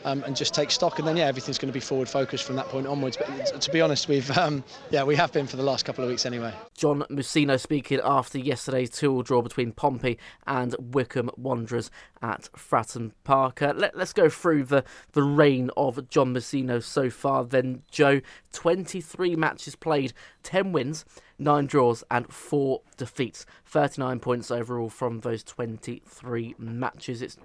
um, 0.04 0.22
and 0.24 0.36
just 0.36 0.52
take 0.52 0.70
stock. 0.70 0.98
And 0.98 1.08
then, 1.08 1.16
yeah, 1.16 1.28
everything's 1.28 1.58
going 1.58 1.72
to 1.72 1.72
be 1.72 1.80
forward 1.80 2.10
focused 2.10 2.44
from 2.44 2.56
that 2.56 2.66
point 2.66 2.86
onwards. 2.86 3.16
But 3.16 3.58
to 3.58 3.70
be 3.70 3.80
honest, 3.80 4.06
we've, 4.06 4.30
um, 4.36 4.62
yeah, 4.90 5.02
we 5.02 5.16
have 5.16 5.32
been 5.32 5.46
for 5.46 5.56
the 5.56 5.62
last 5.62 5.86
couple 5.86 6.04
of 6.04 6.10
weeks 6.10 6.26
anyway. 6.26 6.52
John 6.76 7.04
Mousinho 7.08 7.58
speaking 7.58 8.00
after 8.04 8.38
yesterday's 8.38 8.90
2 8.90 9.22
draw 9.22 9.40
between 9.40 9.72
Pompey 9.72 10.18
and 10.46 10.76
Wycombe 10.78 11.30
Wanderers 11.38 11.90
at 12.20 12.50
Fratton 12.54 12.81
Park. 13.24 13.62
Uh, 13.62 13.72
let, 13.76 13.94
us 13.96 14.12
go 14.12 14.28
through 14.28 14.64
the, 14.64 14.84
the 15.12 15.22
reign 15.22 15.70
of 15.76 16.08
John 16.08 16.34
Mousinho 16.34 16.82
so 16.82 17.10
far. 17.10 17.44
Then, 17.44 17.82
Joe, 17.90 18.20
23 18.52 19.36
matches 19.36 19.76
played, 19.76 20.12
10 20.42 20.72
wins, 20.72 21.04
9 21.38 21.66
draws, 21.66 22.04
and 22.10 22.32
4 22.32 22.80
defeats. 22.96 23.46
39 23.66 24.20
points 24.20 24.50
overall 24.50 24.88
from 24.88 25.20
those 25.20 25.42
23 25.42 26.54
matches. 26.58 27.22
It's 27.22 27.36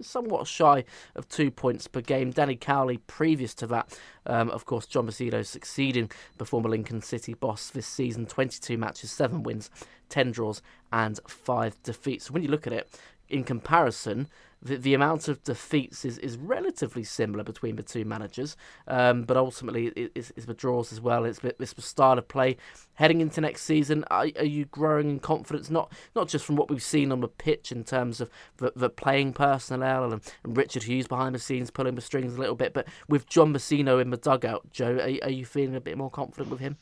somewhat 0.00 0.46
shy 0.46 0.84
of 1.14 1.28
two 1.28 1.50
points 1.50 1.86
per 1.86 2.00
game. 2.00 2.30
Danny 2.30 2.56
Cowley, 2.56 2.98
previous 3.06 3.54
to 3.54 3.66
that, 3.68 3.98
um, 4.26 4.50
of 4.50 4.64
course, 4.64 4.86
John 4.86 5.06
Mousinho 5.06 5.44
succeeding 5.44 6.10
the 6.38 6.44
former 6.44 6.68
Lincoln 6.68 7.02
City 7.02 7.34
boss 7.34 7.70
this 7.70 7.86
season 7.86 8.26
22 8.26 8.76
matches, 8.76 9.10
7 9.12 9.42
wins, 9.42 9.70
10 10.08 10.32
draws, 10.32 10.62
and 10.92 11.20
5 11.28 11.82
defeats. 11.82 12.26
So 12.26 12.32
when 12.32 12.42
you 12.42 12.48
look 12.48 12.66
at 12.66 12.72
it, 12.72 12.88
in 13.28 13.44
comparison, 13.44 14.28
the, 14.62 14.76
the 14.76 14.94
amount 14.94 15.28
of 15.28 15.42
defeats 15.44 16.04
is, 16.04 16.18
is 16.18 16.36
relatively 16.36 17.04
similar 17.04 17.44
between 17.44 17.76
the 17.76 17.82
two 17.82 18.04
managers, 18.04 18.56
um, 18.88 19.22
but 19.22 19.36
ultimately 19.36 19.88
it, 19.88 20.12
it's, 20.14 20.32
it's 20.36 20.46
the 20.46 20.54
draws 20.54 20.92
as 20.92 21.00
well. 21.00 21.24
It's, 21.24 21.40
the 21.40 21.82
style 21.82 22.18
of 22.18 22.28
play. 22.28 22.56
Heading 22.94 23.20
into 23.20 23.40
next 23.40 23.62
season, 23.62 24.04
are, 24.10 24.28
are 24.36 24.44
you 24.44 24.64
growing 24.66 25.10
in 25.10 25.18
confidence, 25.18 25.70
not 25.70 25.92
not 26.14 26.28
just 26.28 26.44
from 26.44 26.56
what 26.56 26.70
we've 26.70 26.82
seen 26.82 27.12
on 27.12 27.20
the 27.20 27.28
pitch 27.28 27.70
in 27.70 27.84
terms 27.84 28.20
of 28.20 28.30
the, 28.56 28.72
the 28.74 28.88
playing 28.88 29.34
personnel 29.34 30.04
and, 30.04 30.22
and, 30.44 30.56
Richard 30.56 30.84
Hughes 30.84 31.06
behind 31.06 31.34
the 31.34 31.38
scenes 31.38 31.70
pulling 31.70 31.94
the 31.94 32.00
strings 32.00 32.36
a 32.36 32.40
little 32.40 32.54
bit, 32.54 32.72
but 32.72 32.88
with 33.08 33.28
John 33.28 33.52
Mousinho 33.52 34.00
in 34.00 34.10
the 34.10 34.16
dugout, 34.16 34.70
Joe, 34.72 34.96
are, 34.96 35.26
are 35.26 35.30
you 35.30 35.44
feeling 35.44 35.76
a 35.76 35.80
bit 35.80 35.98
more 35.98 36.10
confident 36.10 36.50
with 36.50 36.60
him? 36.60 36.78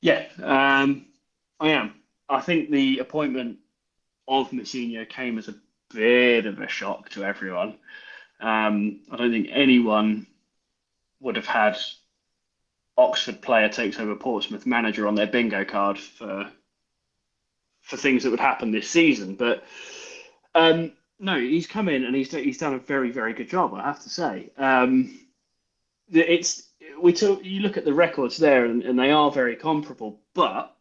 Yeah, 0.00 0.26
um, 0.42 1.06
I 1.58 1.68
am. 1.70 1.94
I 2.28 2.40
think 2.40 2.70
the 2.70 2.98
appointment 3.00 3.58
of 4.26 4.50
Mousinho 4.50 5.06
came 5.06 5.36
as 5.36 5.48
a 5.48 5.54
bit 5.92 6.46
of 6.46 6.60
a 6.60 6.68
shock 6.68 7.10
to 7.10 7.24
everyone. 7.24 7.78
Um, 8.40 9.00
I 9.10 9.16
don't 9.16 9.30
think 9.30 9.48
anyone 9.50 10.26
would 11.20 11.36
have 11.36 11.46
had 11.46 11.76
Oxford 12.96 13.40
player 13.42 13.68
takes 13.68 13.98
over 13.98 14.14
Portsmouth 14.14 14.66
manager 14.66 15.06
on 15.06 15.14
their 15.14 15.26
bingo 15.26 15.64
card 15.64 15.98
for 15.98 16.50
for 17.82 17.96
things 17.96 18.22
that 18.22 18.30
would 18.30 18.40
happen 18.40 18.70
this 18.70 18.88
season. 18.88 19.34
But 19.34 19.64
um, 20.54 20.92
no, 21.18 21.38
he's 21.38 21.66
come 21.66 21.88
in 21.88 22.04
and 22.04 22.14
he's 22.14 22.30
he's 22.32 22.58
done 22.58 22.74
a 22.74 22.78
very 22.78 23.10
very 23.10 23.32
good 23.32 23.48
job. 23.48 23.74
I 23.74 23.82
have 23.82 24.02
to 24.02 24.10
say. 24.10 24.50
Um, 24.56 25.18
it's 26.12 26.68
we 27.00 27.12
took 27.12 27.44
you 27.44 27.60
look 27.60 27.76
at 27.76 27.84
the 27.84 27.94
records 27.94 28.36
there 28.36 28.64
and, 28.64 28.82
and 28.82 28.98
they 28.98 29.10
are 29.10 29.30
very 29.30 29.56
comparable, 29.56 30.20
but 30.34 30.76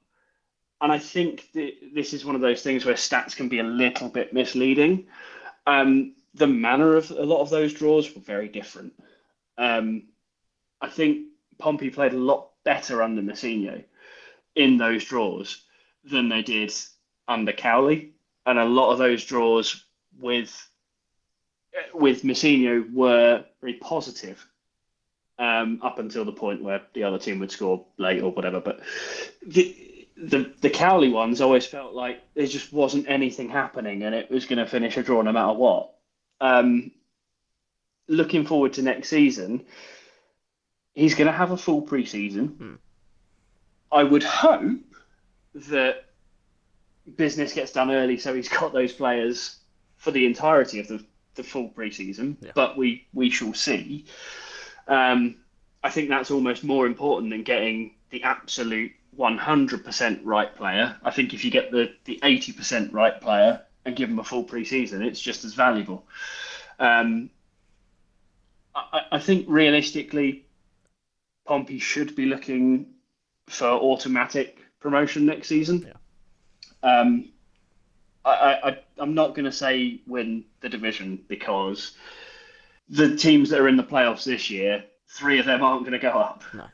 and 0.82 0.92
I 0.92 1.00
think 1.00 1.52
this 1.54 2.14
is 2.14 2.26
one 2.26 2.36
of 2.36 2.42
those 2.42 2.62
things 2.62 2.86
where 2.86 2.96
stats 2.96 3.36
can 3.36 3.50
be 3.50 3.60
a 3.60 3.64
little 3.64 4.10
bit 4.10 4.34
misleading. 4.34 5.08
Um, 5.68 6.16
the 6.34 6.48
manner 6.48 6.96
of 6.96 7.12
a 7.12 7.24
lot 7.24 7.42
of 7.42 7.50
those 7.50 7.74
draws 7.74 8.14
were 8.14 8.22
very 8.22 8.48
different. 8.48 8.94
Um, 9.58 10.04
I 10.80 10.90
think 10.90 11.28
Pompey 11.58 11.90
played 11.90 12.14
a 12.14 12.18
lot 12.18 12.52
better 12.64 13.04
under 13.04 13.22
Mousinho 13.22 13.84
in 14.56 14.78
those 14.78 15.04
draws 15.04 15.64
than 16.04 16.30
they 16.30 16.42
did 16.42 16.74
under 17.28 17.52
Cowley, 17.52 18.14
and 18.46 18.58
a 18.58 18.66
lot 18.66 18.92
of 18.92 18.98
those 18.98 19.26
draws 19.26 19.86
with 20.18 20.66
with 21.94 22.24
Mousinho 22.24 22.92
were 22.94 23.46
very 23.62 23.76
positive 23.76 24.46
um, 25.38 25.80
up 25.82 26.00
until 26.00 26.26
the 26.26 26.32
point 26.32 26.64
where 26.64 26.82
the 26.94 27.04
other 27.04 27.20
team 27.20 27.40
would 27.40 27.52
score 27.52 27.86
late 27.98 28.22
or 28.22 28.32
whatever. 28.32 28.60
But 28.60 28.82
the, 29.46 29.89
the 30.22 30.54
the 30.60 30.70
Cowley 30.70 31.10
ones 31.10 31.40
always 31.40 31.66
felt 31.66 31.94
like 31.94 32.22
there 32.34 32.46
just 32.46 32.74
wasn't 32.74 33.10
anything 33.10 33.50
happening 33.50 34.04
and 34.04 34.14
it 34.14 34.30
was 34.30 34.46
going 34.46 34.60
to 34.60 34.66
finish 34.66 34.98
a 34.98 35.04
draw 35.04 35.22
no 35.22 35.32
matter 35.32 35.54
what. 35.54 35.94
Um, 36.42 36.92
looking 38.08 38.46
forward 38.46 38.74
to 38.74 38.82
next 38.82 39.10
season, 39.10 39.66
he's 40.94 41.16
going 41.16 41.28
to 41.28 41.34
have 41.34 41.52
a 41.52 41.58
full 41.58 41.82
preseason. 41.82 42.58
Hmm. 42.58 42.76
I 43.92 44.04
would 44.04 44.24
hope 44.24 44.82
that 45.56 46.06
business 47.16 47.54
gets 47.54 47.72
done 47.72 47.90
early 47.90 48.18
so 48.18 48.34
he's 48.36 48.50
got 48.50 48.74
those 48.74 48.94
players 48.94 49.58
for 49.98 50.12
the 50.12 50.26
entirety 50.26 50.80
of 50.80 50.88
the, 50.88 51.04
the 51.36 51.44
full 51.44 51.70
preseason, 51.70 52.38
yeah. 52.42 52.52
but 52.54 52.78
we, 52.78 53.08
we 53.14 53.30
shall 53.30 53.54
see. 53.54 54.06
Um, 54.88 55.36
I 55.84 55.90
think 55.90 56.10
that's 56.10 56.30
almost 56.30 56.64
more 56.64 56.86
important 56.86 57.32
than 57.32 57.44
getting 57.44 57.96
the 58.10 58.24
absolute 58.24 58.92
100% 59.18 60.22
right 60.24 60.56
player. 60.56 60.96
I 61.04 61.12
think 61.12 61.34
if 61.34 61.44
you 61.44 61.52
get 61.52 61.72
the, 61.72 61.94
the 62.06 62.20
80% 62.24 62.94
right 62.94 63.20
player 63.20 63.62
and 63.86 63.96
give 63.96 64.10
them 64.10 64.20
a 64.20 64.24
full 64.24 64.44
preseason, 64.44 65.06
it's 65.06 65.20
just 65.20 65.44
as 65.44 65.54
valuable. 65.54 66.06
Um, 66.80 67.30
I, 68.76 69.02
I, 69.14 69.20
think 69.20 69.46
realistically, 69.50 70.46
Pompey 71.46 71.80
should 71.80 72.16
be 72.16 72.26
looking 72.26 72.88
for 73.48 73.68
automatic 73.68 74.60
promotion 74.80 75.26
next 75.26 75.48
season. 75.48 75.94
Yeah. 76.84 77.00
Um, 77.00 77.30
I, 78.24 78.60
I, 78.64 78.78
I'm 78.98 79.14
not 79.14 79.36
going 79.36 79.46
to 79.46 79.52
say 79.52 80.02
win 80.08 80.46
the 80.62 80.70
division 80.70 81.24
because 81.28 81.98
the 82.90 83.16
teams 83.16 83.50
that 83.50 83.60
are 83.60 83.68
in 83.68 83.76
the 83.76 83.84
playoffs 83.84 84.24
this 84.24 84.50
year, 84.50 84.84
three 85.08 85.40
of 85.40 85.46
them 85.46 85.62
aren't 85.64 85.82
going 85.82 85.94
to 85.94 86.00
go 86.00 86.12
up. 86.12 86.44
No 86.54 86.66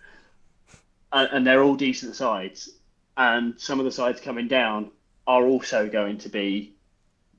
and, 1.16 1.30
and 1.32 1.47
they're 1.47 1.63
all 1.63 1.76
decent 1.76 2.16
sides. 2.16 2.70
And 3.18 3.59
some 3.59 3.80
of 3.80 3.86
the 3.86 3.91
sides 3.91 4.22
coming 4.22 4.47
down 4.47 4.91
are 5.26 5.45
also 5.45 5.89
going 5.89 6.20
to 6.20 6.30
be 6.30 6.76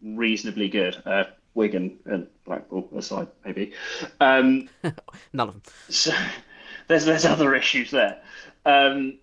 reasonably 0.02 0.68
good. 0.68 1.00
Uh, 1.04 1.24
Wigan 1.54 1.98
and 2.06 2.26
Blackpool 2.44 2.88
aside, 2.96 3.28
maybe. 3.44 3.74
Um, 4.20 4.68
None 5.32 5.48
of 5.48 5.54
them. 5.54 5.62
So 5.90 6.12
there's 6.88 7.04
there's 7.04 7.24
other 7.24 7.54
issues 7.54 7.90
there. 7.90 8.20
Um, 8.64 9.18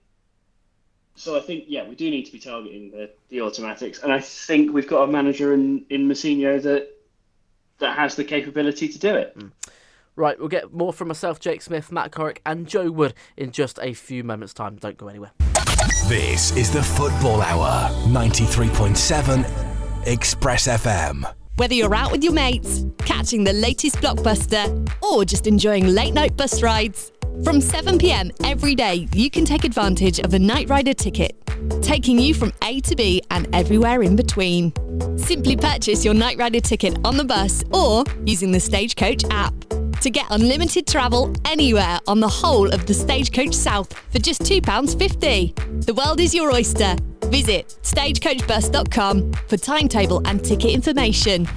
so 1.16 1.38
I 1.38 1.42
think 1.42 1.66
yeah, 1.68 1.88
we 1.88 1.96
do 1.96 2.10
need 2.10 2.26
to 2.26 2.32
be 2.32 2.40
targeting 2.40 2.92
the, 2.92 3.10
the 3.30 3.42
automatics, 3.42 4.00
and 4.00 4.12
I 4.12 4.20
think 4.20 4.74
we've 4.74 4.88
got 4.88 5.04
a 5.04 5.12
manager 5.12 5.54
in 5.54 5.86
in 5.90 6.08
Mousinho 6.08 6.62
that 6.64 6.90
that 7.80 7.98
has 7.98 8.16
the 8.16 8.24
capability 8.24 8.88
to 8.88 9.00
do 9.00 9.16
it. 9.16 9.38
Mm. 9.38 9.52
Right, 10.16 10.38
we'll 10.38 10.48
get 10.48 10.72
more 10.72 10.94
from 10.94 11.08
myself, 11.08 11.40
Jake 11.40 11.64
Smith, 11.64 11.92
Matt 11.92 12.12
Corrick, 12.12 12.40
and 12.46 12.68
Joe 12.68 12.92
Wood 12.92 13.16
in 13.36 13.52
just 13.52 13.80
a 13.82 13.94
few 13.94 14.24
moments' 14.24 14.54
time. 14.54 14.76
Don't 14.76 14.98
go 14.98 15.08
anywhere. 15.08 15.32
This 16.08 16.56
is 16.56 16.72
the 16.72 16.84
Football 16.84 17.42
Hour, 17.42 17.90
93.7 18.08 20.08
Express 20.08 20.68
FM. 20.68 21.34
Whether 21.56 21.74
you're 21.74 21.96
out 21.96 22.12
with 22.12 22.24
your 22.24 22.34
mates, 22.34 22.86
catching 23.00 23.44
the 23.44 23.54
latest 23.54 23.96
blockbuster, 23.98 24.88
or 25.02 25.26
just 25.26 25.48
enjoying 25.48 25.88
late 25.88 26.14
night 26.14 26.38
bus 26.38 26.62
rides, 26.62 27.12
from 27.44 27.60
7pm 27.60 28.32
every 28.44 28.76
day, 28.76 29.08
you 29.14 29.32
can 29.32 29.46
take 29.46 29.64
advantage 29.64 30.20
of 30.20 30.36
a 30.36 30.40
Night 30.40 30.70
Rider 30.70 30.94
ticket, 30.94 31.36
taking 31.82 32.20
you 32.20 32.36
from 32.36 32.54
A 32.64 32.82
to 32.82 32.96
B 32.96 33.24
and 33.32 33.48
everywhere 33.56 34.04
in 34.04 34.16
between. 34.16 34.74
Simply 35.18 35.56
purchase 35.56 36.06
your 36.06 36.14
Night 36.14 36.38
Rider 36.38 36.60
ticket 36.60 37.00
on 37.04 37.18
the 37.18 37.24
bus 37.24 37.64
or 37.72 38.04
using 38.26 38.52
the 38.52 38.60
Stagecoach 38.60 39.24
app 39.32 39.54
to 40.04 40.10
get 40.10 40.26
unlimited 40.32 40.86
travel 40.86 41.34
anywhere 41.46 41.98
on 42.08 42.20
the 42.20 42.28
whole 42.28 42.72
of 42.74 42.86
the 42.86 42.94
Stagecoach 42.94 43.54
South 43.54 43.92
for 44.12 44.20
just 44.20 44.42
£2.50. 44.42 45.86
The 45.86 45.94
world 45.94 46.20
is 46.20 46.36
your 46.36 46.52
oyster. 46.52 46.96
Visit 47.28 47.78
stagecoachbus.com 47.84 49.34
for 49.48 49.58
timetable 49.58 50.22
and 50.28 50.44
ticket 50.44 50.72
information. 50.72 51.48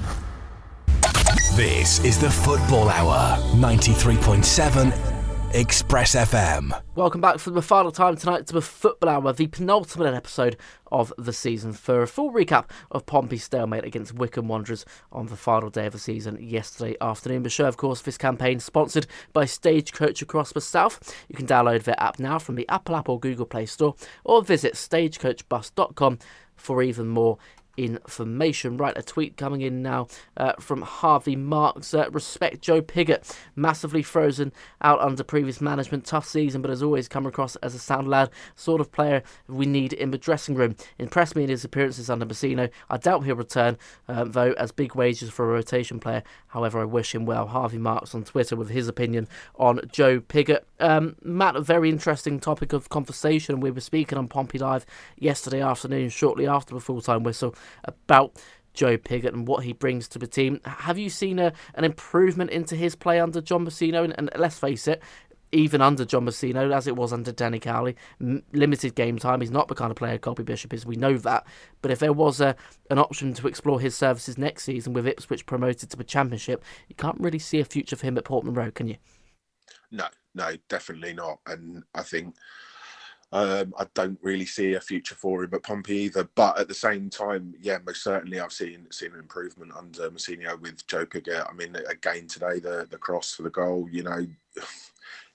This 1.55 2.05
is 2.05 2.21
the 2.21 2.31
Football 2.31 2.89
Hour, 2.89 3.37
93.7 3.55 5.16
Express 5.53 6.15
FM. 6.15 6.79
Welcome 6.97 7.21
back 7.21 7.39
for 7.39 7.51
the 7.51 7.63
final 7.63 7.93
time 7.93 8.17
tonight 8.17 8.47
to 8.49 8.53
the 8.53 8.61
Football 8.61 9.09
Hour, 9.09 9.33
the 9.33 9.47
penultimate 9.47 10.13
episode 10.13 10.57
of 10.91 11.13
the 11.17 11.33
season, 11.33 11.73
for 11.73 12.03
a 12.03 12.09
full 12.09 12.33
recap 12.33 12.69
of 12.91 13.07
Pompey's 13.07 13.45
stalemate 13.45 13.85
against 13.85 14.13
Wycombe 14.13 14.49
Wanderers 14.49 14.85
on 15.13 15.27
the 15.27 15.37
final 15.37 15.71
day 15.71 15.87
of 15.87 15.93
the 15.93 15.99
season 15.99 16.37
yesterday 16.41 16.97
afternoon. 17.01 17.45
The 17.45 17.49
show, 17.49 17.67
of 17.67 17.77
course, 17.77 18.03
this 18.03 18.19
campaign 18.19 18.61
sponsored 18.61 19.07
by 19.33 19.45
Stagecoach 19.45 20.21
across 20.21 20.53
the 20.53 20.61
south. 20.61 21.15
You 21.29 21.37
can 21.37 21.47
download 21.47 21.85
their 21.85 22.01
app 22.01 22.19
now 22.19 22.39
from 22.39 22.57
the 22.57 22.69
Apple 22.69 22.97
App 22.97 23.09
or 23.09 23.21
Google 23.21 23.47
Play 23.47 23.67
Store, 23.67 23.95
or 24.25 24.43
visit 24.43 24.75
stagecoachbus.com 24.75 26.19
for 26.57 26.83
even 26.83 27.07
more 27.07 27.39
information. 27.77 28.77
Right, 28.77 28.97
a 28.97 29.03
tweet 29.03 29.37
coming 29.37 29.61
in 29.61 29.83
now 29.83 30.09
uh, 30.37 30.53
from 30.59 30.83
Harvey 30.83 31.37
Marks. 31.37 31.95
Uh, 31.95 32.09
respect 32.11 32.61
Joe 32.61 32.83
Pigott, 32.83 33.37
massively 33.55 34.03
frozen 34.03 34.53
out 34.81 35.01
under 35.01 35.25
previous 35.25 35.61
management. 35.61 36.05
Tough 36.05 36.27
season, 36.27 36.63
but 36.63 36.71
has 36.71 36.83
always 36.83 37.09
come 37.09 37.27
across 37.27 37.57
as 37.57 37.75
a 37.75 37.79
sound 37.79 38.09
lad, 38.09 38.31
sort 38.55 38.81
of 38.81 38.93
player 38.93 39.23
we 39.49 39.67
need 39.67 39.93
in 39.93 40.11
the 40.11 40.19
dressing 40.19 40.55
room. 40.55 40.77
Impressed 40.99 41.37
me 41.37 41.45
in 41.45 41.51
his 41.51 41.65
appearances 41.65 42.11
under 42.11 42.27
Mousinho. 42.27 42.71
I 42.91 42.97
doubt 42.97 43.25
he'll 43.25 43.37
return, 43.37 43.77
uh, 44.09 44.25
though, 44.25 44.53
as 44.53 44.73
big 44.73 44.95
wages 44.95 45.31
for 45.31 45.45
a 45.45 45.53
rotation 45.53 46.01
player. 46.01 46.23
However, 46.49 46.81
I 46.81 46.85
wish 46.85 47.15
him 47.15 47.27
well. 47.27 47.47
Harvey 47.47 47.79
Marks 47.79 48.15
on 48.15 48.25
Twitter 48.25 48.57
with 48.57 48.71
his 48.71 48.89
opinion 48.89 49.29
on 49.57 49.81
Joe 49.91 50.21
Pigott. 50.21 50.65
Um, 50.81 51.17
Matt, 51.23 51.57
a 51.57 51.61
very 51.61 51.89
interesting 51.91 52.41
topic 52.41 52.73
of 52.73 52.89
conversation. 52.89 53.61
We 53.61 53.71
were 53.71 53.81
speaking 53.81 54.19
on 54.19 54.29
Pompey 54.29 54.59
Live 54.59 54.87
yesterday 55.19 55.61
afternoon, 55.61 56.09
shortly 56.09 56.47
after 56.47 56.75
the 56.75 56.81
full 56.81 57.01
time 57.01 57.23
whistle 57.23 57.55
about 57.85 58.43
Joe 58.75 58.99
Pigott 58.99 59.33
and 59.33 59.49
what 59.49 59.65
he 59.65 59.73
brings 59.73 60.07
to 60.09 60.19
the 60.19 60.27
team. 60.27 60.61
Have 60.65 60.99
you 60.99 61.09
seen 61.09 61.39
a, 61.39 61.53
an 61.75 61.85
improvement 61.85 62.51
into 62.51 62.77
his 62.77 62.95
play 62.95 63.19
under 63.19 63.41
John 63.41 63.65
Mousinho? 63.65 64.05
And, 64.05 64.15
and 64.19 64.31
let's 64.37 64.59
face 64.59 64.87
it, 64.87 65.03
even 65.53 65.81
under 65.81 66.05
John 66.05 66.27
Mousinho, 66.27 66.75
as 66.75 66.87
it 66.87 66.97
was 66.97 67.13
under 67.13 67.33
Danny 67.33 67.59
Cowley, 67.59 67.97
m- 68.21 68.43
limited 68.53 68.95
game 68.95 69.19
time. 69.19 69.41
He's 69.41 69.51
not 69.51 69.69
the 69.69 69.75
kind 69.75 69.91
of 69.91 69.97
player 69.97 70.19
Colby 70.19 70.43
Bishop 70.43 70.75
is. 70.75 70.85
We 70.85 70.97
know 70.97 71.17
that. 71.19 71.47
But 71.83 71.91
if 71.91 71.99
there 71.99 72.13
was 72.13 72.41
a 72.41 72.55
an 72.91 72.99
option 72.99 73.33
to 73.35 73.49
explore 73.49 73.81
his 73.81 73.97
services 73.97 74.37
next 74.37 74.65
season 74.65 74.93
with 74.93 75.07
Ipswich 75.07 75.47
promoted 75.47 75.91
to 75.91 75.97
the 75.97 76.05
Championship, 76.05 76.63
you 76.89 76.95
can't 76.95 77.21
really 77.21 77.39
see 77.39 77.61
a 77.61 77.65
future 77.65 77.97
for 77.97 78.07
him 78.07 78.19
at 78.19 78.25
Portman 78.25 78.55
Road, 78.55 78.75
can 78.75 78.89
you? 78.89 78.97
No, 79.91 80.07
no, 80.35 80.53
definitely 80.69 81.15
not. 81.15 81.39
And 81.47 81.85
I 81.95 82.03
think 82.03 82.35
Um, 83.33 83.75
I 83.79 83.87
don't 83.95 84.19
really 84.23 84.47
see 84.47 84.75
a 84.75 84.81
future 84.81 85.15
for 85.15 85.43
him 85.43 85.55
at 85.55 85.63
Pompey 85.63 85.97
either. 85.97 86.29
But 86.35 86.59
at 86.59 86.69
the 86.69 86.75
same 86.75 87.11
time, 87.11 87.55
yeah, 87.61 87.79
most 87.85 88.03
certainly 88.03 88.41
I've 88.41 88.53
seen 88.53 88.87
seen 88.93 89.13
an 89.13 89.19
improvement 89.19 89.73
under 89.77 90.11
Mousinho 90.11 90.61
with 90.61 90.87
Joe 90.87 91.07
Pigott. 91.07 91.49
I 91.49 91.53
mean, 91.53 91.77
again 91.89 92.29
today 92.29 92.61
the 92.61 92.87
the 92.91 92.99
cross 92.99 93.35
for 93.35 93.43
the 93.43 93.51
goal, 93.51 93.89
you 93.91 94.03
know. 94.03 94.27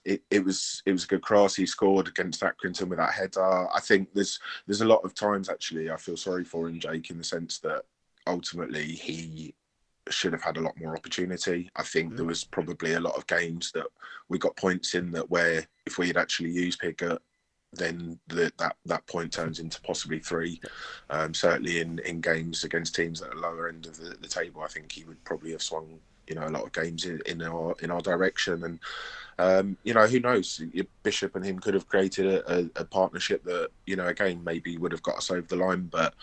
It, 0.03 0.23
it 0.31 0.43
was 0.43 0.81
it 0.87 0.93
was 0.93 1.03
a 1.03 1.07
good 1.07 1.21
cross. 1.21 1.55
He 1.55 1.67
scored 1.67 2.07
against 2.07 2.41
Accrington 2.41 2.87
with 2.87 2.97
that 2.97 3.13
header. 3.13 3.67
I 3.71 3.79
think 3.79 4.11
there's 4.15 4.39
there's 4.65 4.81
a 4.81 4.87
lot 4.87 5.05
of 5.05 5.13
times 5.13 5.47
actually 5.47 5.91
I 5.91 5.97
feel 5.97 6.17
sorry 6.17 6.43
for 6.43 6.67
him, 6.67 6.79
Jake, 6.79 7.11
in 7.11 7.19
the 7.19 7.23
sense 7.23 7.59
that 7.59 7.83
ultimately 8.25 8.93
he 8.93 9.53
should 10.09 10.33
have 10.33 10.41
had 10.41 10.57
a 10.57 10.61
lot 10.61 10.73
more 10.79 10.95
opportunity. 10.95 11.69
I 11.75 11.83
think 11.83 12.15
there 12.15 12.25
was 12.25 12.43
probably 12.43 12.93
a 12.93 12.99
lot 12.99 13.15
of 13.15 13.27
games 13.27 13.71
that 13.73 13.85
we 14.27 14.39
got 14.39 14.55
points 14.55 14.95
in 14.95 15.11
that 15.11 15.29
where 15.29 15.67
if 15.85 15.99
we 15.99 16.07
had 16.07 16.17
actually 16.17 16.49
used 16.49 16.81
Pigott 16.81 17.19
then 17.73 18.19
the, 18.27 18.51
that 18.57 18.75
that 18.85 19.05
point 19.07 19.31
turns 19.31 19.59
into 19.59 19.81
possibly 19.81 20.19
three. 20.19 20.59
Um, 21.09 21.33
certainly 21.33 21.79
in, 21.79 21.99
in 21.99 22.21
games 22.21 22.63
against 22.63 22.95
teams 22.95 23.21
at 23.21 23.31
the 23.31 23.37
lower 23.37 23.69
end 23.69 23.85
of 23.85 23.97
the, 23.97 24.15
the, 24.21 24.27
table, 24.27 24.61
I 24.61 24.67
think 24.67 24.91
he 24.91 25.03
would 25.05 25.23
probably 25.23 25.51
have 25.51 25.61
swung 25.61 25.99
you 26.27 26.35
know 26.35 26.47
a 26.47 26.49
lot 26.49 26.63
of 26.63 26.73
games 26.73 27.05
in, 27.05 27.21
in 27.25 27.41
our 27.41 27.75
in 27.81 27.91
our 27.91 28.01
direction. 28.01 28.63
And 28.63 28.79
um, 29.39 29.77
you 29.83 29.93
know 29.93 30.05
who 30.05 30.19
knows, 30.19 30.61
Bishop 31.03 31.35
and 31.35 31.45
him 31.45 31.59
could 31.59 31.73
have 31.73 31.87
created 31.87 32.25
a, 32.25 32.59
a, 32.59 32.69
a 32.77 32.85
partnership 32.85 33.43
that 33.45 33.69
you 33.85 33.95
know 33.95 34.07
again 34.07 34.43
maybe 34.43 34.77
would 34.77 34.91
have 34.91 35.03
got 35.03 35.17
us 35.17 35.31
over 35.31 35.47
the 35.47 35.55
line, 35.55 35.87
but 35.91 36.13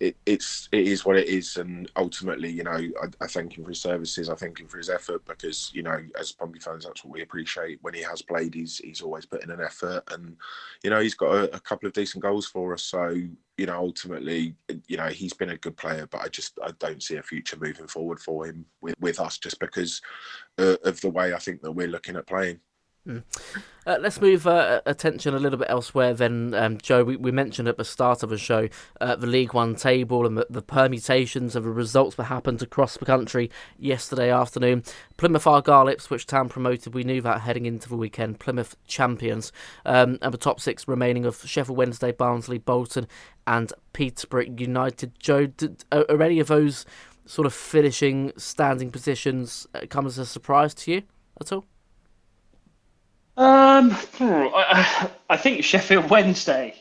it, 0.00 0.16
it's 0.26 0.68
it 0.70 0.86
is 0.86 1.04
what 1.04 1.16
it 1.16 1.26
is, 1.26 1.56
and 1.56 1.90
ultimately, 1.96 2.50
you 2.50 2.62
know, 2.62 2.70
I, 2.70 3.06
I, 3.20 3.26
thank 3.26 3.58
him 3.58 3.64
for 3.64 3.70
his 3.70 3.80
services. 3.80 4.28
I 4.28 4.36
thank 4.36 4.60
him 4.60 4.68
for 4.68 4.78
his 4.78 4.90
effort 4.90 5.24
because, 5.24 5.72
you 5.74 5.82
know, 5.82 5.98
as 6.18 6.30
Pompey 6.30 6.60
fans, 6.60 6.84
that's 6.84 7.04
what 7.04 7.12
we 7.12 7.22
appreciate. 7.22 7.80
When 7.82 7.94
he 7.94 8.02
has 8.02 8.22
played, 8.22 8.54
he's 8.54 8.78
he's 8.78 9.00
always 9.00 9.26
put 9.26 9.42
in 9.42 9.50
an 9.50 9.60
effort, 9.60 10.04
and 10.12 10.36
you 10.84 10.90
know, 10.90 11.00
he's 11.00 11.14
got 11.14 11.34
a, 11.34 11.56
a 11.56 11.60
couple 11.60 11.88
of 11.88 11.94
decent 11.94 12.22
goals 12.22 12.46
for 12.46 12.72
us. 12.74 12.84
So, 12.84 13.08
you 13.56 13.66
know, 13.66 13.76
ultimately, 13.76 14.54
you 14.86 14.96
know, 14.96 15.08
he's 15.08 15.32
been 15.32 15.50
a 15.50 15.56
good 15.56 15.76
player, 15.76 16.06
but 16.06 16.20
I 16.20 16.28
just 16.28 16.56
I 16.62 16.70
don't 16.78 17.02
see 17.02 17.16
a 17.16 17.22
future 17.22 17.56
moving 17.60 17.88
forward 17.88 18.20
for 18.20 18.46
him 18.46 18.66
with 18.80 18.94
with 19.00 19.18
us 19.18 19.38
just 19.38 19.58
because 19.58 20.00
uh, 20.58 20.76
of 20.84 21.00
the 21.00 21.10
way 21.10 21.34
I 21.34 21.38
think 21.38 21.60
that 21.62 21.72
we're 21.72 21.88
looking 21.88 22.14
at 22.14 22.26
playing. 22.28 22.60
Mm. 23.08 23.22
Uh, 23.86 23.96
let's 24.00 24.20
move 24.20 24.46
uh, 24.46 24.82
attention 24.84 25.34
a 25.34 25.38
little 25.38 25.58
bit 25.58 25.70
elsewhere 25.70 26.12
then, 26.12 26.52
um, 26.52 26.76
Joe. 26.76 27.02
We, 27.04 27.16
we, 27.16 27.30
mentioned 27.30 27.66
at 27.68 27.78
the 27.78 27.84
start 27.84 28.22
of 28.22 28.28
the 28.28 28.36
show 28.36 28.68
uh, 29.00 29.16
the 29.16 29.26
League 29.26 29.54
One 29.54 29.74
table 29.74 30.26
and 30.26 30.36
the, 30.36 30.46
the, 30.50 30.60
permutations 30.60 31.56
of 31.56 31.64
the 31.64 31.70
results 31.70 32.16
that 32.16 32.24
happened 32.24 32.60
across 32.60 32.98
the 32.98 33.06
country 33.06 33.50
yesterday 33.78 34.30
afternoon. 34.30 34.82
Plymouth 35.16 35.46
Argyle 35.46 35.88
Ipswich 35.88 36.26
Town 36.26 36.50
promoted, 36.50 36.92
we 36.92 37.02
knew 37.02 37.22
that 37.22 37.40
heading 37.40 37.64
into 37.64 37.88
the 37.88 37.96
weekend. 37.96 38.40
Plymouth 38.40 38.76
champions. 38.86 39.52
Um, 39.86 40.18
and 40.20 40.34
the 40.34 40.38
top 40.38 40.60
six 40.60 40.86
remaining 40.86 41.24
of 41.24 41.40
Sheffield 41.46 41.78
Wednesday, 41.78 42.12
Barnsley, 42.12 42.58
Bolton, 42.58 43.06
and 43.46 43.72
Peterborough 43.94 44.54
United. 44.58 45.18
Joe, 45.18 45.46
did, 45.46 45.84
are 45.90 46.22
any 46.22 46.40
of 46.40 46.48
those 46.48 46.84
sort 47.24 47.46
of 47.46 47.54
finishing 47.54 48.32
standing 48.36 48.90
positions 48.90 49.66
uh, 49.72 49.80
come 49.88 50.04
as 50.04 50.18
a 50.18 50.26
surprise 50.26 50.74
to 50.74 50.92
you 50.92 51.02
at 51.40 51.52
all? 51.52 51.64
Um, 53.38 53.96
I, 54.18 55.10
I 55.30 55.36
think 55.36 55.62
Sheffield 55.62 56.10
Wednesday 56.10 56.74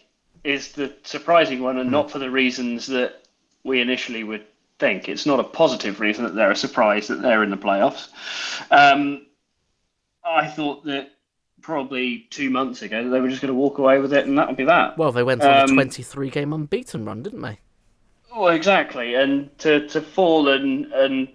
is 0.44 0.72
the 0.72 0.92
surprising 1.04 1.62
one, 1.62 1.78
and 1.78 1.92
not 1.92 2.10
for 2.10 2.18
the 2.18 2.32
reasons 2.32 2.88
that 2.88 3.22
we 3.64 3.80
initially 3.80 4.24
would 4.24 4.44
think. 4.80 5.08
It's 5.08 5.28
not 5.28 5.40
a 5.40 5.44
positive 5.44 6.00
reason 6.00 6.24
that 6.24 6.34
they're 6.34 6.50
a 6.50 6.56
surprise 6.56 7.10
that 7.10 7.22
they're 7.22 7.44
in 7.44 7.52
the 7.52 7.58
playoffs. 7.58 8.10
Um, 8.72 9.28
I 10.26 10.48
thought 10.48 10.84
that 10.86 11.12
probably 11.62 12.26
two 12.32 12.50
months 12.50 12.82
ago 12.82 13.08
they 13.08 13.20
were 13.20 13.30
just 13.30 13.42
going 13.42 13.54
to 13.54 13.60
walk 13.60 13.78
away 13.78 14.00
with 14.00 14.12
it, 14.12 14.26
and 14.26 14.36
that 14.40 14.48
would 14.48 14.58
be 14.58 14.66
that. 14.66 14.98
Well, 14.98 15.12
they 15.12 15.22
went 15.22 15.44
on 15.44 15.70
um, 15.70 15.70
a 15.70 15.74
23 15.84 16.32
game 16.32 16.54
unbeaten 16.54 17.06
run, 17.06 17.22
didn't 17.22 17.44
they? 17.44 17.60
Well, 18.36 18.48
exactly, 18.48 19.14
and 19.14 19.56
to 19.60 19.88
to 19.90 20.02
fall 20.02 20.50
and 20.50 20.92
and 20.92 21.28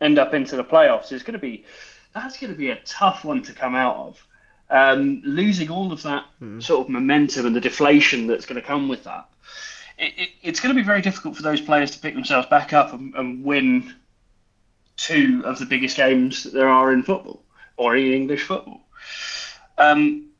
end 0.00 0.18
up 0.18 0.32
into 0.32 0.56
the 0.56 0.64
playoffs 0.64 1.12
is 1.12 1.22
going 1.22 1.34
to 1.34 1.38
be 1.38 1.66
that's 2.14 2.40
going 2.40 2.54
to 2.54 2.58
be 2.58 2.70
a 2.70 2.76
tough 2.86 3.22
one 3.22 3.42
to 3.42 3.52
come 3.52 3.74
out 3.74 3.96
of 3.96 4.26
um, 4.70 5.22
losing 5.24 5.70
all 5.70 5.92
of 5.92 6.02
that 6.02 6.24
mm. 6.40 6.62
sort 6.62 6.86
of 6.86 6.88
momentum 6.88 7.46
and 7.46 7.54
the 7.54 7.60
deflation 7.60 8.26
that's 8.26 8.46
going 8.46 8.60
to 8.60 8.66
come 8.66 8.88
with 8.88 9.04
that, 9.04 9.28
it, 9.98 10.12
it, 10.16 10.28
it's 10.42 10.60
going 10.60 10.74
to 10.74 10.80
be 10.80 10.84
very 10.84 11.02
difficult 11.02 11.36
for 11.36 11.42
those 11.42 11.60
players 11.60 11.90
to 11.92 11.98
pick 11.98 12.14
themselves 12.14 12.48
back 12.48 12.72
up 12.72 12.92
and, 12.92 13.14
and 13.14 13.44
win 13.44 13.94
two 14.96 15.42
of 15.44 15.58
the 15.58 15.66
biggest 15.66 15.96
games 15.96 16.42
that 16.42 16.52
there 16.52 16.68
are 16.68 16.92
in 16.92 17.02
football 17.02 17.42
or 17.76 17.96
in 17.96 18.12
English 18.12 18.42
football. 18.42 18.80
Um, 19.78 20.30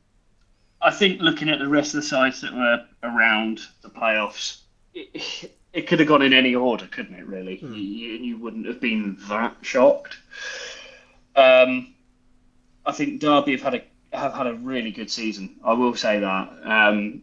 I 0.80 0.90
think 0.90 1.20
looking 1.20 1.48
at 1.48 1.58
the 1.58 1.68
rest 1.68 1.94
of 1.94 2.02
the 2.02 2.06
sides 2.06 2.40
that 2.40 2.52
were 2.52 2.84
around 3.02 3.60
the 3.82 3.88
playoffs, 3.88 4.60
it, 4.94 5.50
it 5.72 5.86
could 5.86 5.98
have 6.00 6.08
gone 6.08 6.22
in 6.22 6.32
any 6.32 6.54
order, 6.54 6.86
couldn't 6.86 7.14
it? 7.14 7.26
Really, 7.26 7.58
mm. 7.58 7.74
you, 7.74 7.78
you, 7.78 8.38
wouldn't 8.38 8.66
have 8.66 8.80
been 8.80 9.18
that 9.28 9.56
shocked. 9.62 10.16
Um, 11.34 11.94
I 12.84 12.92
think 12.92 13.20
Derby 13.20 13.52
have 13.52 13.62
had 13.62 13.74
a 13.74 13.82
have 14.16 14.34
had 14.34 14.46
a 14.46 14.54
really 14.54 14.90
good 14.90 15.10
season. 15.10 15.56
I 15.64 15.72
will 15.72 15.94
say 15.94 16.20
that. 16.20 16.48
Um, 16.64 17.22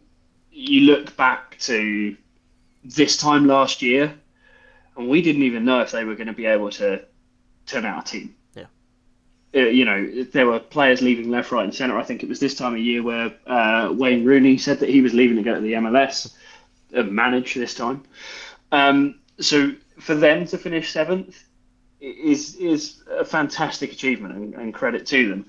you 0.50 0.82
look 0.82 1.16
back 1.16 1.58
to 1.60 2.16
this 2.84 3.16
time 3.16 3.46
last 3.46 3.82
year, 3.82 4.14
and 4.96 5.08
we 5.08 5.22
didn't 5.22 5.42
even 5.42 5.64
know 5.64 5.80
if 5.80 5.90
they 5.90 6.04
were 6.04 6.14
going 6.14 6.28
to 6.28 6.32
be 6.32 6.46
able 6.46 6.70
to 6.70 7.04
turn 7.66 7.84
out 7.84 8.08
a 8.08 8.12
team. 8.12 8.34
Yeah. 8.54 8.66
Uh, 9.54 9.60
you 9.60 9.84
know, 9.84 10.22
there 10.32 10.46
were 10.46 10.60
players 10.60 11.02
leaving 11.02 11.30
left, 11.30 11.50
right, 11.50 11.64
and 11.64 11.74
centre. 11.74 11.98
I 11.98 12.04
think 12.04 12.22
it 12.22 12.28
was 12.28 12.40
this 12.40 12.54
time 12.54 12.74
of 12.74 12.80
year 12.80 13.02
where 13.02 13.32
uh, 13.46 13.92
Wayne 13.92 14.24
Rooney 14.24 14.58
said 14.58 14.78
that 14.80 14.88
he 14.88 15.00
was 15.00 15.14
leaving 15.14 15.36
to 15.36 15.42
go 15.42 15.54
to 15.54 15.60
the 15.60 15.72
MLS, 15.74 16.34
uh, 16.96 17.02
manage 17.02 17.54
this 17.54 17.74
time. 17.74 18.04
Um, 18.70 19.20
so 19.40 19.72
for 19.98 20.14
them 20.14 20.46
to 20.46 20.58
finish 20.58 20.92
seventh 20.92 21.44
is 22.00 22.56
is 22.56 23.02
a 23.10 23.24
fantastic 23.24 23.92
achievement 23.92 24.34
and, 24.34 24.54
and 24.54 24.74
credit 24.74 25.06
to 25.06 25.28
them. 25.28 25.46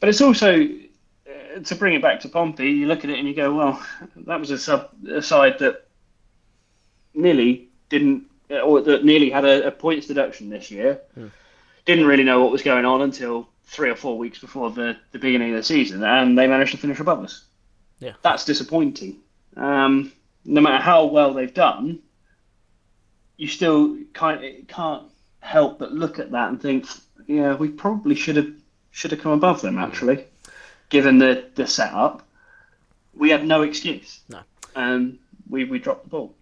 But 0.00 0.08
it's 0.08 0.20
also 0.20 0.62
uh, 0.62 1.60
to 1.64 1.74
bring 1.74 1.94
it 1.94 2.02
back 2.02 2.20
to 2.20 2.28
Pompey. 2.28 2.70
You 2.70 2.86
look 2.86 3.04
at 3.04 3.10
it 3.10 3.18
and 3.18 3.26
you 3.26 3.34
go, 3.34 3.54
well, 3.54 3.86
that 4.16 4.38
was 4.38 4.50
a 4.50 4.58
sub 4.58 4.90
a 5.08 5.22
side 5.22 5.58
that 5.58 5.86
nearly 7.14 7.68
didn't, 7.88 8.24
uh, 8.50 8.60
or 8.60 8.80
that 8.82 9.04
nearly 9.04 9.30
had 9.30 9.44
a, 9.44 9.66
a 9.66 9.70
points 9.70 10.06
deduction 10.06 10.48
this 10.48 10.70
year. 10.70 11.00
Hmm. 11.14 11.28
Didn't 11.84 12.06
really 12.06 12.24
know 12.24 12.42
what 12.42 12.52
was 12.52 12.62
going 12.62 12.84
on 12.84 13.02
until 13.02 13.48
three 13.64 13.90
or 13.90 13.96
four 13.96 14.18
weeks 14.18 14.38
before 14.38 14.70
the, 14.70 14.96
the 15.12 15.18
beginning 15.18 15.50
of 15.50 15.56
the 15.56 15.62
season, 15.62 16.02
and 16.02 16.38
they 16.38 16.46
managed 16.46 16.72
to 16.72 16.78
finish 16.78 17.00
above 17.00 17.24
us. 17.24 17.44
Yeah, 17.98 18.12
that's 18.22 18.44
disappointing. 18.44 19.18
Um, 19.56 20.12
no 20.44 20.60
matter 20.60 20.82
how 20.82 21.06
well 21.06 21.34
they've 21.34 21.52
done, 21.52 22.00
you 23.36 23.48
still 23.48 23.98
can't 24.14 24.68
can't 24.68 25.04
help 25.40 25.78
but 25.78 25.92
look 25.92 26.18
at 26.18 26.30
that 26.32 26.48
and 26.48 26.60
think, 26.60 26.86
yeah, 27.26 27.54
we 27.54 27.68
probably 27.68 28.14
should 28.14 28.36
have 28.36 28.52
should 28.90 29.10
have 29.10 29.20
come 29.20 29.32
above 29.32 29.60
them 29.60 29.74
hmm. 29.74 29.80
actually, 29.80 30.24
given 30.88 31.18
the 31.18 31.46
the 31.54 31.66
setup. 31.66 32.22
We 33.14 33.30
had 33.30 33.46
no 33.46 33.62
excuse. 33.62 34.20
No. 34.28 34.40
And 34.76 35.18
we 35.48 35.64
we 35.64 35.78
dropped 35.78 36.04
the 36.04 36.10
ball. 36.10 36.34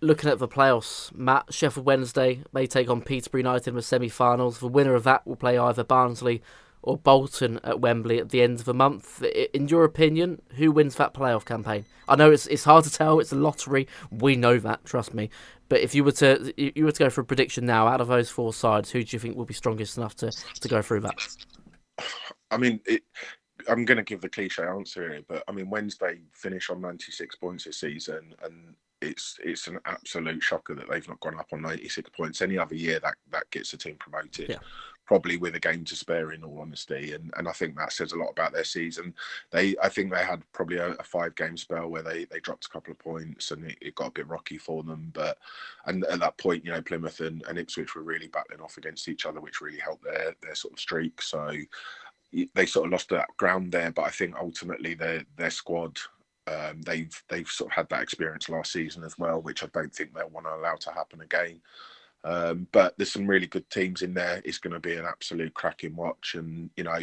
Looking 0.00 0.30
at 0.30 0.38
the 0.38 0.46
playoffs, 0.46 1.12
Matt 1.12 1.52
Sheffield 1.52 1.84
Wednesday 1.84 2.42
may 2.52 2.68
take 2.68 2.88
on 2.88 3.02
Peterborough 3.02 3.38
United 3.38 3.68
in 3.68 3.74
the 3.74 3.82
semi-finals. 3.82 4.60
The 4.60 4.68
winner 4.68 4.94
of 4.94 5.02
that 5.02 5.26
will 5.26 5.34
play 5.34 5.58
either 5.58 5.82
Barnsley 5.82 6.40
or 6.82 6.96
Bolton 6.96 7.58
at 7.64 7.80
Wembley 7.80 8.20
at 8.20 8.28
the 8.28 8.40
end 8.42 8.60
of 8.60 8.64
the 8.64 8.74
month. 8.74 9.22
In 9.22 9.66
your 9.66 9.82
opinion, 9.82 10.40
who 10.54 10.70
wins 10.70 10.94
that 10.96 11.14
playoff 11.14 11.44
campaign? 11.44 11.84
I 12.06 12.16
know 12.16 12.30
it's 12.30 12.46
it's 12.46 12.64
hard 12.64 12.84
to 12.84 12.90
tell. 12.90 13.18
It's 13.18 13.32
a 13.32 13.36
lottery. 13.36 13.88
We 14.10 14.36
know 14.36 14.58
that. 14.58 14.84
Trust 14.84 15.14
me. 15.14 15.30
But 15.68 15.80
if 15.80 15.94
you 15.94 16.02
were 16.04 16.12
to 16.12 16.54
you 16.56 16.84
were 16.84 16.92
to 16.92 16.98
go 16.98 17.10
for 17.10 17.20
a 17.20 17.24
prediction 17.24 17.66
now, 17.66 17.86
out 17.86 18.00
of 18.00 18.08
those 18.08 18.30
four 18.30 18.54
sides, 18.54 18.90
who 18.90 19.04
do 19.04 19.14
you 19.14 19.18
think 19.18 19.36
will 19.36 19.44
be 19.44 19.54
strongest 19.54 19.98
enough 19.98 20.14
to, 20.16 20.30
to 20.30 20.68
go 20.68 20.80
through 20.80 21.00
that? 21.00 21.36
I 22.50 22.56
mean, 22.56 22.80
it, 22.86 23.02
I'm 23.68 23.84
going 23.84 23.98
to 23.98 24.04
give 24.04 24.20
the 24.20 24.28
cliche 24.28 24.62
answer 24.62 25.10
here, 25.10 25.22
but 25.28 25.42
I 25.48 25.52
mean, 25.52 25.70
Wednesday 25.70 26.20
finish 26.32 26.70
on 26.70 26.80
96 26.80 27.36
points 27.36 27.64
this 27.64 27.80
season, 27.80 28.34
and 28.42 28.74
it's 29.00 29.38
it's 29.42 29.66
an 29.68 29.78
absolute 29.84 30.42
shocker 30.42 30.74
that 30.74 30.88
they've 30.88 31.08
not 31.08 31.20
gone 31.20 31.38
up 31.38 31.48
on 31.52 31.62
96 31.62 32.10
points. 32.10 32.42
Any 32.42 32.58
other 32.58 32.74
year, 32.74 33.00
that 33.00 33.14
that 33.30 33.50
gets 33.50 33.70
the 33.70 33.76
team 33.76 33.96
promoted. 33.98 34.50
Yeah. 34.50 34.58
Probably 35.08 35.38
with 35.38 35.56
a 35.56 35.60
game 35.60 35.84
to 35.86 35.96
spare, 35.96 36.32
in 36.32 36.44
all 36.44 36.60
honesty, 36.60 37.14
and 37.14 37.32
and 37.36 37.48
I 37.48 37.52
think 37.52 37.76
that 37.76 37.92
says 37.92 38.12
a 38.12 38.16
lot 38.16 38.30
about 38.30 38.52
their 38.52 38.64
season. 38.64 39.14
They, 39.50 39.74
I 39.82 39.88
think 39.88 40.12
they 40.12 40.24
had 40.24 40.42
probably 40.52 40.76
a, 40.76 40.90
a 40.92 41.02
five 41.02 41.34
game 41.34 41.56
spell 41.56 41.88
where 41.88 42.02
they 42.02 42.26
they 42.26 42.40
dropped 42.40 42.66
a 42.66 42.68
couple 42.68 42.92
of 42.92 42.98
points, 42.98 43.50
and 43.50 43.64
it, 43.64 43.78
it, 43.80 43.94
got 43.94 44.08
a 44.08 44.12
bit 44.12 44.28
rocky 44.28 44.58
for 44.58 44.82
them. 44.82 45.10
But 45.14 45.38
and 45.86 46.04
at 46.04 46.20
that 46.20 46.36
point, 46.36 46.64
you 46.64 46.70
know, 46.70 46.82
Plymouth 46.82 47.20
and, 47.20 47.42
and 47.48 47.58
Ipswich 47.58 47.94
were 47.94 48.02
really 48.02 48.28
battling 48.28 48.60
off 48.60 48.76
against 48.76 49.08
each 49.08 49.26
other, 49.26 49.40
which 49.40 49.60
really 49.60 49.80
helped 49.80 50.04
their 50.04 50.34
their 50.42 50.54
sort 50.54 50.74
of 50.74 50.80
streak. 50.80 51.22
So 51.22 51.52
they 52.54 52.66
sort 52.66 52.86
of 52.86 52.92
lost 52.92 53.08
that 53.08 53.28
ground 53.38 53.72
there, 53.72 53.90
but 53.90 54.02
I 54.02 54.10
think 54.10 54.36
ultimately 54.36 54.94
their 54.94 55.24
their 55.36 55.50
squad 55.50 55.98
um, 56.48 56.82
they've 56.82 57.22
they've 57.28 57.48
sort 57.48 57.70
of 57.70 57.74
had 57.74 57.88
that 57.90 58.02
experience 58.02 58.48
last 58.48 58.72
season 58.72 59.04
as 59.04 59.18
well, 59.18 59.40
which 59.40 59.62
I 59.62 59.68
don't 59.72 59.94
think 59.94 60.14
they'll 60.14 60.28
want 60.30 60.46
to 60.46 60.54
allow 60.54 60.76
to 60.76 60.90
happen 60.90 61.20
again. 61.20 61.60
Um, 62.24 62.66
but 62.72 62.94
there's 62.96 63.12
some 63.12 63.26
really 63.26 63.46
good 63.46 63.68
teams 63.70 64.02
in 64.02 64.14
there. 64.14 64.42
It's 64.44 64.58
going 64.58 64.74
to 64.74 64.80
be 64.80 64.96
an 64.96 65.06
absolute 65.06 65.54
cracking 65.54 65.96
watch, 65.96 66.34
and 66.34 66.70
you 66.76 66.84
know, 66.84 66.98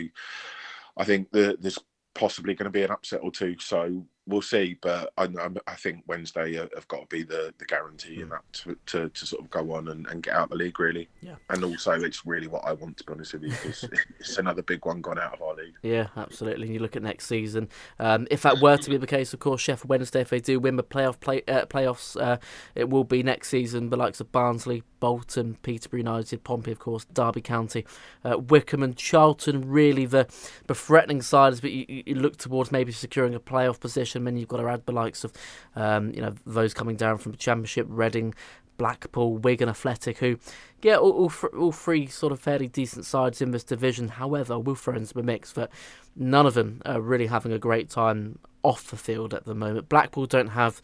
I 0.97 1.03
think 1.03 1.31
the, 1.31 1.57
there's 1.59 1.79
possibly 2.13 2.53
going 2.53 2.65
to 2.65 2.69
be 2.71 2.83
an 2.83 2.91
upset 2.91 3.21
or 3.23 3.31
two. 3.31 3.57
So 3.59 4.05
we'll 4.27 4.41
see. 4.41 4.77
But 4.81 5.11
I, 5.17 5.27
I 5.67 5.75
think 5.75 6.03
Wednesday 6.07 6.55
have 6.55 6.87
got 6.87 7.01
to 7.01 7.07
be 7.07 7.23
the, 7.23 7.53
the 7.57 7.65
guarantee 7.65 8.21
in 8.21 8.29
that 8.29 8.41
to, 8.53 8.77
to, 8.87 9.09
to, 9.09 9.25
sort 9.25 9.43
of 9.43 9.49
go 9.49 9.73
on 9.73 9.87
and, 9.89 10.07
and 10.07 10.23
get 10.23 10.33
out 10.33 10.49
the 10.49 10.55
league 10.55 10.79
really. 10.79 11.07
Yeah. 11.21 11.35
And 11.49 11.63
also, 11.63 11.91
it's 11.91 12.25
really 12.25 12.47
what 12.47 12.65
I 12.65 12.73
want 12.73 12.97
to 12.97 13.03
be 13.03 13.13
honest 13.13 13.33
with 13.33 13.43
you 13.43 13.49
because 13.49 13.83
it's 14.19 14.37
another 14.37 14.61
big 14.61 14.85
one 14.85 15.01
gone 15.01 15.19
out 15.19 15.33
of 15.33 15.41
our 15.41 15.55
league. 15.55 15.75
Yeah, 15.81 16.07
absolutely. 16.15 16.65
And 16.65 16.73
you 16.73 16.79
look 16.79 16.95
at 16.95 17.03
next 17.03 17.27
season. 17.27 17.69
Um, 17.99 18.27
if 18.31 18.41
that 18.43 18.61
were 18.61 18.77
to 18.77 18.89
be 18.89 18.97
the 18.97 19.07
case, 19.07 19.33
of 19.33 19.39
course, 19.39 19.61
Sheffield 19.61 19.89
Wednesday, 19.89 20.21
if 20.21 20.29
they 20.29 20.39
do 20.39 20.59
win 20.59 20.75
the 20.75 20.83
playoff 20.83 21.19
play, 21.19 21.43
uh, 21.47 21.65
playoffs, 21.65 22.19
uh, 22.19 22.37
it 22.73 22.89
will 22.89 23.03
be 23.03 23.23
next 23.23 23.49
season. 23.49 23.89
The 23.89 23.97
likes 23.97 24.19
of 24.19 24.31
Barnsley, 24.31 24.83
Bolton, 24.99 25.57
Peterborough 25.61 25.99
United, 25.99 26.43
Pompey, 26.43 26.71
of 26.71 26.79
course, 26.79 27.05
Derby 27.05 27.41
County, 27.41 27.85
uh, 28.23 28.37
Wycombe, 28.37 28.83
and 28.83 28.95
Charlton. 28.95 29.69
Really, 29.69 30.05
the 30.05 30.27
the 30.67 30.75
threatening 30.75 31.21
sides, 31.21 31.61
but 31.61 31.71
you, 31.71 32.03
you 32.05 32.15
look 32.15 32.37
towards 32.37 32.71
maybe 32.71 32.91
securing 32.91 33.35
a 33.35 33.39
playoff 33.39 33.79
position. 33.79 34.14
Then 34.23 34.37
you've 34.37 34.47
got 34.47 34.57
to 34.57 34.67
add 34.67 34.85
the 34.85 34.91
likes 34.91 35.23
of, 35.23 35.33
um, 35.75 36.11
you 36.11 36.21
know, 36.21 36.33
those 36.45 36.73
coming 36.73 36.95
down 36.95 37.17
from 37.17 37.33
the 37.33 37.37
Championship, 37.37 37.87
Reading, 37.89 38.33
Blackpool, 38.77 39.37
Wigan 39.37 39.69
Athletic, 39.69 40.17
who, 40.17 40.37
yeah, 40.81 40.97
all, 40.97 41.11
all, 41.11 41.49
all, 41.57 41.71
three 41.71 42.07
sort 42.07 42.33
of 42.33 42.39
fairly 42.39 42.67
decent 42.67 43.05
sides 43.05 43.41
in 43.41 43.51
this 43.51 43.63
division. 43.63 44.09
However, 44.09 44.59
we'll 44.59 44.75
throw 44.75 44.95
into 44.95 45.13
the 45.13 45.23
mix 45.23 45.51
that 45.53 45.69
none 46.15 46.45
of 46.45 46.53
them 46.53 46.81
are 46.85 47.01
really 47.01 47.27
having 47.27 47.51
a 47.51 47.59
great 47.59 47.89
time 47.89 48.39
off 48.63 48.89
the 48.89 48.97
field 48.97 49.33
at 49.33 49.45
the 49.45 49.55
moment. 49.55 49.89
Blackpool 49.89 50.25
don't 50.25 50.49
have 50.49 50.81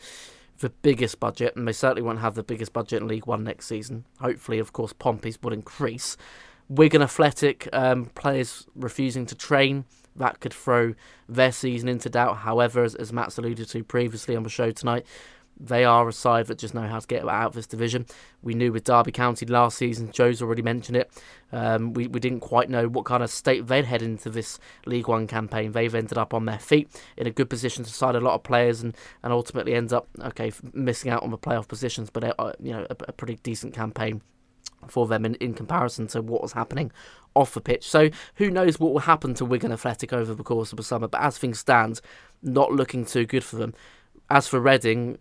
the 0.59 0.69
biggest 0.69 1.19
budget, 1.19 1.55
and 1.55 1.67
they 1.67 1.73
certainly 1.73 2.01
won't 2.01 2.19
have 2.19 2.35
the 2.35 2.43
biggest 2.43 2.71
budget 2.71 3.01
in 3.01 3.07
League 3.07 3.25
One 3.25 3.43
next 3.43 3.67
season. 3.67 4.05
Hopefully, 4.19 4.59
of 4.59 4.73
course, 4.73 4.93
Pompey's 4.93 5.41
will 5.41 5.53
increase. 5.53 6.15
Wigan 6.69 7.01
Athletic 7.01 7.67
um, 7.73 8.05
players 8.15 8.65
refusing 8.75 9.25
to 9.25 9.35
train. 9.35 9.85
That 10.15 10.39
could 10.39 10.53
throw 10.53 10.93
their 11.27 11.51
season 11.51 11.87
into 11.89 12.09
doubt. 12.09 12.37
However, 12.37 12.83
as, 12.83 12.95
as 12.95 13.13
Matt's 13.13 13.37
alluded 13.37 13.69
to 13.69 13.83
previously 13.83 14.35
on 14.35 14.43
the 14.43 14.49
show 14.49 14.71
tonight, 14.71 15.05
they 15.63 15.85
are 15.85 16.07
a 16.07 16.13
side 16.13 16.47
that 16.47 16.57
just 16.57 16.73
know 16.73 16.87
how 16.87 16.99
to 16.99 17.07
get 17.07 17.27
out 17.27 17.47
of 17.47 17.53
this 17.53 17.67
division. 17.67 18.05
We 18.41 18.53
knew 18.53 18.71
with 18.71 18.83
Derby 18.83 19.11
County 19.11 19.45
last 19.45 19.77
season, 19.77 20.11
Joe's 20.11 20.41
already 20.41 20.61
mentioned 20.61 20.97
it. 20.97 21.11
Um, 21.51 21.93
we, 21.93 22.07
we 22.07 22.19
didn't 22.19 22.39
quite 22.39 22.69
know 22.69 22.87
what 22.87 23.05
kind 23.05 23.21
of 23.21 23.29
state 23.29 23.67
they'd 23.67 23.85
head 23.85 24.01
into 24.01 24.29
this 24.29 24.59
League 24.85 25.07
One 25.07 25.27
campaign. 25.27 25.71
They've 25.71 25.93
ended 25.93 26.17
up 26.17 26.33
on 26.33 26.45
their 26.45 26.59
feet 26.59 26.89
in 27.15 27.27
a 27.27 27.31
good 27.31 27.49
position 27.49 27.83
to 27.83 27.91
sign 27.91 28.15
a 28.15 28.19
lot 28.19 28.33
of 28.33 28.43
players 28.43 28.81
and, 28.81 28.95
and 29.23 29.31
ultimately 29.31 29.75
end 29.75 29.93
up 29.93 30.07
okay 30.19 30.51
missing 30.73 31.11
out 31.11 31.23
on 31.23 31.29
the 31.29 31.37
playoff 31.37 31.67
positions, 31.67 32.09
but 32.09 32.23
uh, 32.39 32.53
you 32.59 32.71
know 32.71 32.87
a, 32.89 32.95
a 33.07 33.11
pretty 33.11 33.37
decent 33.43 33.73
campaign 33.73 34.21
for 34.87 35.07
them 35.07 35.25
in, 35.25 35.35
in 35.35 35.53
comparison 35.53 36.07
to 36.07 36.21
what 36.21 36.41
was 36.41 36.53
happening 36.53 36.91
off 37.35 37.53
the 37.53 37.61
pitch. 37.61 37.87
So 37.87 38.09
who 38.35 38.49
knows 38.49 38.79
what 38.79 38.93
will 38.93 38.99
happen 38.99 39.33
to 39.35 39.45
Wigan 39.45 39.71
Athletic 39.71 40.13
over 40.13 40.33
the 40.33 40.43
course 40.43 40.71
of 40.71 40.77
the 40.77 40.83
summer. 40.83 41.07
But 41.07 41.21
as 41.21 41.37
things 41.37 41.59
stand, 41.59 42.01
not 42.41 42.71
looking 42.71 43.05
too 43.05 43.25
good 43.25 43.43
for 43.43 43.55
them. 43.55 43.73
As 44.29 44.47
for 44.47 44.59
Reading, 44.59 45.17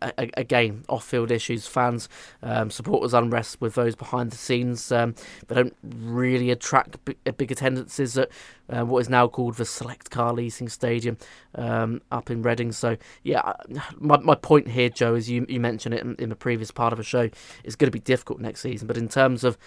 again, 0.00 0.84
off-field 0.88 1.30
issues, 1.30 1.66
fans, 1.66 2.08
um, 2.42 2.70
supporters 2.70 3.14
unrest 3.14 3.60
with 3.60 3.74
those 3.74 3.94
behind 3.94 4.30
the 4.30 4.36
scenes. 4.36 4.90
Um, 4.90 5.14
they 5.48 5.54
don't 5.54 5.76
really 5.82 6.50
attract 6.50 7.04
big, 7.04 7.36
big 7.36 7.52
attendances 7.52 8.16
at 8.18 8.30
uh, 8.68 8.84
what 8.84 9.00
is 9.00 9.08
now 9.08 9.28
called 9.28 9.56
the 9.56 9.64
Select 9.64 10.10
Car 10.10 10.32
Leasing 10.32 10.68
Stadium 10.68 11.18
um, 11.54 12.00
up 12.10 12.30
in 12.30 12.42
Reading. 12.42 12.72
So, 12.72 12.96
yeah, 13.22 13.52
my, 13.98 14.18
my 14.18 14.34
point 14.34 14.68
here, 14.68 14.88
Joe, 14.88 15.14
is 15.14 15.28
you, 15.28 15.46
you 15.48 15.60
mentioned 15.60 15.94
it 15.94 16.02
in, 16.02 16.14
in 16.16 16.28
the 16.28 16.36
previous 16.36 16.70
part 16.70 16.92
of 16.92 16.96
the 16.96 17.04
show, 17.04 17.28
it's 17.64 17.76
going 17.76 17.88
to 17.88 17.92
be 17.92 18.00
difficult 18.00 18.40
next 18.40 18.60
season. 18.60 18.86
But 18.86 18.96
in 18.96 19.08
terms 19.08 19.44
of 19.44 19.58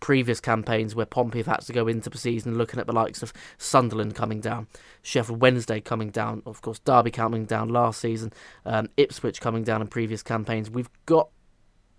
previous 0.00 0.40
campaigns 0.40 0.94
where 0.94 1.06
Pompey 1.06 1.38
have 1.38 1.46
had 1.46 1.60
to 1.60 1.72
go 1.72 1.86
into 1.86 2.10
the 2.10 2.18
season 2.18 2.58
looking 2.58 2.80
at 2.80 2.86
the 2.86 2.92
likes 2.92 3.22
of 3.22 3.32
Sunderland 3.58 4.14
coming 4.14 4.40
down, 4.40 4.66
Sheffield 5.02 5.40
Wednesday 5.40 5.80
coming 5.80 6.10
down, 6.10 6.42
of 6.46 6.62
course 6.62 6.78
Derby 6.78 7.10
coming 7.10 7.44
down 7.44 7.68
last 7.68 8.00
season, 8.00 8.32
um, 8.64 8.88
Ipswich 8.96 9.40
coming 9.40 9.62
down 9.62 9.80
in 9.80 9.88
previous 9.88 10.22
campaigns. 10.22 10.70
We've 10.70 10.90
got 11.06 11.28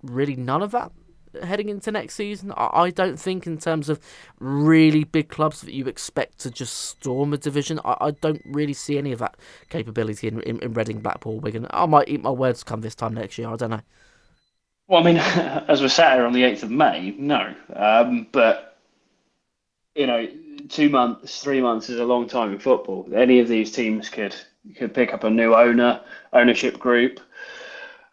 really 0.04 0.36
none 0.36 0.62
of 0.62 0.72
that 0.72 0.92
heading 1.44 1.70
into 1.70 1.92
next 1.92 2.16
season. 2.16 2.52
I 2.58 2.90
don't 2.90 3.20
think 3.20 3.48
in 3.48 3.58
terms 3.58 3.90
of 3.90 4.00
really 4.40 5.04
big 5.04 5.30
clubs 5.30 5.62
that 5.62 5.74
you 5.74 5.86
expect 5.86 6.40
to 6.40 6.52
just 6.52 6.74
storm 6.78 7.34
a 7.34 7.38
division. 7.38 7.80
I, 7.86 8.12
don't 8.12 8.42
really 8.46 8.74
see 8.74 8.98
any 8.98 9.12
of 9.12 9.20
that 9.20 9.38
capability 9.70 10.28
in, 10.28 10.42
in, 10.42 10.60
in 10.60 10.74
Reading, 10.74 11.00
Blackpool, 11.00 11.40
Wigan. 11.40 11.68
I 11.72 11.86
might 11.86 12.10
eat 12.10 12.22
my 12.22 12.32
words 12.32 12.64
come 12.64 12.82
this 12.82 12.96
time 12.96 13.14
next 13.14 13.38
year. 13.38 13.50
I 13.50 13.56
don't 13.56 13.70
know. 13.70 13.82
Well, 14.92 15.00
I 15.00 15.06
mean, 15.06 15.18
as 15.70 15.82
we're 15.82 15.88
sat 15.88 16.16
here 16.16 16.26
on 16.26 16.34
the 16.34 16.44
8th 16.44 16.64
of 16.64 16.70
May, 16.70 17.16
no. 17.18 17.56
Um, 17.74 18.28
but, 18.34 18.78
you 19.96 20.06
know, 20.06 20.28
two 20.68 20.90
months, 20.90 21.42
three 21.42 21.62
months 21.62 21.90
is 21.90 21.98
a 21.98 22.04
long 22.04 22.28
time 22.28 22.52
in 22.52 22.60
football. 22.60 23.08
Any 23.16 23.40
of 23.40 23.48
these 23.48 23.72
teams 23.72 24.10
could 24.10 24.36
could 24.76 24.94
pick 24.94 25.14
up 25.14 25.24
a 25.24 25.30
new 25.30 25.56
owner, 25.56 26.02
ownership 26.34 26.78
group, 26.78 27.22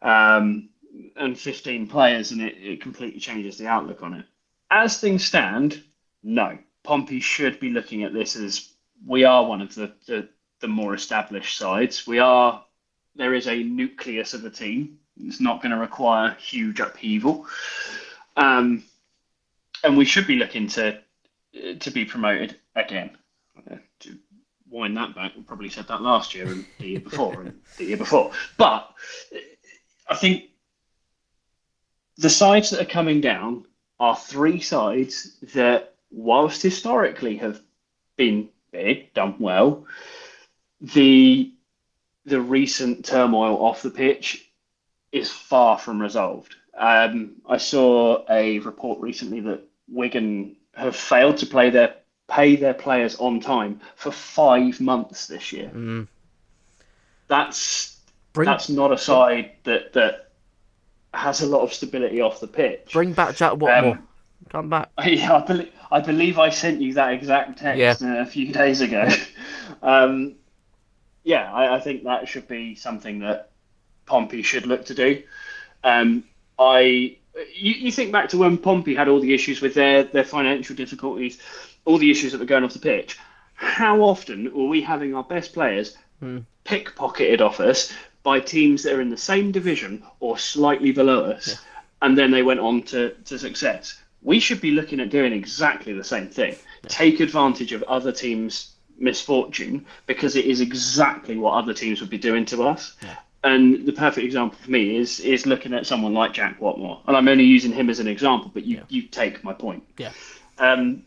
um, 0.02 0.68
and 1.16 1.36
15 1.36 1.88
players, 1.88 2.30
and 2.30 2.40
it, 2.40 2.54
it 2.58 2.80
completely 2.80 3.18
changes 3.18 3.58
the 3.58 3.66
outlook 3.66 4.04
on 4.04 4.14
it. 4.14 4.26
As 4.70 5.00
things 5.00 5.24
stand, 5.24 5.82
no. 6.22 6.58
Pompey 6.84 7.18
should 7.18 7.58
be 7.58 7.70
looking 7.70 8.04
at 8.04 8.12
this 8.12 8.36
as 8.36 8.74
we 9.04 9.24
are 9.24 9.44
one 9.44 9.62
of 9.62 9.74
the, 9.74 9.92
the, 10.06 10.28
the 10.60 10.68
more 10.68 10.94
established 10.94 11.58
sides. 11.58 12.06
We 12.06 12.20
are, 12.20 12.64
there 13.16 13.34
is 13.34 13.48
a 13.48 13.64
nucleus 13.64 14.32
of 14.32 14.44
a 14.44 14.50
team 14.50 14.98
it's 15.20 15.40
not 15.40 15.62
going 15.62 15.72
to 15.72 15.78
require 15.78 16.34
huge 16.34 16.80
upheaval. 16.80 17.46
Um, 18.36 18.84
and 19.84 19.96
we 19.96 20.04
should 20.04 20.26
be 20.26 20.36
looking 20.36 20.68
to 20.68 21.00
to 21.80 21.90
be 21.90 22.04
promoted 22.04 22.56
again. 22.76 23.10
Uh, 23.70 23.76
to 24.00 24.18
wind 24.70 24.96
that 24.96 25.14
back, 25.14 25.32
we 25.36 25.42
probably 25.42 25.70
said 25.70 25.88
that 25.88 26.02
last 26.02 26.34
year 26.34 26.46
and 26.46 26.64
the 26.78 26.88
year 26.88 27.00
before 27.00 27.40
and 27.40 27.60
the 27.78 27.84
year 27.84 27.96
before. 27.96 28.32
But 28.56 28.92
I 30.08 30.14
think 30.14 30.44
the 32.16 32.30
sides 32.30 32.70
that 32.70 32.80
are 32.80 32.90
coming 32.90 33.20
down 33.20 33.64
are 34.00 34.16
three 34.16 34.60
sides 34.60 35.36
that, 35.54 35.94
whilst 36.10 36.62
historically 36.62 37.36
have 37.36 37.60
been 38.16 38.48
big, 38.70 39.12
done 39.14 39.36
well, 39.38 39.86
the 40.80 41.52
the 42.24 42.40
recent 42.40 43.06
turmoil 43.06 43.56
off 43.64 43.82
the 43.82 43.90
pitch 43.90 44.47
is 45.12 45.30
far 45.30 45.78
from 45.78 46.00
resolved. 46.00 46.54
Um, 46.76 47.36
I 47.46 47.56
saw 47.56 48.24
a 48.30 48.60
report 48.60 49.00
recently 49.00 49.40
that 49.40 49.62
Wigan 49.88 50.56
have 50.74 50.94
failed 50.94 51.38
to 51.38 51.46
play 51.46 51.70
their 51.70 51.94
pay 52.28 52.56
their 52.56 52.74
players 52.74 53.16
on 53.16 53.40
time 53.40 53.80
for 53.96 54.12
five 54.12 54.80
months 54.80 55.26
this 55.26 55.52
year. 55.52 55.70
Mm. 55.74 56.06
That's 57.26 57.98
bring, 58.32 58.46
that's 58.46 58.68
not 58.68 58.92
a 58.92 58.98
side 58.98 59.52
that 59.64 59.92
that 59.94 60.32
has 61.14 61.40
a 61.40 61.46
lot 61.46 61.62
of 61.62 61.72
stability 61.72 62.20
off 62.20 62.40
the 62.40 62.46
pitch. 62.46 62.90
Bring 62.92 63.12
back 63.12 63.34
Jack 63.36 63.54
Whatmough. 63.54 63.92
Um, 63.92 64.08
Come 64.50 64.70
back. 64.70 64.90
Yeah, 65.04 65.36
I 65.36 65.40
believe 65.40 65.72
I 65.90 66.00
believe 66.00 66.38
I 66.38 66.50
sent 66.50 66.80
you 66.80 66.94
that 66.94 67.12
exact 67.12 67.58
text 67.58 68.02
yeah. 68.02 68.22
a 68.22 68.26
few 68.26 68.52
days 68.52 68.80
ago. 68.80 69.08
um, 69.82 70.34
yeah, 71.24 71.52
I, 71.52 71.76
I 71.76 71.80
think 71.80 72.04
that 72.04 72.28
should 72.28 72.46
be 72.46 72.74
something 72.74 73.20
that 73.20 73.50
Pompey 74.08 74.42
should 74.42 74.66
look 74.66 74.86
to 74.86 74.94
do. 74.94 75.22
Um, 75.84 76.24
I 76.58 77.16
you, 77.54 77.72
you, 77.72 77.92
think 77.92 78.10
back 78.10 78.28
to 78.30 78.38
when 78.38 78.58
Pompey 78.58 78.94
had 78.94 79.08
all 79.08 79.20
the 79.20 79.34
issues 79.34 79.60
with 79.60 79.74
their 79.74 80.04
their 80.04 80.24
financial 80.24 80.74
difficulties, 80.74 81.38
all 81.84 81.98
the 81.98 82.10
issues 82.10 82.32
that 82.32 82.38
were 82.38 82.46
going 82.46 82.64
off 82.64 82.72
the 82.72 82.78
pitch. 82.78 83.18
How 83.54 84.02
often 84.02 84.52
were 84.54 84.68
we 84.68 84.80
having 84.80 85.14
our 85.14 85.24
best 85.24 85.52
players 85.52 85.96
hmm. 86.20 86.38
pickpocketed 86.64 87.40
off 87.40 87.60
us 87.60 87.92
by 88.22 88.40
teams 88.40 88.82
that 88.82 88.94
are 88.94 89.00
in 89.00 89.10
the 89.10 89.16
same 89.16 89.52
division 89.52 90.02
or 90.20 90.38
slightly 90.38 90.92
below 90.92 91.24
us, 91.24 91.48
yeah. 91.48 91.80
and 92.02 92.16
then 92.16 92.30
they 92.30 92.42
went 92.42 92.60
on 92.60 92.82
to, 92.82 93.10
to 93.24 93.38
success? 93.38 94.00
We 94.22 94.40
should 94.40 94.60
be 94.60 94.72
looking 94.72 95.00
at 95.00 95.10
doing 95.10 95.32
exactly 95.32 95.92
the 95.92 96.04
same 96.04 96.28
thing. 96.28 96.52
Yeah. 96.52 96.88
Take 96.88 97.20
advantage 97.20 97.72
of 97.72 97.82
other 97.84 98.12
teams' 98.12 98.74
misfortune 98.98 99.86
because 100.06 100.34
it 100.34 100.44
is 100.44 100.60
exactly 100.60 101.36
what 101.36 101.54
other 101.54 101.72
teams 101.72 102.00
would 102.00 102.10
be 102.10 102.18
doing 102.18 102.44
to 102.46 102.64
us. 102.64 102.96
Yeah. 103.02 103.16
And 103.44 103.86
the 103.86 103.92
perfect 103.92 104.24
example 104.24 104.58
for 104.58 104.70
me 104.70 104.96
is 104.96 105.20
is 105.20 105.46
looking 105.46 105.72
at 105.72 105.86
someone 105.86 106.12
like 106.12 106.32
Jack 106.32 106.58
Whatmough, 106.58 107.00
and 107.06 107.16
I'm 107.16 107.28
only 107.28 107.44
using 107.44 107.72
him 107.72 107.88
as 107.88 108.00
an 108.00 108.08
example, 108.08 108.50
but 108.52 108.64
you 108.64 108.78
yeah. 108.78 108.82
you 108.88 109.02
take 109.02 109.44
my 109.44 109.52
point. 109.52 109.84
Yeah. 109.96 110.12
Um, 110.58 111.04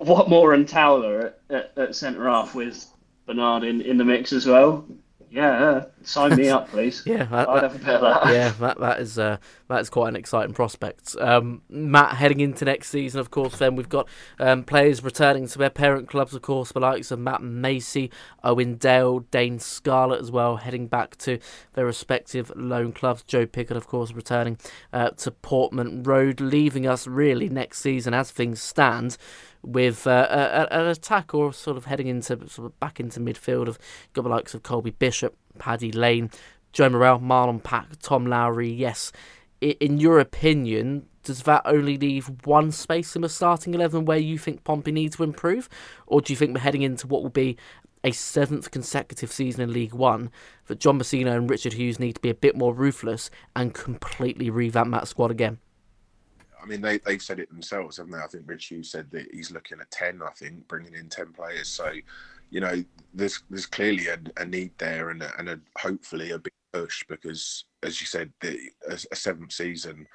Whatmough 0.00 0.54
and 0.54 0.68
Towler 0.68 1.26
at, 1.26 1.40
at, 1.50 1.72
at 1.76 1.96
centre 1.96 2.28
half 2.28 2.54
with 2.54 2.86
Bernard 3.26 3.64
in, 3.64 3.80
in 3.80 3.96
the 3.96 4.04
mix 4.04 4.32
as 4.32 4.46
well 4.46 4.86
yeah, 5.34 5.86
sign 6.04 6.36
me 6.36 6.48
up, 6.48 6.68
please. 6.68 7.02
yeah, 7.06 7.24
that, 7.24 7.48
I'd 7.48 7.64
have 7.64 7.74
a 7.74 7.78
bit 7.78 7.88
of 7.88 8.00
that. 8.02 8.26
Yeah, 8.32 8.50
that 8.60 8.78
that 8.78 9.00
is 9.00 9.18
uh, 9.18 9.38
that 9.68 9.80
is 9.80 9.90
quite 9.90 10.10
an 10.10 10.16
exciting 10.16 10.54
prospect. 10.54 11.16
Um, 11.18 11.62
Matt, 11.68 12.14
heading 12.14 12.38
into 12.38 12.64
next 12.64 12.90
season, 12.90 13.18
of 13.18 13.32
course, 13.32 13.58
then 13.58 13.74
we've 13.74 13.88
got 13.88 14.08
um, 14.38 14.62
players 14.62 15.02
returning 15.02 15.48
to 15.48 15.58
their 15.58 15.70
parent 15.70 16.08
clubs, 16.08 16.34
of 16.34 16.42
course, 16.42 16.70
the 16.70 16.78
likes 16.78 17.10
of 17.10 17.18
Matt 17.18 17.42
Macey, 17.42 18.12
Owen 18.44 18.76
Dale, 18.76 19.20
Dane 19.32 19.58
Scarlett 19.58 20.20
as 20.20 20.30
well, 20.30 20.58
heading 20.58 20.86
back 20.86 21.16
to 21.18 21.40
their 21.72 21.86
respective 21.86 22.52
loan 22.54 22.92
clubs. 22.92 23.24
Joe 23.24 23.44
Pigott, 23.44 23.76
of 23.76 23.88
course, 23.88 24.12
returning 24.12 24.56
uh, 24.92 25.10
to 25.10 25.32
Portman 25.32 26.04
Road, 26.04 26.40
leaving 26.40 26.86
us 26.86 27.08
really 27.08 27.48
next 27.48 27.80
season 27.80 28.14
as 28.14 28.30
things 28.30 28.62
stand 28.62 29.16
with 29.64 30.06
uh, 30.06 30.26
a, 30.30 30.72
an 30.72 30.86
attack 30.86 31.34
or 31.34 31.52
sort 31.52 31.76
of 31.76 31.86
heading 31.86 32.06
into 32.06 32.48
sort 32.48 32.66
of 32.66 32.78
back 32.80 33.00
into 33.00 33.20
midfield 33.20 33.68
of 33.68 33.78
got 34.12 34.22
the 34.22 34.28
likes 34.28 34.54
of 34.54 34.62
Colby 34.62 34.90
Bishop, 34.90 35.36
Paddy 35.58 35.92
Lane, 35.92 36.30
Joe 36.72 36.88
Morrell, 36.88 37.20
Marlon 37.20 37.62
Pack, 37.62 37.98
Tom 38.00 38.26
Lowery. 38.26 38.70
Yes, 38.70 39.12
in 39.60 39.98
your 39.98 40.18
opinion, 40.18 41.06
does 41.22 41.42
that 41.44 41.62
only 41.64 41.96
leave 41.96 42.30
one 42.44 42.70
space 42.70 43.16
in 43.16 43.22
the 43.22 43.28
starting 43.28 43.74
11 43.74 44.04
where 44.04 44.18
you 44.18 44.38
think 44.38 44.64
Pompey 44.64 44.92
needs 44.92 45.16
to 45.16 45.22
improve? 45.22 45.68
Or 46.06 46.20
do 46.20 46.32
you 46.32 46.36
think 46.36 46.54
we're 46.54 46.60
heading 46.60 46.82
into 46.82 47.06
what 47.06 47.22
will 47.22 47.30
be 47.30 47.56
a 48.04 48.12
seventh 48.12 48.70
consecutive 48.70 49.32
season 49.32 49.62
in 49.62 49.72
League 49.72 49.94
One 49.94 50.30
that 50.66 50.78
John 50.78 50.98
Mousinho 50.98 51.34
and 51.34 51.48
Richard 51.48 51.72
Hughes 51.72 51.98
need 51.98 52.16
to 52.16 52.20
be 52.20 52.28
a 52.28 52.34
bit 52.34 52.54
more 52.54 52.74
ruthless 52.74 53.30
and 53.56 53.72
completely 53.72 54.50
revamp 54.50 54.90
that 54.92 55.08
squad 55.08 55.30
again? 55.30 55.58
I 56.64 56.66
mean, 56.66 56.80
they, 56.80 56.98
they've 56.98 57.20
said 57.20 57.40
it 57.40 57.50
themselves, 57.50 57.98
haven't 57.98 58.12
they? 58.12 58.18
I 58.18 58.26
think 58.26 58.44
Rich 58.46 58.66
Hughes 58.66 58.90
said 58.90 59.10
that 59.10 59.26
he's 59.32 59.50
looking 59.50 59.80
at 59.80 59.90
10, 59.90 60.22
I 60.22 60.30
think, 60.30 60.66
bringing 60.66 60.94
in 60.94 61.10
10 61.10 61.32
players. 61.32 61.68
So, 61.68 61.92
you 62.50 62.60
know, 62.60 62.82
there's 63.12 63.42
there's 63.50 63.66
clearly 63.66 64.06
a, 64.08 64.18
a 64.38 64.46
need 64.46 64.72
there 64.78 65.10
and, 65.10 65.22
a, 65.22 65.30
and 65.38 65.50
a, 65.50 65.60
hopefully 65.76 66.30
a 66.30 66.38
big 66.38 66.52
push 66.74 67.04
because, 67.08 67.64
as 67.82 68.00
you 68.00 68.06
said, 68.06 68.32
the, 68.40 68.58
a, 68.88 68.98
a, 69.12 69.16
seventh 69.16 69.52
season 69.52 70.06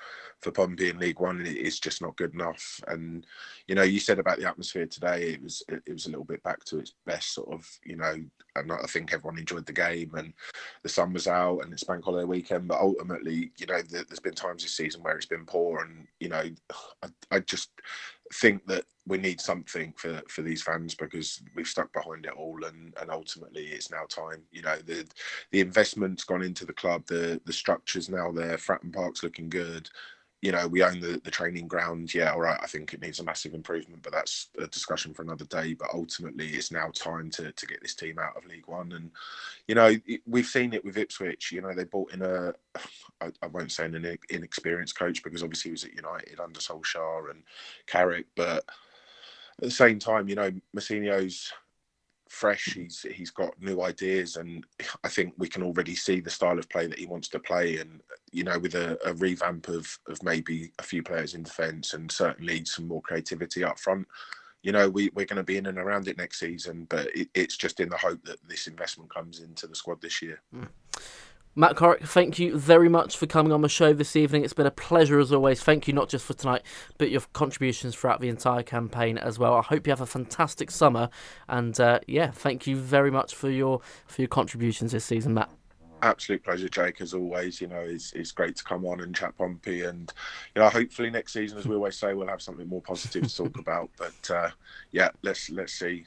for 0.41 0.51
Pompey 0.51 0.89
in 0.89 0.99
League 0.99 1.19
One 1.19 1.45
is 1.45 1.79
just 1.79 2.01
not 2.01 2.17
good 2.17 2.33
enough. 2.33 2.81
And 2.87 3.25
you 3.67 3.75
know, 3.75 3.83
you 3.83 3.99
said 3.99 4.19
about 4.19 4.39
the 4.39 4.47
atmosphere 4.47 4.85
today; 4.85 5.31
it 5.33 5.41
was 5.41 5.63
it, 5.69 5.81
it 5.85 5.93
was 5.93 6.05
a 6.05 6.09
little 6.09 6.25
bit 6.25 6.43
back 6.43 6.63
to 6.65 6.79
its 6.79 6.93
best, 7.05 7.33
sort 7.33 7.51
of. 7.51 7.65
You 7.85 7.95
know, 7.95 8.15
and 8.55 8.71
I 8.71 8.85
think 8.87 9.13
everyone 9.13 9.39
enjoyed 9.39 9.65
the 9.65 9.73
game, 9.73 10.11
and 10.15 10.33
the 10.83 10.89
sun 10.89 11.13
was 11.13 11.27
out, 11.27 11.59
and 11.59 11.71
it's 11.71 11.83
bank 11.83 12.03
holiday 12.03 12.25
weekend. 12.25 12.67
But 12.67 12.81
ultimately, 12.81 13.51
you 13.57 13.65
know, 13.65 13.81
there's 13.81 14.19
been 14.19 14.33
times 14.33 14.63
this 14.63 14.75
season 14.75 15.01
where 15.01 15.15
it's 15.15 15.25
been 15.25 15.45
poor, 15.45 15.79
and 15.79 16.07
you 16.19 16.29
know, 16.29 16.43
I, 17.03 17.07
I 17.31 17.39
just 17.39 17.69
think 18.33 18.65
that 18.67 18.85
we 19.07 19.17
need 19.17 19.41
something 19.41 19.93
for 19.97 20.21
for 20.27 20.41
these 20.43 20.61
fans 20.61 20.93
because 20.93 21.41
we've 21.55 21.67
stuck 21.67 21.91
behind 21.93 22.25
it 22.25 22.33
all 22.37 22.63
and 22.65 22.93
and 23.01 23.09
ultimately 23.09 23.67
it's 23.67 23.89
now 23.89 24.03
time 24.07 24.43
you 24.51 24.61
know 24.61 24.77
the 24.85 25.05
the 25.51 25.59
investment's 25.61 26.23
gone 26.23 26.43
into 26.43 26.65
the 26.65 26.73
club 26.73 27.03
the 27.07 27.41
the 27.45 27.53
structure's 27.53 28.09
now 28.09 28.31
there 28.31 28.57
Fratton 28.57 28.93
Park's 28.93 29.23
looking 29.23 29.49
good 29.49 29.89
you 30.41 30.53
know, 30.53 30.67
we 30.67 30.83
own 30.83 31.01
the, 31.01 31.19
the 31.23 31.31
training 31.31 31.67
ground. 31.67 32.13
Yeah, 32.13 32.31
all 32.31 32.39
right. 32.39 32.59
I 32.61 32.67
think 32.67 32.93
it 32.93 33.01
needs 33.01 33.19
a 33.19 33.23
massive 33.23 33.53
improvement, 33.53 34.01
but 34.01 34.13
that's 34.13 34.47
a 34.57 34.67
discussion 34.67 35.13
for 35.13 35.21
another 35.21 35.43
day. 35.45 35.73
But 35.73 35.89
ultimately, 35.93 36.47
it's 36.47 36.71
now 36.71 36.89
time 36.93 37.29
to, 37.31 37.51
to 37.51 37.65
get 37.65 37.81
this 37.81 37.93
team 37.95 38.19
out 38.19 38.37
of 38.37 38.45
League 38.45 38.67
One. 38.67 38.93
And, 38.93 39.11
you 39.67 39.75
know, 39.75 39.93
we've 40.25 40.45
seen 40.45 40.73
it 40.73 40.85
with 40.85 40.97
Ipswich. 40.97 41.51
You 41.51 41.61
know, 41.61 41.73
they 41.75 41.83
bought 41.83 42.13
in 42.13 42.21
a, 42.21 42.53
I, 43.21 43.31
I 43.41 43.47
won't 43.47 43.71
say 43.71 43.85
an 43.85 44.17
inexperienced 44.29 44.97
coach 44.97 45.23
because 45.23 45.43
obviously 45.43 45.69
he 45.69 45.73
was 45.73 45.83
at 45.83 45.95
United 45.95 46.39
under 46.39 46.59
Solskjaer 46.59 47.31
and 47.31 47.43
Carrick. 47.87 48.27
But 48.35 48.63
at 49.57 49.61
the 49.61 49.71
same 49.71 49.99
time, 49.99 50.29
you 50.29 50.35
know, 50.35 50.51
Mousinho's 50.75 51.51
fresh. 52.29 52.73
He's 52.73 53.05
he's 53.13 53.31
got 53.31 53.59
new 53.61 53.81
ideas, 53.81 54.37
and 54.37 54.65
I 55.03 55.09
think 55.09 55.33
we 55.37 55.49
can 55.49 55.63
already 55.63 55.95
see 55.95 56.21
the 56.21 56.29
style 56.29 56.57
of 56.57 56.69
play 56.69 56.87
that 56.87 56.99
he 56.99 57.05
wants 57.05 57.27
to 57.29 57.39
play. 57.39 57.77
And 57.77 58.01
you 58.31 58.43
know, 58.43 58.57
with 58.57 58.75
a, 58.75 58.97
a 59.05 59.13
revamp 59.15 59.67
of 59.67 59.99
of 60.07 60.23
maybe 60.23 60.71
a 60.79 60.83
few 60.83 61.03
players 61.03 61.33
in 61.33 61.43
defence 61.43 61.93
and 61.93 62.11
certainly 62.11 62.63
some 62.65 62.87
more 62.87 63.01
creativity 63.01 63.63
up 63.63 63.79
front. 63.79 64.07
You 64.61 64.73
know, 64.73 64.89
we, 64.89 65.09
we're 65.13 65.25
going 65.25 65.37
to 65.37 65.43
be 65.43 65.55
in 65.55 65.67
and 65.67 65.77
around 65.77 66.09
it 66.09 66.17
next 66.17 66.37
season, 66.37 66.85
but 66.89 67.07
it, 67.15 67.29
it's 67.33 67.55
just 67.55 67.79
in 67.79 67.87
the 67.87 67.95
hope 67.95 68.21
that 68.25 68.45
this 68.45 68.67
investment 68.67 69.13
comes 69.13 69.39
into 69.39 69.67
the 69.67 69.75
squad 69.75 70.01
this 70.01 70.21
year. 70.21 70.41
Mm. 70.53 70.67
Matt 71.59 71.75
Corrick, 71.75 72.07
thank 72.07 72.39
you 72.39 72.57
very 72.57 72.87
much 72.87 73.17
for 73.17 73.27
coming 73.27 73.51
on 73.51 73.59
the 73.59 73.67
show 73.67 73.91
this 73.91 74.15
evening. 74.15 74.45
It's 74.45 74.53
been 74.53 74.65
a 74.65 74.71
pleasure 74.71 75.19
as 75.19 75.33
always. 75.33 75.61
Thank 75.61 75.89
you 75.89 75.93
not 75.93 76.07
just 76.07 76.25
for 76.25 76.33
tonight, 76.33 76.61
but 76.97 77.09
your 77.09 77.19
contributions 77.33 77.95
throughout 77.95 78.21
the 78.21 78.29
entire 78.29 78.63
campaign 78.63 79.17
as 79.17 79.37
well. 79.37 79.55
I 79.55 79.61
hope 79.61 79.85
you 79.85 79.91
have 79.91 79.99
a 79.99 80.05
fantastic 80.05 80.71
summer, 80.71 81.09
and 81.49 81.77
uh, 81.77 81.99
yeah, 82.07 82.31
thank 82.31 82.65
you 82.65 82.77
very 82.77 83.11
much 83.11 83.35
for 83.35 83.49
your 83.49 83.81
for 84.07 84.21
your 84.21 84.29
contributions 84.29 84.93
this 84.93 85.03
season, 85.03 85.33
Matt. 85.33 85.49
Absolute 86.01 86.45
pleasure, 86.45 86.69
Jake. 86.69 87.01
As 87.01 87.13
always, 87.13 87.59
you 87.59 87.67
know, 87.67 87.81
it's, 87.81 88.13
it's 88.13 88.31
great 88.31 88.55
to 88.55 88.63
come 88.63 88.85
on 88.85 89.01
and 89.01 89.13
chat 89.13 89.37
Pompey, 89.37 89.81
and 89.81 90.13
you 90.55 90.61
know, 90.61 90.69
hopefully 90.69 91.09
next 91.09 91.33
season, 91.33 91.57
as 91.57 91.67
we 91.67 91.75
always 91.75 91.97
say, 91.97 92.13
we'll 92.13 92.29
have 92.29 92.41
something 92.41 92.69
more 92.69 92.81
positive 92.81 93.27
to 93.27 93.35
talk 93.35 93.57
about. 93.59 93.89
But 93.97 94.31
uh, 94.31 94.49
yeah, 94.91 95.09
let's 95.23 95.49
let's 95.49 95.73
see 95.73 96.05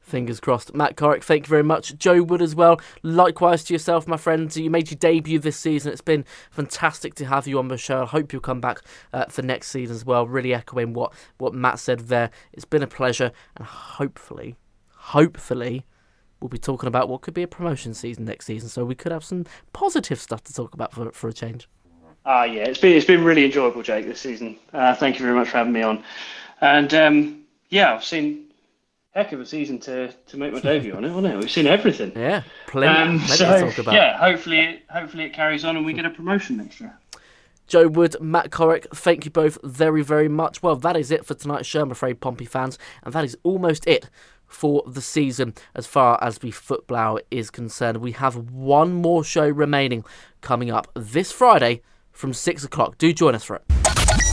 Fingers 0.00 0.40
crossed. 0.40 0.74
Matt 0.74 0.96
Corrick, 0.96 1.22
thank 1.22 1.46
you 1.46 1.50
very 1.50 1.62
much. 1.62 1.96
Joe 1.96 2.22
Wood 2.22 2.42
as 2.42 2.54
well. 2.54 2.80
Likewise 3.02 3.62
to 3.64 3.74
yourself, 3.74 4.08
my 4.08 4.16
friend. 4.16 4.54
You 4.54 4.70
made 4.70 4.90
your 4.90 4.98
debut 4.98 5.38
this 5.38 5.56
season. 5.56 5.92
It's 5.92 6.00
been 6.00 6.24
fantastic 6.50 7.14
to 7.16 7.26
have 7.26 7.46
you 7.46 7.58
on 7.58 7.68
the 7.68 7.76
show. 7.76 8.02
I 8.02 8.06
hope 8.06 8.32
you'll 8.32 8.40
come 8.40 8.60
back 8.60 8.80
uh, 9.12 9.26
for 9.26 9.42
next 9.42 9.68
season 9.68 9.94
as 9.94 10.04
well. 10.04 10.26
Really 10.26 10.52
echoing 10.52 10.94
what, 10.94 11.12
what 11.38 11.54
Matt 11.54 11.78
said 11.78 12.00
there. 12.00 12.30
It's 12.52 12.64
been 12.64 12.82
a 12.82 12.88
pleasure, 12.88 13.30
and 13.56 13.66
hopefully, 13.66 14.56
hopefully, 14.96 15.86
we'll 16.40 16.48
be 16.48 16.58
talking 16.58 16.88
about 16.88 17.08
what 17.08 17.20
could 17.20 17.34
be 17.34 17.42
a 17.42 17.48
promotion 17.48 17.94
season 17.94 18.24
next 18.24 18.46
season. 18.46 18.68
So 18.68 18.84
we 18.84 18.94
could 18.94 19.12
have 19.12 19.24
some 19.24 19.44
positive 19.72 20.18
stuff 20.18 20.42
to 20.44 20.54
talk 20.54 20.74
about 20.74 20.92
for, 20.92 21.12
for 21.12 21.28
a 21.28 21.32
change. 21.32 21.68
Ah, 22.24 22.40
uh, 22.40 22.44
yeah, 22.44 22.64
it's 22.64 22.80
been 22.80 22.96
it's 22.96 23.06
been 23.06 23.24
really 23.24 23.44
enjoyable, 23.44 23.82
Jake, 23.82 24.06
this 24.06 24.20
season. 24.20 24.58
Uh, 24.72 24.94
thank 24.94 25.18
you 25.18 25.24
very 25.24 25.36
much 25.36 25.48
for 25.48 25.58
having 25.58 25.72
me 25.72 25.82
on. 25.82 26.02
And 26.60 26.92
um, 26.92 27.44
yeah, 27.68 27.94
I've 27.94 28.04
seen 28.04 28.49
heck 29.10 29.32
of 29.32 29.40
a 29.40 29.46
season 29.46 29.78
to, 29.80 30.12
to 30.26 30.36
make 30.36 30.52
my 30.52 30.60
debut 30.60 30.94
on 30.94 31.04
it, 31.04 31.10
wasn't 31.10 31.34
it? 31.34 31.38
We've 31.38 31.50
seen 31.50 31.66
everything. 31.66 32.12
Yeah, 32.14 32.42
plenty, 32.66 32.96
um, 32.96 33.18
plenty 33.18 33.36
so, 33.36 33.60
to 33.60 33.66
talk 33.66 33.78
about. 33.78 33.94
Yeah, 33.94 34.18
hopefully, 34.18 34.82
hopefully 34.90 35.24
it 35.24 35.32
carries 35.32 35.64
on 35.64 35.76
and 35.76 35.84
we 35.84 35.92
get 35.92 36.06
a 36.06 36.10
promotion 36.10 36.58
next 36.58 36.80
year. 36.80 36.96
Joe 37.66 37.86
Wood, 37.86 38.16
Matt 38.20 38.50
Corrick, 38.50 38.86
thank 38.92 39.24
you 39.24 39.30
both 39.30 39.56
very, 39.62 40.02
very 40.02 40.28
much. 40.28 40.62
Well, 40.62 40.74
that 40.76 40.96
is 40.96 41.10
it 41.10 41.24
for 41.24 41.34
tonight's 41.34 41.68
show, 41.68 41.82
I'm 41.82 41.90
afraid, 41.90 42.20
Pompey 42.20 42.44
fans, 42.44 42.78
and 43.04 43.14
that 43.14 43.24
is 43.24 43.36
almost 43.44 43.86
it 43.86 44.10
for 44.46 44.82
the 44.86 45.00
season 45.00 45.54
as 45.76 45.86
far 45.86 46.18
as 46.20 46.38
the 46.38 46.50
football 46.50 47.20
is 47.30 47.48
concerned. 47.50 47.98
We 47.98 48.12
have 48.12 48.34
one 48.50 48.92
more 48.92 49.22
show 49.22 49.48
remaining 49.48 50.04
coming 50.40 50.72
up 50.72 50.88
this 50.94 51.30
Friday 51.30 51.82
from 52.10 52.32
6 52.32 52.64
o'clock. 52.64 52.98
Do 52.98 53.12
join 53.12 53.36
us 53.36 53.44
for 53.44 53.54
it. 53.56 53.62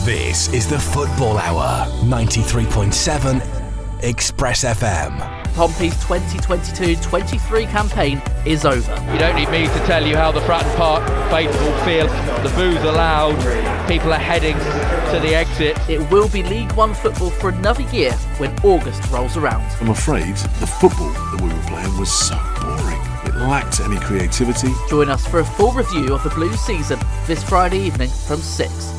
This 0.04 0.52
is 0.52 0.68
the 0.68 0.80
Football 0.80 1.38
Hour, 1.38 1.86
93.7 2.06 3.66
Express 4.02 4.64
FM. 4.64 5.18
Pompey's 5.56 5.95
2022-23 6.04 7.68
campaign 7.70 8.22
is 8.45 8.64
over. 8.64 8.91
You 9.12 9.18
don't 9.18 9.36
need 9.36 9.50
me 9.50 9.66
to 9.66 9.86
tell 9.86 10.06
you 10.06 10.16
how 10.16 10.32
the 10.32 10.39
Fratton 10.41 10.76
Park 10.76 11.04
faithful 11.32 11.72
feel. 11.84 12.08
The 12.43 12.54
booze 12.56 12.78
are 12.86 12.93
loud, 12.93 13.36
people 13.88 14.14
are 14.14 14.20
heading 14.20 14.56
to 14.56 15.20
the 15.20 15.34
exit. 15.34 15.78
It 15.89 16.00
will 16.12 16.30
be 16.30 16.43
League 16.43 16.72
One 16.74 16.93
football 16.93 17.32
for 17.32 17.50
another 17.50 17.82
year 17.84 18.14
when 18.38 18.58
August 18.60 19.10
rolls 19.10 19.36
around. 19.36 19.66
I'm 19.82 19.89
afraid 19.89 20.36
the 20.60 20.68
football 20.68 21.12
that 21.12 21.41
we 21.41 21.48
were 21.48 21.64
playing 21.64 21.98
was 21.98 22.12
so 22.12 22.38
boring. 22.62 23.02
It 23.26 23.36
lacked 23.36 23.80
any 23.80 23.98
creativity. 23.98 24.72
Join 24.89 25.10
us 25.10 25.26
for 25.26 25.39
a 25.39 25.45
full 25.45 25.72
review 25.72 26.14
of 26.14 26.24
the 26.24 26.30
Blues 26.30 26.60
season 26.60 27.00
this 27.26 27.43
Friday 27.43 27.80
evening 27.80 28.10
from 28.10 28.38
6. 28.38 28.97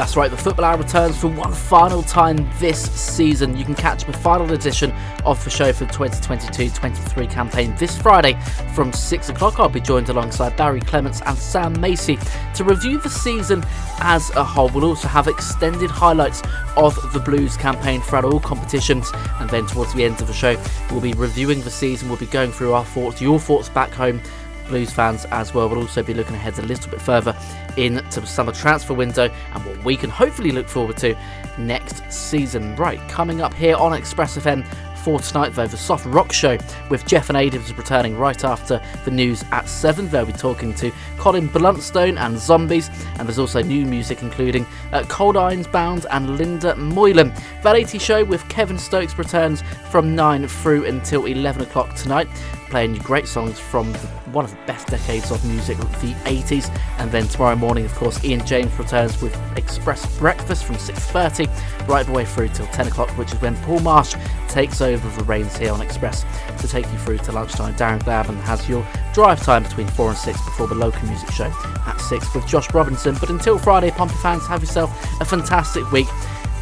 That's 0.00 0.16
right, 0.16 0.30
the 0.30 0.36
Football 0.38 0.64
Hour 0.64 0.78
returns 0.78 1.20
for 1.20 1.28
one 1.28 1.52
final 1.52 2.02
time 2.02 2.48
this 2.58 2.90
season. 2.90 3.54
You 3.54 3.66
can 3.66 3.74
catch 3.74 4.04
the 4.04 4.14
final 4.14 4.50
edition 4.54 4.92
of 5.26 5.44
the 5.44 5.50
show 5.50 5.74
for 5.74 5.84
the 5.84 5.92
2022-23 5.92 7.30
campaign 7.30 7.76
this 7.76 7.98
Friday 7.98 8.40
from 8.74 8.94
6 8.94 9.28
o'clock. 9.28 9.60
I'll 9.60 9.68
be 9.68 9.78
joined 9.78 10.08
alongside 10.08 10.56
Barry 10.56 10.80
Clements 10.80 11.20
and 11.26 11.36
Sam 11.36 11.78
Macy 11.78 12.18
to 12.54 12.64
review 12.64 12.98
the 12.98 13.10
season 13.10 13.62
as 13.98 14.30
a 14.30 14.42
whole. 14.42 14.70
We'll 14.70 14.86
also 14.86 15.06
have 15.06 15.28
extended 15.28 15.90
highlights 15.90 16.42
of 16.78 16.96
the 17.12 17.20
Blues 17.20 17.58
campaign 17.58 18.00
throughout 18.00 18.24
all 18.24 18.40
competitions, 18.40 19.10
and 19.38 19.50
then 19.50 19.66
towards 19.66 19.92
the 19.92 20.04
end 20.04 20.22
of 20.22 20.28
the 20.28 20.32
show, 20.32 20.56
we'll 20.90 21.02
be 21.02 21.12
reviewing 21.12 21.60
the 21.60 21.70
season. 21.70 22.08
We'll 22.08 22.16
be 22.16 22.24
going 22.24 22.52
through 22.52 22.72
our 22.72 22.86
thoughts, 22.86 23.20
your 23.20 23.38
thoughts 23.38 23.68
back 23.68 23.90
home 23.90 24.22
Blues 24.70 24.90
fans 24.90 25.26
as 25.26 25.52
well. 25.52 25.68
We'll 25.68 25.80
also 25.80 26.02
be 26.02 26.14
looking 26.14 26.34
ahead 26.34 26.58
a 26.58 26.62
little 26.62 26.90
bit 26.90 27.02
further 27.02 27.36
into 27.76 28.20
the 28.20 28.26
summer 28.26 28.52
transfer 28.52 28.94
window 28.94 29.28
and 29.52 29.66
what 29.66 29.84
we 29.84 29.96
can 29.96 30.08
hopefully 30.08 30.52
look 30.52 30.68
forward 30.68 30.96
to 30.98 31.16
next 31.58 32.10
season. 32.10 32.76
Right, 32.76 33.00
coming 33.08 33.42
up 33.42 33.52
here 33.52 33.76
on 33.76 33.92
Express 33.92 34.38
FM 34.38 34.64
for 35.02 35.18
tonight, 35.18 35.54
though, 35.54 35.66
the 35.66 35.76
Soft 35.76 36.04
Rock 36.06 36.32
Show 36.32 36.58
with 36.90 37.06
Jeff 37.06 37.30
and 37.30 37.38
Adams 37.38 37.72
returning 37.74 38.16
right 38.16 38.44
after 38.44 38.82
the 39.04 39.10
news 39.10 39.42
at 39.50 39.66
7. 39.68 40.08
They'll 40.08 40.26
be 40.26 40.32
talking 40.32 40.74
to 40.74 40.92
Colin 41.16 41.48
Blunstone 41.48 42.18
and 42.18 42.38
Zombies, 42.38 42.90
and 43.18 43.26
there's 43.26 43.38
also 43.38 43.62
new 43.62 43.86
music 43.86 44.22
including 44.22 44.66
uh, 44.92 45.04
Cold 45.08 45.36
Irons 45.36 45.66
Bound 45.66 46.06
and 46.10 46.36
Linda 46.36 46.76
Moylan. 46.76 47.32
That 47.62 47.76
80 47.76 47.98
Show 47.98 48.24
with 48.24 48.46
Kevin 48.48 48.78
Stokes 48.78 49.16
returns 49.18 49.62
from 49.90 50.14
9 50.14 50.46
through 50.46 50.84
until 50.84 51.26
11 51.26 51.62
o'clock 51.62 51.94
tonight 51.94 52.28
playing 52.70 52.94
you 52.94 53.00
great 53.00 53.26
songs 53.26 53.58
from 53.58 53.92
the, 53.92 53.98
one 54.32 54.44
of 54.44 54.50
the 54.50 54.58
best 54.66 54.86
decades 54.86 55.30
of 55.30 55.44
music, 55.44 55.76
the 55.76 56.14
80s. 56.24 56.74
And 56.98 57.10
then 57.10 57.26
tomorrow 57.28 57.56
morning, 57.56 57.84
of 57.84 57.94
course, 57.94 58.24
Ian 58.24 58.46
James 58.46 58.72
returns 58.78 59.20
with 59.20 59.36
Express 59.56 60.18
Breakfast 60.18 60.64
from 60.64 60.76
6.30 60.76 61.88
right 61.88 62.06
the 62.06 62.12
way 62.12 62.24
through 62.24 62.48
till 62.48 62.66
10 62.68 62.88
o'clock, 62.88 63.10
which 63.18 63.32
is 63.32 63.40
when 63.40 63.56
Paul 63.58 63.80
Marsh 63.80 64.14
takes 64.48 64.80
over 64.80 65.08
the 65.18 65.24
reins 65.24 65.56
here 65.56 65.72
on 65.72 65.80
Express 65.80 66.24
to 66.58 66.68
take 66.68 66.90
you 66.90 66.98
through 66.98 67.18
to 67.18 67.32
lunchtime. 67.32 67.74
Darren 67.74 68.00
Glavin 68.02 68.40
has 68.42 68.68
your 68.68 68.86
drive 69.12 69.42
time 69.42 69.64
between 69.64 69.88
4 69.88 70.10
and 70.10 70.18
6 70.18 70.44
before 70.44 70.68
the 70.68 70.74
local 70.74 71.06
music 71.08 71.30
show 71.32 71.52
at 71.86 72.00
6 72.00 72.34
with 72.34 72.46
Josh 72.46 72.72
Robinson. 72.72 73.16
But 73.18 73.30
until 73.30 73.58
Friday, 73.58 73.90
Pompey 73.90 74.14
fans, 74.16 74.46
have 74.46 74.60
yourself 74.60 74.90
a 75.20 75.24
fantastic 75.24 75.90
week. 75.90 76.08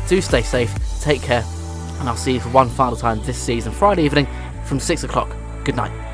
Do 0.09 0.21
stay 0.21 0.43
safe, 0.43 0.75
take 1.01 1.21
care, 1.21 1.45
and 2.01 2.09
I'll 2.09 2.17
see 2.17 2.35
you 2.35 2.41
for 2.41 2.49
one 2.51 2.69
final 2.71 2.97
time 2.97 3.23
this 3.25 3.39
season, 3.39 3.73
Friday 3.73 4.05
evening 4.05 4.27
from 4.65 4.81
6 4.81 5.05
o'clock. 5.05 5.35
Good 5.69 5.77
night. 5.77 6.08